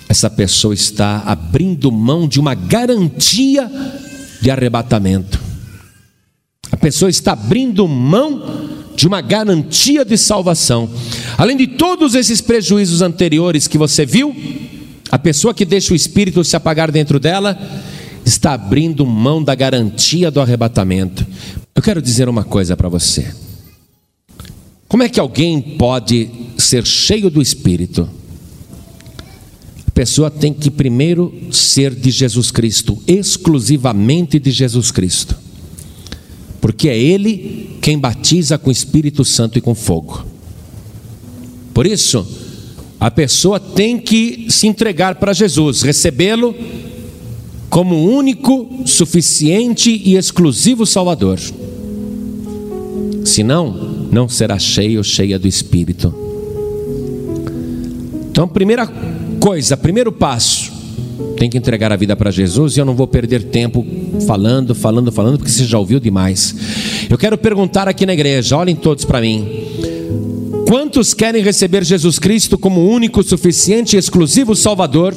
Essa 0.08 0.30
pessoa 0.30 0.72
está 0.72 1.18
abrindo 1.18 1.92
mão 1.92 2.26
de 2.26 2.40
uma 2.40 2.54
garantia 2.54 3.70
de 4.40 4.50
arrebatamento. 4.50 5.38
A 6.72 6.78
pessoa 6.78 7.10
está 7.10 7.32
abrindo 7.32 7.86
mão 7.86 8.78
de 8.98 9.06
uma 9.06 9.20
garantia 9.20 10.04
de 10.04 10.18
salvação. 10.18 10.90
Além 11.36 11.56
de 11.56 11.68
todos 11.68 12.16
esses 12.16 12.40
prejuízos 12.40 13.00
anteriores 13.00 13.68
que 13.68 13.78
você 13.78 14.04
viu, 14.04 14.34
a 15.08 15.16
pessoa 15.16 15.54
que 15.54 15.64
deixa 15.64 15.92
o 15.92 15.96
espírito 15.96 16.42
se 16.42 16.56
apagar 16.56 16.90
dentro 16.90 17.20
dela 17.20 17.56
está 18.24 18.54
abrindo 18.54 19.06
mão 19.06 19.40
da 19.42 19.54
garantia 19.54 20.32
do 20.32 20.40
arrebatamento. 20.40 21.24
Eu 21.76 21.80
quero 21.80 22.02
dizer 22.02 22.28
uma 22.28 22.42
coisa 22.42 22.76
para 22.76 22.88
você. 22.88 23.32
Como 24.88 25.04
é 25.04 25.08
que 25.08 25.20
alguém 25.20 25.60
pode 25.60 26.28
ser 26.56 26.84
cheio 26.84 27.30
do 27.30 27.40
espírito? 27.40 28.10
A 29.86 29.90
pessoa 29.92 30.28
tem 30.28 30.52
que 30.52 30.72
primeiro 30.72 31.32
ser 31.52 31.94
de 31.94 32.10
Jesus 32.10 32.50
Cristo, 32.50 33.00
exclusivamente 33.06 34.40
de 34.40 34.50
Jesus 34.50 34.90
Cristo 34.90 35.47
porque 36.60 36.88
é 36.88 36.98
Ele 36.98 37.78
quem 37.80 37.98
batiza 37.98 38.58
com 38.58 38.70
Espírito 38.70 39.24
Santo 39.24 39.58
e 39.58 39.60
com 39.60 39.74
fogo. 39.74 40.24
Por 41.72 41.86
isso, 41.86 42.26
a 42.98 43.10
pessoa 43.10 43.60
tem 43.60 43.98
que 43.98 44.46
se 44.50 44.66
entregar 44.66 45.16
para 45.16 45.32
Jesus, 45.32 45.82
recebê-lo 45.82 46.54
como 47.70 48.02
único, 48.04 48.82
suficiente 48.86 49.90
e 50.04 50.16
exclusivo 50.16 50.84
Salvador. 50.84 51.38
Senão, 53.24 54.08
não 54.10 54.28
será 54.28 54.58
cheio 54.58 54.98
ou 54.98 55.04
cheia 55.04 55.38
do 55.38 55.46
Espírito. 55.46 56.12
Então, 58.30 58.48
primeira 58.48 58.86
coisa, 59.38 59.76
primeiro 59.76 60.10
passo, 60.10 60.72
tem 61.38 61.48
que 61.48 61.56
entregar 61.56 61.92
a 61.92 61.96
vida 61.96 62.16
para 62.16 62.30
Jesus 62.30 62.76
e 62.76 62.80
eu 62.80 62.84
não 62.84 62.94
vou 62.94 63.06
perder 63.06 63.44
tempo 63.44 63.86
falando, 64.26 64.74
falando, 64.74 65.12
falando, 65.12 65.38
porque 65.38 65.50
você 65.50 65.64
já 65.64 65.78
ouviu 65.78 66.00
demais. 66.00 66.54
Eu 67.08 67.16
quero 67.16 67.38
perguntar 67.38 67.88
aqui 67.88 68.04
na 68.04 68.12
igreja, 68.12 68.56
olhem 68.56 68.74
todos 68.74 69.04
para 69.04 69.20
mim. 69.20 69.46
Quantos 70.66 71.14
querem 71.14 71.42
receber 71.42 71.82
Jesus 71.82 72.18
Cristo 72.18 72.58
como 72.58 72.86
único, 72.86 73.22
suficiente 73.22 73.96
e 73.96 73.98
exclusivo 73.98 74.54
Salvador? 74.54 75.14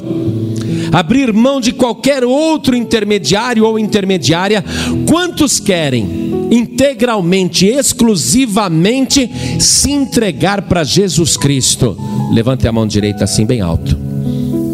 Abrir 0.92 1.32
mão 1.32 1.60
de 1.60 1.72
qualquer 1.72 2.24
outro 2.24 2.74
intermediário 2.74 3.66
ou 3.66 3.78
intermediária? 3.78 4.64
Quantos 5.06 5.60
querem 5.60 6.48
integralmente, 6.50 7.66
exclusivamente 7.66 9.30
se 9.58 9.90
entregar 9.90 10.62
para 10.62 10.84
Jesus 10.84 11.36
Cristo? 11.36 11.98
Levante 12.32 12.66
a 12.66 12.72
mão 12.72 12.86
direita 12.86 13.24
assim 13.24 13.44
bem 13.44 13.60
alto. 13.60 13.94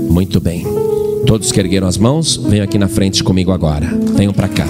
Muito 0.08 0.40
bem. 0.40 0.77
Todos 1.28 1.52
que 1.52 1.60
ergueram 1.60 1.86
as 1.86 1.98
mãos, 1.98 2.38
venham 2.38 2.64
aqui 2.64 2.78
na 2.78 2.88
frente 2.88 3.22
comigo 3.22 3.52
agora. 3.52 3.86
Venham 4.16 4.32
para 4.32 4.48
cá. 4.48 4.66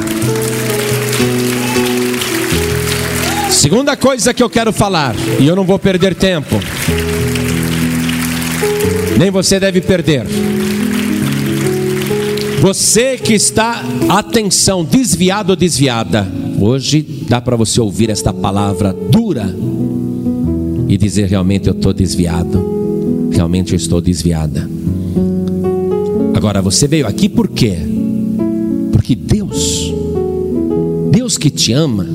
Segunda 3.48 3.96
coisa 3.96 4.34
que 4.34 4.42
eu 4.42 4.50
quero 4.50 4.72
falar, 4.72 5.14
e 5.38 5.46
eu 5.46 5.54
não 5.54 5.62
vou 5.62 5.78
perder 5.78 6.16
tempo, 6.16 6.56
nem 9.16 9.30
você 9.30 9.60
deve 9.60 9.80
perder. 9.80 10.26
Você 12.60 13.16
que 13.16 13.34
está, 13.34 13.84
atenção, 14.08 14.84
desviado 14.84 15.50
ou 15.50 15.56
desviada, 15.56 16.26
hoje 16.60 17.06
dá 17.28 17.40
para 17.40 17.54
você 17.54 17.80
ouvir 17.80 18.10
esta 18.10 18.32
palavra 18.32 18.92
dura 18.92 19.54
e 20.88 20.96
dizer: 20.96 21.28
realmente 21.28 21.68
eu 21.68 21.74
estou 21.74 21.92
desviado, 21.92 23.30
realmente 23.30 23.74
eu 23.74 23.76
estou 23.76 24.00
desviada. 24.00 24.68
Agora 26.38 26.62
você 26.62 26.86
veio 26.86 27.04
aqui 27.04 27.28
por 27.28 27.48
quê? 27.48 27.78
Porque 28.92 29.16
Deus, 29.16 29.92
Deus 31.10 31.36
que 31.36 31.50
te 31.50 31.72
ama, 31.72 32.06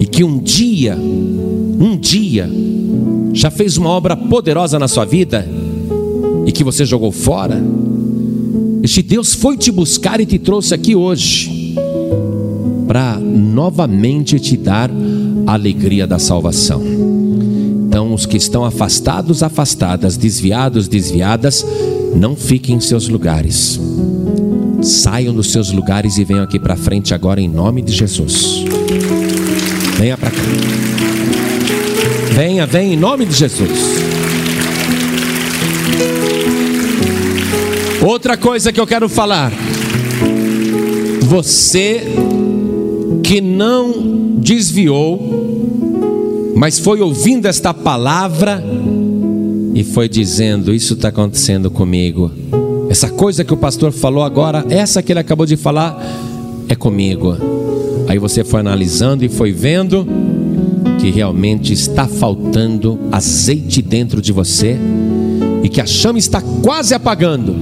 e 0.00 0.06
que 0.06 0.24
um 0.24 0.38
dia, 0.38 0.96
um 0.96 1.94
dia, 1.94 2.50
já 3.34 3.50
fez 3.50 3.76
uma 3.76 3.90
obra 3.90 4.16
poderosa 4.16 4.78
na 4.78 4.88
sua 4.88 5.04
vida 5.04 5.46
e 6.46 6.50
que 6.50 6.64
você 6.64 6.86
jogou 6.86 7.12
fora, 7.12 7.62
este 8.82 9.02
Deus 9.02 9.34
foi 9.34 9.58
te 9.58 9.70
buscar 9.70 10.18
e 10.18 10.24
te 10.24 10.38
trouxe 10.38 10.72
aqui 10.72 10.96
hoje 10.96 11.74
para 12.88 13.18
novamente 13.18 14.40
te 14.40 14.56
dar 14.56 14.90
a 15.46 15.52
alegria 15.52 16.06
da 16.06 16.18
salvação. 16.18 16.82
Então, 17.86 18.14
os 18.14 18.24
que 18.24 18.38
estão 18.38 18.64
afastados, 18.64 19.42
afastadas, 19.42 20.16
desviados, 20.16 20.88
desviadas, 20.88 21.62
não 22.16 22.34
fiquem 22.34 22.76
em 22.76 22.80
seus 22.80 23.08
lugares. 23.08 23.78
Saiam 24.82 25.34
dos 25.34 25.52
seus 25.52 25.70
lugares 25.70 26.18
e 26.18 26.24
venham 26.24 26.42
aqui 26.42 26.58
para 26.58 26.76
frente 26.76 27.14
agora 27.14 27.40
em 27.40 27.48
nome 27.48 27.82
de 27.82 27.92
Jesus. 27.92 28.64
Venha 29.98 30.16
para 30.16 30.30
cá. 30.30 30.36
Venha, 32.32 32.66
venha 32.66 32.94
em 32.94 32.96
nome 32.96 33.26
de 33.26 33.34
Jesus. 33.34 33.70
Outra 38.02 38.36
coisa 38.36 38.72
que 38.72 38.80
eu 38.80 38.86
quero 38.86 39.08
falar. 39.08 39.52
Você 41.22 42.02
que 43.22 43.40
não 43.40 44.36
desviou, 44.38 46.52
mas 46.54 46.78
foi 46.78 47.00
ouvindo 47.00 47.46
esta 47.46 47.74
palavra 47.74 48.62
e 49.76 49.84
foi 49.84 50.08
dizendo: 50.08 50.72
Isso 50.72 50.94
está 50.94 51.08
acontecendo 51.08 51.70
comigo. 51.70 52.32
Essa 52.88 53.10
coisa 53.10 53.44
que 53.44 53.52
o 53.52 53.58
pastor 53.58 53.92
falou 53.92 54.24
agora, 54.24 54.64
essa 54.70 55.02
que 55.02 55.12
ele 55.12 55.20
acabou 55.20 55.44
de 55.44 55.54
falar, 55.54 56.02
é 56.66 56.74
comigo. 56.74 57.36
Aí 58.08 58.18
você 58.18 58.42
foi 58.42 58.60
analisando 58.60 59.22
e 59.22 59.28
foi 59.28 59.52
vendo 59.52 60.06
que 60.98 61.10
realmente 61.10 61.74
está 61.74 62.08
faltando 62.08 62.98
azeite 63.12 63.82
dentro 63.82 64.22
de 64.22 64.32
você 64.32 64.78
e 65.62 65.68
que 65.68 65.80
a 65.80 65.86
chama 65.86 66.18
está 66.18 66.40
quase 66.62 66.94
apagando. 66.94 67.54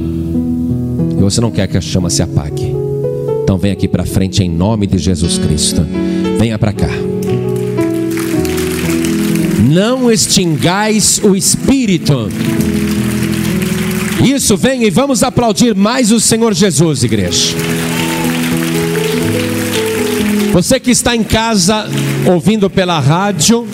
E 1.19 1.21
você 1.21 1.41
não 1.41 1.51
quer 1.51 1.67
que 1.67 1.77
a 1.77 1.81
chama 1.81 2.11
se 2.11 2.23
apague. 2.23 2.73
Então 3.43 3.59
vem 3.59 3.73
aqui 3.73 3.89
para 3.89 4.05
frente 4.05 4.41
em 4.45 4.49
nome 4.49 4.87
de 4.87 4.99
Jesus 4.99 5.37
Cristo. 5.37 5.85
Venha 6.39 6.57
para 6.61 6.73
cá. 6.73 7.04
Não 9.59 10.11
extingais 10.11 11.21
o 11.23 11.35
espírito. 11.37 12.29
Isso, 14.25 14.57
vem 14.57 14.85
e 14.85 14.91
vamos 14.91 15.23
aplaudir 15.23 15.75
mais 15.75 16.11
o 16.11 16.19
Senhor 16.19 16.55
Jesus, 16.55 17.05
igreja. 17.05 17.55
Você 20.53 20.79
que 20.79 20.91
está 20.91 21.17
em 21.17 21.25
casa 21.25 21.87
ouvindo 22.27 22.71
pela 22.71 23.01
rádio 23.01 23.67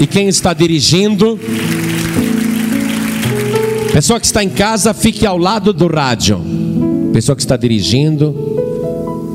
e 0.00 0.06
quem 0.06 0.28
está 0.28 0.52
dirigindo, 0.52 1.40
pessoa 3.92 4.20
que 4.20 4.26
está 4.26 4.44
em 4.44 4.50
casa, 4.50 4.92
fique 4.92 5.26
ao 5.26 5.38
lado 5.38 5.72
do 5.72 5.86
rádio. 5.86 6.40
Pessoa 7.12 7.34
que 7.34 7.40
está 7.40 7.56
dirigindo, 7.56 8.34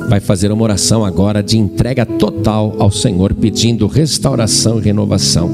vai 0.08 0.20
fazer 0.20 0.52
uma 0.52 0.62
oração 0.62 1.04
agora 1.04 1.42
de 1.42 1.58
entrega 1.58 2.06
total 2.06 2.76
ao 2.78 2.92
Senhor, 2.92 3.34
pedindo 3.34 3.88
restauração 3.88 4.78
e 4.78 4.82
renovação. 4.84 5.50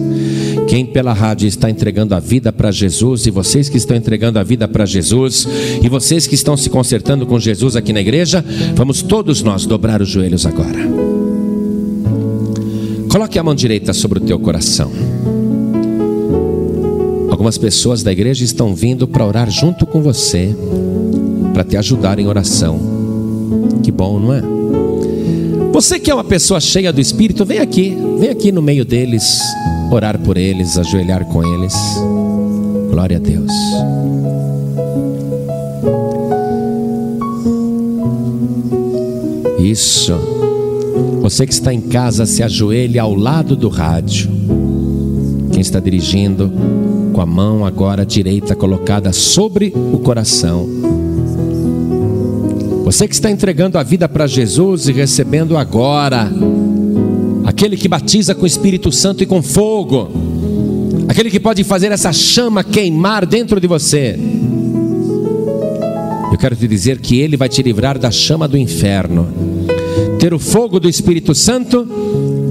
Quem 0.67 0.85
pela 0.85 1.13
rádio 1.13 1.47
está 1.47 1.69
entregando 1.69 2.13
a 2.13 2.19
vida 2.19 2.51
para 2.51 2.71
Jesus, 2.71 3.25
e 3.25 3.31
vocês 3.31 3.69
que 3.69 3.77
estão 3.77 3.95
entregando 3.95 4.37
a 4.37 4.43
vida 4.43 4.67
para 4.67 4.85
Jesus, 4.85 5.47
e 5.81 5.87
vocês 5.87 6.27
que 6.27 6.35
estão 6.35 6.57
se 6.57 6.69
consertando 6.69 7.25
com 7.25 7.39
Jesus 7.39 7.77
aqui 7.77 7.93
na 7.93 8.01
igreja, 8.01 8.43
vamos 8.75 9.01
todos 9.01 9.41
nós 9.41 9.65
dobrar 9.65 10.01
os 10.01 10.09
joelhos 10.09 10.45
agora. 10.45 10.79
Coloque 13.09 13.39
a 13.39 13.43
mão 13.43 13.55
direita 13.55 13.93
sobre 13.93 14.19
o 14.19 14.21
teu 14.21 14.37
coração. 14.37 14.91
Algumas 17.29 17.57
pessoas 17.57 18.03
da 18.03 18.11
igreja 18.11 18.43
estão 18.43 18.75
vindo 18.75 19.07
para 19.07 19.25
orar 19.25 19.49
junto 19.49 19.85
com 19.85 20.01
você, 20.01 20.53
para 21.53 21.63
te 21.63 21.77
ajudar 21.77 22.19
em 22.19 22.27
oração. 22.27 22.77
Que 23.81 23.91
bom, 23.91 24.19
não 24.19 24.33
é? 24.33 24.41
Você 25.71 25.99
que 25.99 26.11
é 26.11 26.13
uma 26.13 26.23
pessoa 26.23 26.59
cheia 26.59 26.91
do 26.91 26.99
Espírito, 26.99 27.45
vem 27.45 27.59
aqui, 27.59 27.95
vem 28.19 28.29
aqui 28.29 28.51
no 28.51 28.61
meio 28.61 28.83
deles, 28.83 29.39
orar 29.89 30.19
por 30.19 30.37
eles, 30.37 30.77
ajoelhar 30.77 31.25
com 31.25 31.43
eles. 31.43 31.73
Glória 32.89 33.17
a 33.17 33.19
Deus. 33.19 33.51
Isso. 39.59 40.13
Você 41.21 41.45
que 41.45 41.53
está 41.53 41.73
em 41.73 41.81
casa, 41.81 42.25
se 42.25 42.41
ajoelhe 42.41 42.97
ao 42.97 43.13
lado 43.13 43.55
do 43.55 43.67
rádio. 43.67 44.29
Quem 45.51 45.61
está 45.61 45.79
dirigindo, 45.79 46.51
com 47.13 47.19
a 47.19 47.25
mão 47.25 47.65
agora 47.65 48.05
direita 48.05 48.55
colocada 48.55 49.11
sobre 49.11 49.73
o 49.75 49.99
coração. 49.99 50.67
Você 52.85 53.07
que 53.07 53.13
está 53.13 53.29
entregando 53.29 53.77
a 53.77 53.83
vida 53.83 54.07
para 54.07 54.25
Jesus 54.25 54.87
e 54.87 54.93
recebendo 54.93 55.57
agora, 55.57 56.31
aquele 57.47 57.75
que 57.75 57.87
batiza 57.87 58.35
com 58.35 58.43
o 58.43 58.47
Espírito 58.47 58.91
Santo 58.91 59.23
e 59.23 59.25
com 59.25 59.41
fogo, 59.41 60.11
aquele 61.07 61.31
que 61.31 61.39
pode 61.39 61.63
fazer 61.63 61.91
essa 61.91 62.13
chama 62.13 62.63
queimar 62.63 63.25
dentro 63.25 63.59
de 63.59 63.65
você. 63.65 64.19
Eu 66.31 66.37
quero 66.37 66.55
te 66.55 66.67
dizer 66.67 66.99
que 66.99 67.19
Ele 67.19 67.35
vai 67.35 67.49
te 67.49 67.63
livrar 67.63 67.97
da 67.97 68.11
chama 68.11 68.47
do 68.47 68.55
inferno 68.57 69.47
ter 70.17 70.33
o 70.33 70.39
fogo 70.39 70.79
do 70.79 70.89
Espírito 70.89 71.33
Santo 71.35 71.87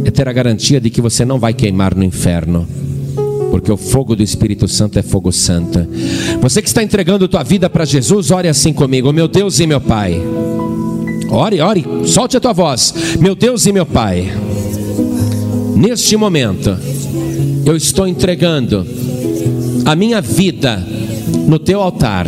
é 0.04 0.10
ter 0.10 0.28
a 0.28 0.32
garantia 0.32 0.80
de 0.80 0.88
que 0.88 1.00
você 1.00 1.24
não 1.24 1.38
vai 1.38 1.52
queimar 1.52 1.94
no 1.94 2.04
inferno. 2.04 2.66
Porque 3.50 3.72
o 3.72 3.76
fogo 3.76 4.14
do 4.14 4.22
Espírito 4.22 4.68
Santo 4.68 4.98
é 4.98 5.02
fogo 5.02 5.32
santo. 5.32 5.86
Você 6.40 6.62
que 6.62 6.68
está 6.68 6.82
entregando 6.82 7.28
tua 7.28 7.42
vida 7.42 7.68
para 7.68 7.84
Jesus, 7.84 8.30
ore 8.30 8.48
assim 8.48 8.72
comigo, 8.72 9.12
meu 9.12 9.26
Deus 9.26 9.58
e 9.60 9.66
meu 9.66 9.80
Pai. 9.80 10.20
Ore, 11.30 11.60
ore, 11.60 11.84
solte 12.04 12.36
a 12.36 12.40
tua 12.40 12.52
voz. 12.52 12.94
Meu 13.18 13.34
Deus 13.34 13.66
e 13.66 13.72
meu 13.72 13.86
Pai. 13.86 14.30
Neste 15.76 16.16
momento, 16.16 16.74
eu 17.66 17.76
estou 17.76 18.08
entregando 18.08 18.86
a 19.84 19.94
minha 19.94 20.22
vida 20.22 20.82
no 21.46 21.58
teu 21.58 21.82
altar 21.82 22.26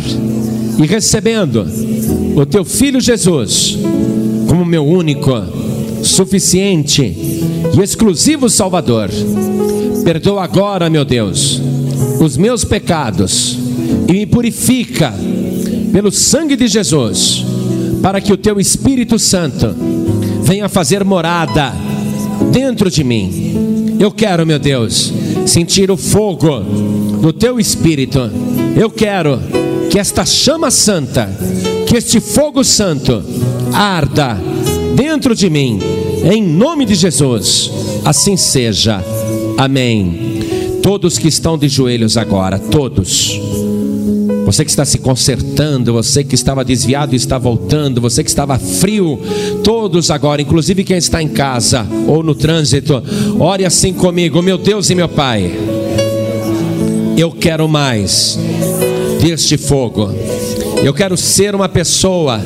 e 0.77 0.85
recebendo 0.85 1.65
o 2.35 2.45
teu 2.45 2.63
filho 2.63 3.01
Jesus 3.01 3.75
como 4.47 4.63
meu 4.63 4.85
único, 4.85 5.31
suficiente 6.03 7.01
e 7.01 7.81
exclusivo 7.81 8.47
Salvador. 8.49 9.09
Perdoa 10.03 10.43
agora, 10.43 10.87
meu 10.87 11.03
Deus, 11.03 11.59
os 12.21 12.37
meus 12.37 12.63
pecados 12.63 13.57
e 14.07 14.13
me 14.13 14.27
purifica 14.27 15.11
pelo 15.91 16.11
sangue 16.11 16.55
de 16.55 16.67
Jesus, 16.67 17.43
para 17.99 18.21
que 18.21 18.31
o 18.31 18.37
teu 18.37 18.59
Espírito 18.59 19.17
Santo 19.17 19.75
venha 20.43 20.69
fazer 20.69 21.03
morada 21.03 21.88
dentro 22.51 22.89
de 22.89 23.03
mim. 23.03 23.97
Eu 23.99 24.11
quero, 24.11 24.45
meu 24.45 24.59
Deus, 24.59 25.13
sentir 25.45 25.91
o 25.91 25.97
fogo 25.97 26.59
do 27.21 27.33
teu 27.33 27.59
Espírito. 27.59 28.19
Eu 28.75 28.89
quero 28.89 29.39
que 29.89 29.99
esta 29.99 30.25
chama 30.25 30.71
santa, 30.71 31.29
que 31.87 31.97
este 31.97 32.19
fogo 32.19 32.63
santo 32.63 33.23
arda 33.73 34.37
dentro 34.95 35.35
de 35.35 35.49
mim, 35.49 35.79
em 36.31 36.43
nome 36.43 36.85
de 36.85 36.95
Jesus. 36.95 37.71
Assim 38.05 38.37
seja. 38.37 39.03
Amém. 39.57 40.39
Todos 40.81 41.17
que 41.17 41.27
estão 41.27 41.57
de 41.57 41.67
joelhos 41.67 42.15
agora, 42.15 42.57
todos 42.57 43.39
você 44.45 44.63
que 44.63 44.71
está 44.71 44.85
se 44.85 44.97
consertando, 44.97 45.93
você 45.93 46.23
que 46.23 46.35
estava 46.35 46.65
desviado 46.65 47.13
e 47.13 47.17
está 47.17 47.37
voltando, 47.37 48.01
você 48.01 48.23
que 48.23 48.29
estava 48.29 48.57
frio, 48.57 49.19
todos 49.63 50.09
agora, 50.09 50.41
inclusive 50.41 50.83
quem 50.83 50.97
está 50.97 51.21
em 51.21 51.27
casa 51.27 51.85
ou 52.07 52.23
no 52.23 52.33
trânsito, 52.33 53.03
ore 53.39 53.65
assim 53.65 53.93
comigo, 53.93 54.41
meu 54.41 54.57
Deus 54.57 54.89
e 54.89 54.95
meu 54.95 55.09
Pai. 55.09 55.51
Eu 57.17 57.31
quero 57.31 57.67
mais 57.67 58.39
deste 59.21 59.57
fogo. 59.57 60.09
Eu 60.83 60.93
quero 60.93 61.17
ser 61.17 61.53
uma 61.53 61.67
pessoa 61.67 62.41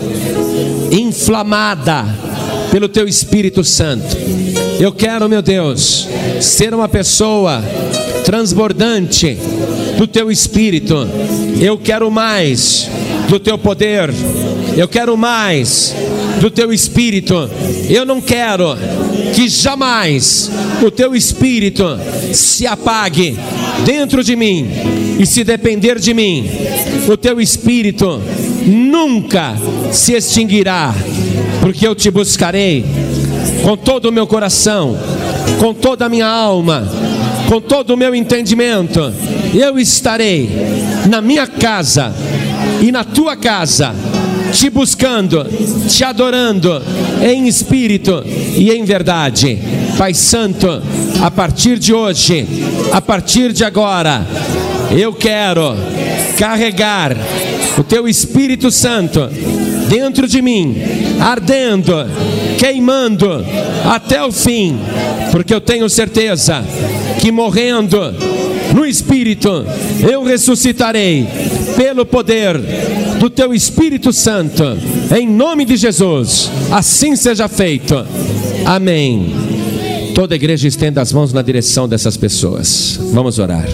inflamada 0.92 2.04
pelo 2.72 2.90
teu 2.90 3.08
Espírito 3.08 3.64
Santo. 3.64 4.18
Eu 4.80 4.92
quero, 4.92 5.30
meu 5.30 5.42
Deus, 5.42 6.08
ser 6.42 6.74
uma 6.74 6.90
pessoa 6.90 7.64
transbordante 8.26 9.38
do 9.98 10.08
teu 10.08 10.32
espírito. 10.32 11.08
Eu 11.60 11.78
quero 11.78 12.10
mais 12.10 12.90
do 13.28 13.40
teu 13.40 13.58
poder. 13.58 14.10
Eu 14.76 14.88
quero 14.88 15.16
mais 15.18 15.96
do 16.40 16.50
teu 16.50 16.74
espírito. 16.74 17.50
Eu 17.90 18.06
não 18.06 18.20
quero 18.20 18.78
que 19.34 19.48
jamais 19.48 20.50
o 20.86 20.92
teu 20.92 21.16
espírito 21.16 21.84
se 22.34 22.68
apague 22.68 23.38
dentro 23.86 24.24
de 24.24 24.36
mim. 24.36 24.68
E 25.20 25.26
se 25.26 25.44
depender 25.44 26.00
de 26.00 26.14
mim, 26.14 26.50
o 27.08 27.16
teu 27.16 27.40
espírito 27.40 28.22
nunca 28.66 29.56
se 29.92 30.14
extinguirá, 30.14 30.94
porque 31.62 31.88
eu 31.88 31.94
te 31.94 32.10
buscarei 32.10 32.84
com 33.64 33.78
todo 33.78 34.10
o 34.10 34.12
meu 34.12 34.26
coração, 34.26 34.98
com 35.60 35.74
toda 35.74 36.06
a 36.06 36.10
minha 36.10 36.28
alma, 36.28 36.88
com 37.54 37.62
todo 37.62 37.92
o 37.92 37.98
meu 37.98 38.16
entendimento 38.16 39.14
eu 39.54 39.78
estarei 39.78 40.50
na 41.08 41.22
minha 41.22 41.46
casa 41.46 42.12
e 42.82 42.92
na 42.92 43.04
tua 43.04 43.36
casa, 43.36 43.94
te 44.52 44.72
buscando, 44.72 45.46
te 45.88 46.04
adorando 46.04 46.82
em 47.22 47.48
espírito 47.48 48.24
e 48.26 48.72
em 48.72 48.84
verdade. 48.84 49.60
Pai 50.00 50.16
Santo, 50.16 50.82
a 51.22 51.30
partir 51.30 51.78
de 51.78 51.94
hoje, 51.94 52.44
a 52.92 53.00
partir 53.00 53.54
de 53.54 53.64
agora, 53.64 54.26
eu 54.90 55.14
quero 55.14 55.76
carregar 56.40 57.16
o 57.78 57.84
teu 57.84 58.08
Espírito 58.08 58.72
Santo 58.72 59.30
dentro 59.90 60.28
de 60.28 60.42
mim, 60.42 60.76
ardendo, 61.20 61.94
queimando 62.58 63.44
até 63.86 64.24
o 64.24 64.32
fim, 64.32 64.80
porque 65.32 65.54
eu 65.54 65.62
tenho 65.62 65.90
certeza 65.90 66.64
que 67.20 67.32
morrendo 67.32 67.98
no 68.74 68.86
Espírito, 68.86 69.66
eu 70.10 70.24
ressuscitarei 70.24 71.28
pelo 71.76 72.06
poder 72.06 72.60
do 73.20 73.30
Teu 73.30 73.54
Espírito 73.54 74.12
Santo, 74.12 74.64
em 75.16 75.28
nome 75.28 75.66
de 75.66 75.76
Jesus, 75.76 76.50
assim 76.72 77.16
seja 77.16 77.48
feito. 77.48 78.06
Amém. 78.66 79.34
Toda 80.16 80.36
a 80.36 80.38
igreja 80.38 80.68
estenda 80.68 81.02
as 81.02 81.12
mãos 81.12 81.34
na 81.34 81.42
direção 81.42 81.88
dessas 81.88 82.18
pessoas. 82.18 83.00
Vamos 83.12 83.40
orar. 83.40 83.68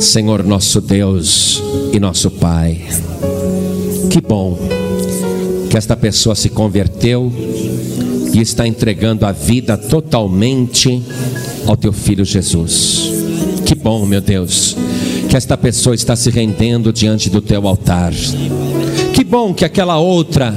Senhor 0.00 0.44
nosso 0.44 0.80
Deus 0.80 1.62
e 1.92 1.98
nosso 1.98 2.30
Pai, 2.30 2.86
que 4.10 4.20
bom 4.20 4.58
que 5.68 5.76
esta 5.76 5.96
pessoa 5.96 6.34
se 6.34 6.48
converteu 6.48 7.32
e 8.32 8.40
está 8.40 8.66
entregando 8.66 9.26
a 9.26 9.32
vida 9.32 9.76
totalmente 9.76 11.02
ao 11.66 11.76
teu 11.76 11.92
filho 11.92 12.24
Jesus. 12.24 13.10
Que 13.66 13.74
bom, 13.74 14.06
meu 14.06 14.20
Deus, 14.20 14.76
que 15.28 15.36
esta 15.36 15.56
pessoa 15.56 15.94
está 15.94 16.16
se 16.16 16.30
rendendo 16.30 16.92
diante 16.92 17.28
do 17.28 17.40
teu 17.40 17.66
altar. 17.66 18.12
Que 19.12 19.24
bom 19.24 19.52
que 19.52 19.64
aquela 19.64 19.98
outra 19.98 20.54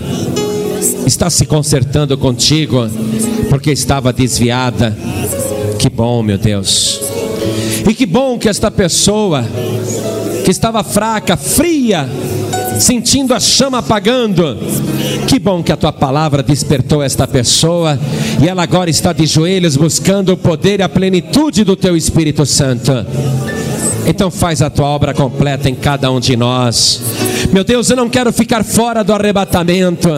está 1.06 1.30
se 1.30 1.46
consertando 1.46 2.18
contigo, 2.18 2.88
porque 3.50 3.72
estava 3.72 4.14
desviada. 4.14 4.96
Que 5.78 5.90
bom, 5.90 6.22
meu 6.22 6.38
Deus. 6.38 7.11
E 7.88 7.94
que 7.94 8.06
bom 8.06 8.38
que 8.38 8.50
esta 8.50 8.70
pessoa 8.70 9.46
que 10.44 10.52
estava 10.52 10.84
fraca, 10.84 11.38
fria, 11.38 12.08
sentindo 12.80 13.34
a 13.34 13.40
chama 13.40 13.80
apagando. 13.80 14.58
Que 15.28 15.40
bom 15.40 15.64
que 15.64 15.72
a 15.72 15.78
tua 15.78 15.94
palavra 15.94 16.44
despertou 16.44 17.02
esta 17.02 17.28
pessoa 17.28 17.98
e 18.42 18.48
ela 18.48 18.64
agora 18.64 18.90
está 18.90 19.14
de 19.14 19.26
joelhos 19.26 19.78
buscando 19.78 20.34
o 20.34 20.38
poder 20.38 20.80
e 20.80 20.84
a 20.84 20.90
plenitude 20.90 21.64
do 21.64 21.76
teu 21.76 21.96
Espírito 21.96 22.46
Santo. 22.46 22.92
Então 24.06 24.32
faz 24.32 24.62
a 24.62 24.70
tua 24.70 24.88
obra 24.88 25.14
completa 25.14 25.70
em 25.70 25.76
cada 25.76 26.12
um 26.12 26.20
de 26.20 26.36
nós. 26.36 27.02
Meu 27.54 27.64
Deus, 27.64 27.90
eu 27.90 27.96
não 27.96 28.10
quero 28.10 28.34
ficar 28.34 28.64
fora 28.64 29.04
do 29.04 29.14
arrebatamento. 29.14 30.10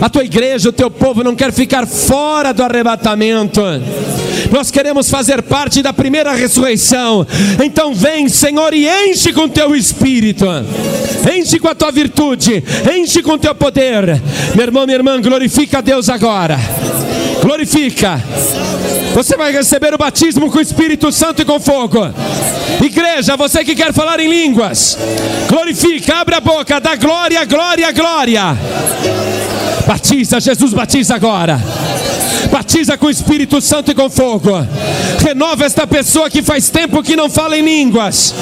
A 0.00 0.08
tua 0.08 0.24
igreja, 0.24 0.68
o 0.68 0.72
teu 0.72 0.90
povo 0.90 1.22
não 1.22 1.34
quer 1.34 1.52
ficar 1.52 1.86
fora 1.86 2.52
do 2.52 2.62
arrebatamento. 2.62 3.62
Nós 4.50 4.70
queremos 4.70 5.10
fazer 5.10 5.42
parte 5.42 5.82
da 5.82 5.92
primeira 5.92 6.32
ressurreição. 6.32 7.26
Então 7.64 7.94
vem, 7.94 8.28
Senhor, 8.28 8.72
e 8.74 8.86
enche 8.86 9.32
com 9.32 9.48
teu 9.48 9.74
espírito. 9.74 10.46
Enche 11.34 11.58
com 11.58 11.68
a 11.68 11.74
tua 11.74 11.90
virtude, 11.90 12.62
enche 12.96 13.22
com 13.22 13.38
teu 13.38 13.54
poder. 13.54 14.20
Meu 14.54 14.64
irmão, 14.64 14.86
minha 14.86 14.96
irmã, 14.96 15.20
glorifica 15.20 15.78
a 15.78 15.80
Deus 15.80 16.08
agora. 16.08 16.58
Glorifica. 17.42 18.22
Você 19.14 19.36
vai 19.36 19.52
receber 19.52 19.94
o 19.94 19.98
batismo 19.98 20.50
com 20.50 20.58
o 20.58 20.60
Espírito 20.60 21.10
Santo 21.10 21.42
e 21.42 21.44
com 21.44 21.58
fogo. 21.58 21.98
Igreja, 22.80 23.36
você 23.36 23.64
que 23.64 23.74
quer 23.74 23.92
falar 23.92 24.20
em 24.20 24.28
línguas, 24.28 24.96
glorifica, 25.48 26.18
abre 26.18 26.36
a 26.36 26.40
boca, 26.40 26.80
dá 26.80 26.94
glória, 26.94 27.44
glória, 27.44 27.90
glória. 27.90 28.56
Batiza, 29.86 30.40
Jesus 30.40 30.72
batiza 30.72 31.14
agora. 31.14 31.60
Batiza 32.50 32.96
com 32.96 33.06
o 33.06 33.10
Espírito 33.10 33.60
Santo 33.60 33.90
e 33.90 33.94
com 33.94 34.08
fogo. 34.08 34.50
Renova 35.24 35.64
esta 35.64 35.86
pessoa 35.86 36.30
que 36.30 36.42
faz 36.42 36.70
tempo 36.70 37.02
que 37.02 37.16
não 37.16 37.28
fala 37.28 37.56
em 37.56 37.62
línguas. 37.62 38.34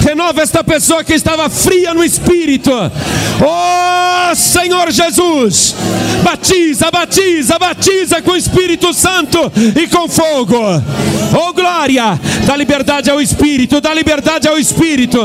Renova 0.00 0.42
esta 0.42 0.64
pessoa 0.64 1.04
que 1.04 1.14
estava 1.14 1.48
fria 1.50 1.92
no 1.92 2.02
espírito. 2.02 2.70
Oh, 2.72 3.89
Senhor 4.34 4.90
Jesus, 4.90 5.74
batiza, 6.22 6.90
batiza, 6.90 7.58
batiza 7.58 8.22
com 8.22 8.32
o 8.32 8.36
Espírito 8.36 8.92
Santo 8.92 9.38
e 9.76 9.86
com 9.86 10.08
fogo. 10.08 10.56
Oh, 11.32 11.52
glória, 11.52 12.18
dá 12.46 12.56
liberdade 12.56 13.10
ao 13.10 13.20
Espírito, 13.20 13.80
dá 13.80 13.94
liberdade 13.94 14.48
ao 14.48 14.58
Espírito. 14.58 15.18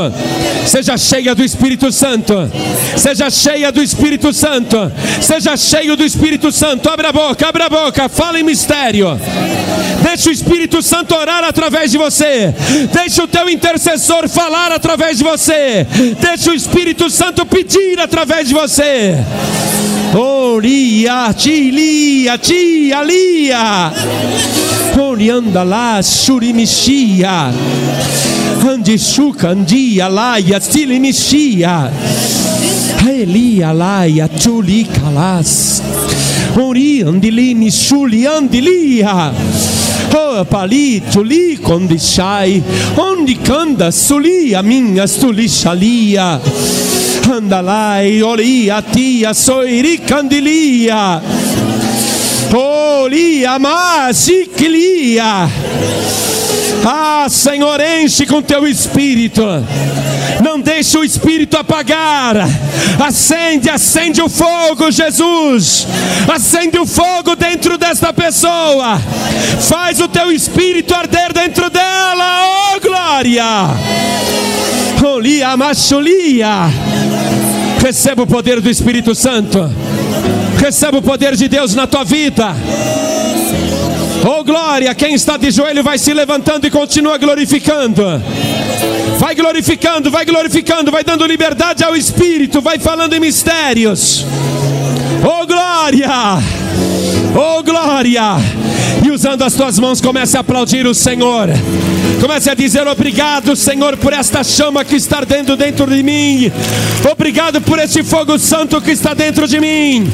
Seja 0.67 0.97
cheia 0.97 1.33
do 1.33 1.43
Espírito 1.43 1.91
Santo. 1.91 2.33
Seja 2.95 3.29
cheia 3.29 3.71
do 3.71 3.81
Espírito 3.81 4.31
Santo. 4.31 4.91
Seja 5.21 5.57
cheio 5.57 5.95
do 5.95 6.03
Espírito 6.03 6.51
Santo. 6.51 6.89
Abra 6.89 7.09
a 7.09 7.13
boca, 7.13 7.47
abra 7.47 7.65
a 7.65 7.69
boca, 7.69 8.07
fala 8.09 8.39
em 8.39 8.43
mistério. 8.43 9.19
Deixa 10.03 10.29
o 10.29 10.33
Espírito 10.33 10.81
Santo 10.83 11.15
orar 11.15 11.43
através 11.43 11.91
de 11.91 11.97
você. 11.97 12.53
Deixa 12.93 13.23
o 13.23 13.27
teu 13.27 13.49
intercessor 13.49 14.29
falar 14.29 14.71
através 14.71 15.17
de 15.17 15.23
você. 15.23 15.85
Deixa 16.19 16.51
o 16.51 16.53
Espírito 16.53 17.09
Santo 17.09 17.45
pedir 17.45 17.99
através 17.99 18.47
de 18.47 18.53
você. 18.53 18.94
Oria, 20.17 21.33
tilia, 21.33 22.37
tia, 22.37 23.03
lia. 23.03 23.91
Orianda 24.97 25.63
lá, 25.63 26.01
surimixia. 26.01 27.51
Andishuka, 28.67 29.49
andia, 29.49 30.07
laia, 30.07 30.59
silimixia. 30.59 31.91
Elia, 33.07 33.71
laia, 33.73 34.27
chulikalas. 34.29 35.81
Ori, 36.57 37.03
andilini, 37.03 37.69
chuli, 37.71 38.25
andilia. 38.25 39.33
Oh, 40.13 40.45
pali, 40.45 41.01
chuli, 41.11 41.57
condishai. 41.57 42.63
Onde 42.97 43.35
canda, 43.35 43.91
suli, 43.91 44.55
a 44.55 44.61
minha, 44.61 45.05
sulishalia. 45.07 46.39
Andalai, 47.31 48.21
oria, 48.21 48.81
tia, 48.81 49.33
soiri, 49.33 49.97
candilia. 49.97 51.21
Olia, 52.53 53.57
masiklia. 53.57 55.49
Ah, 56.85 57.25
Senhor, 57.29 57.79
enche 57.81 58.25
com 58.25 58.41
teu 58.41 58.67
espírito. 58.67 59.43
Não 60.43 60.59
deixe 60.59 60.97
o 60.97 61.03
espírito 61.03 61.57
apagar. 61.57 62.47
Acende, 63.03 63.69
acende 63.69 64.21
o 64.21 64.29
fogo, 64.29 64.91
Jesus. 64.91 65.87
Acende 66.33 66.77
o 66.77 66.85
fogo 66.85 67.35
dentro 67.35 67.77
desta 67.77 68.13
pessoa. 68.13 69.01
Faz 69.61 69.99
o 69.99 70.07
teu 70.07 70.31
espírito 70.31 70.93
arder 70.93 71.33
dentro 71.33 71.69
dela. 71.69 72.75
Oh, 72.75 72.79
glória! 72.79 73.45
Olia, 75.03 75.55
machulia. 75.57 76.69
Receba 77.85 78.23
o 78.23 78.25
poder 78.25 78.59
do 78.61 78.67
Espírito 78.67 79.13
Santo. 79.13 79.71
Receba 80.57 80.97
o 80.97 81.03
poder 81.03 81.35
de 81.35 81.47
Deus 81.47 81.75
na 81.75 81.85
tua 81.85 82.03
vida. 82.03 82.55
Oh 84.27 84.43
glória, 84.43 84.95
quem 84.95 85.13
está 85.13 85.37
de 85.37 85.51
joelho 85.51 85.83
vai 85.83 85.99
se 85.99 86.11
levantando 86.11 86.65
e 86.65 86.71
continua 86.71 87.15
glorificando. 87.19 88.01
Vai 89.19 89.35
glorificando, 89.35 90.09
vai 90.09 90.25
glorificando, 90.25 90.91
vai 90.91 91.03
dando 91.03 91.27
liberdade 91.27 91.83
ao 91.83 91.95
Espírito, 91.95 92.59
vai 92.59 92.79
falando 92.79 93.13
em 93.13 93.19
mistérios. 93.19 94.25
Oh 95.23 95.45
glória! 95.45 96.09
Oh 97.35 97.61
glória! 97.61 98.37
Usando 99.25 99.43
as 99.43 99.55
tuas 99.55 99.79
mãos, 99.79 99.99
comece 99.99 100.37
a 100.37 100.41
aplaudir 100.41 100.85
o 100.85 100.93
Senhor. 100.93 101.49
Comece 102.21 102.51
a 102.51 102.53
dizer 102.53 102.87
obrigado, 102.87 103.55
Senhor, 103.55 103.97
por 103.97 104.13
esta 104.13 104.43
chama 104.43 104.85
que 104.85 104.95
está 104.97 105.21
dentro 105.21 105.57
dentro 105.57 105.87
de 105.87 106.03
mim. 106.03 106.51
Obrigado 107.11 107.59
por 107.59 107.79
este 107.79 108.03
fogo 108.03 108.37
santo 108.37 108.79
que 108.79 108.91
está 108.91 109.15
dentro 109.15 109.47
de 109.47 109.59
mim. 109.59 110.07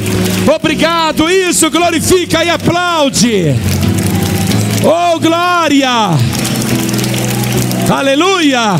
Obrigado, 0.56 1.30
isso 1.30 1.70
glorifica 1.70 2.46
e 2.46 2.50
aplaude. 2.50 3.54
Oh 4.82 5.20
glória! 5.20 6.12
Aleluia! 7.90 8.80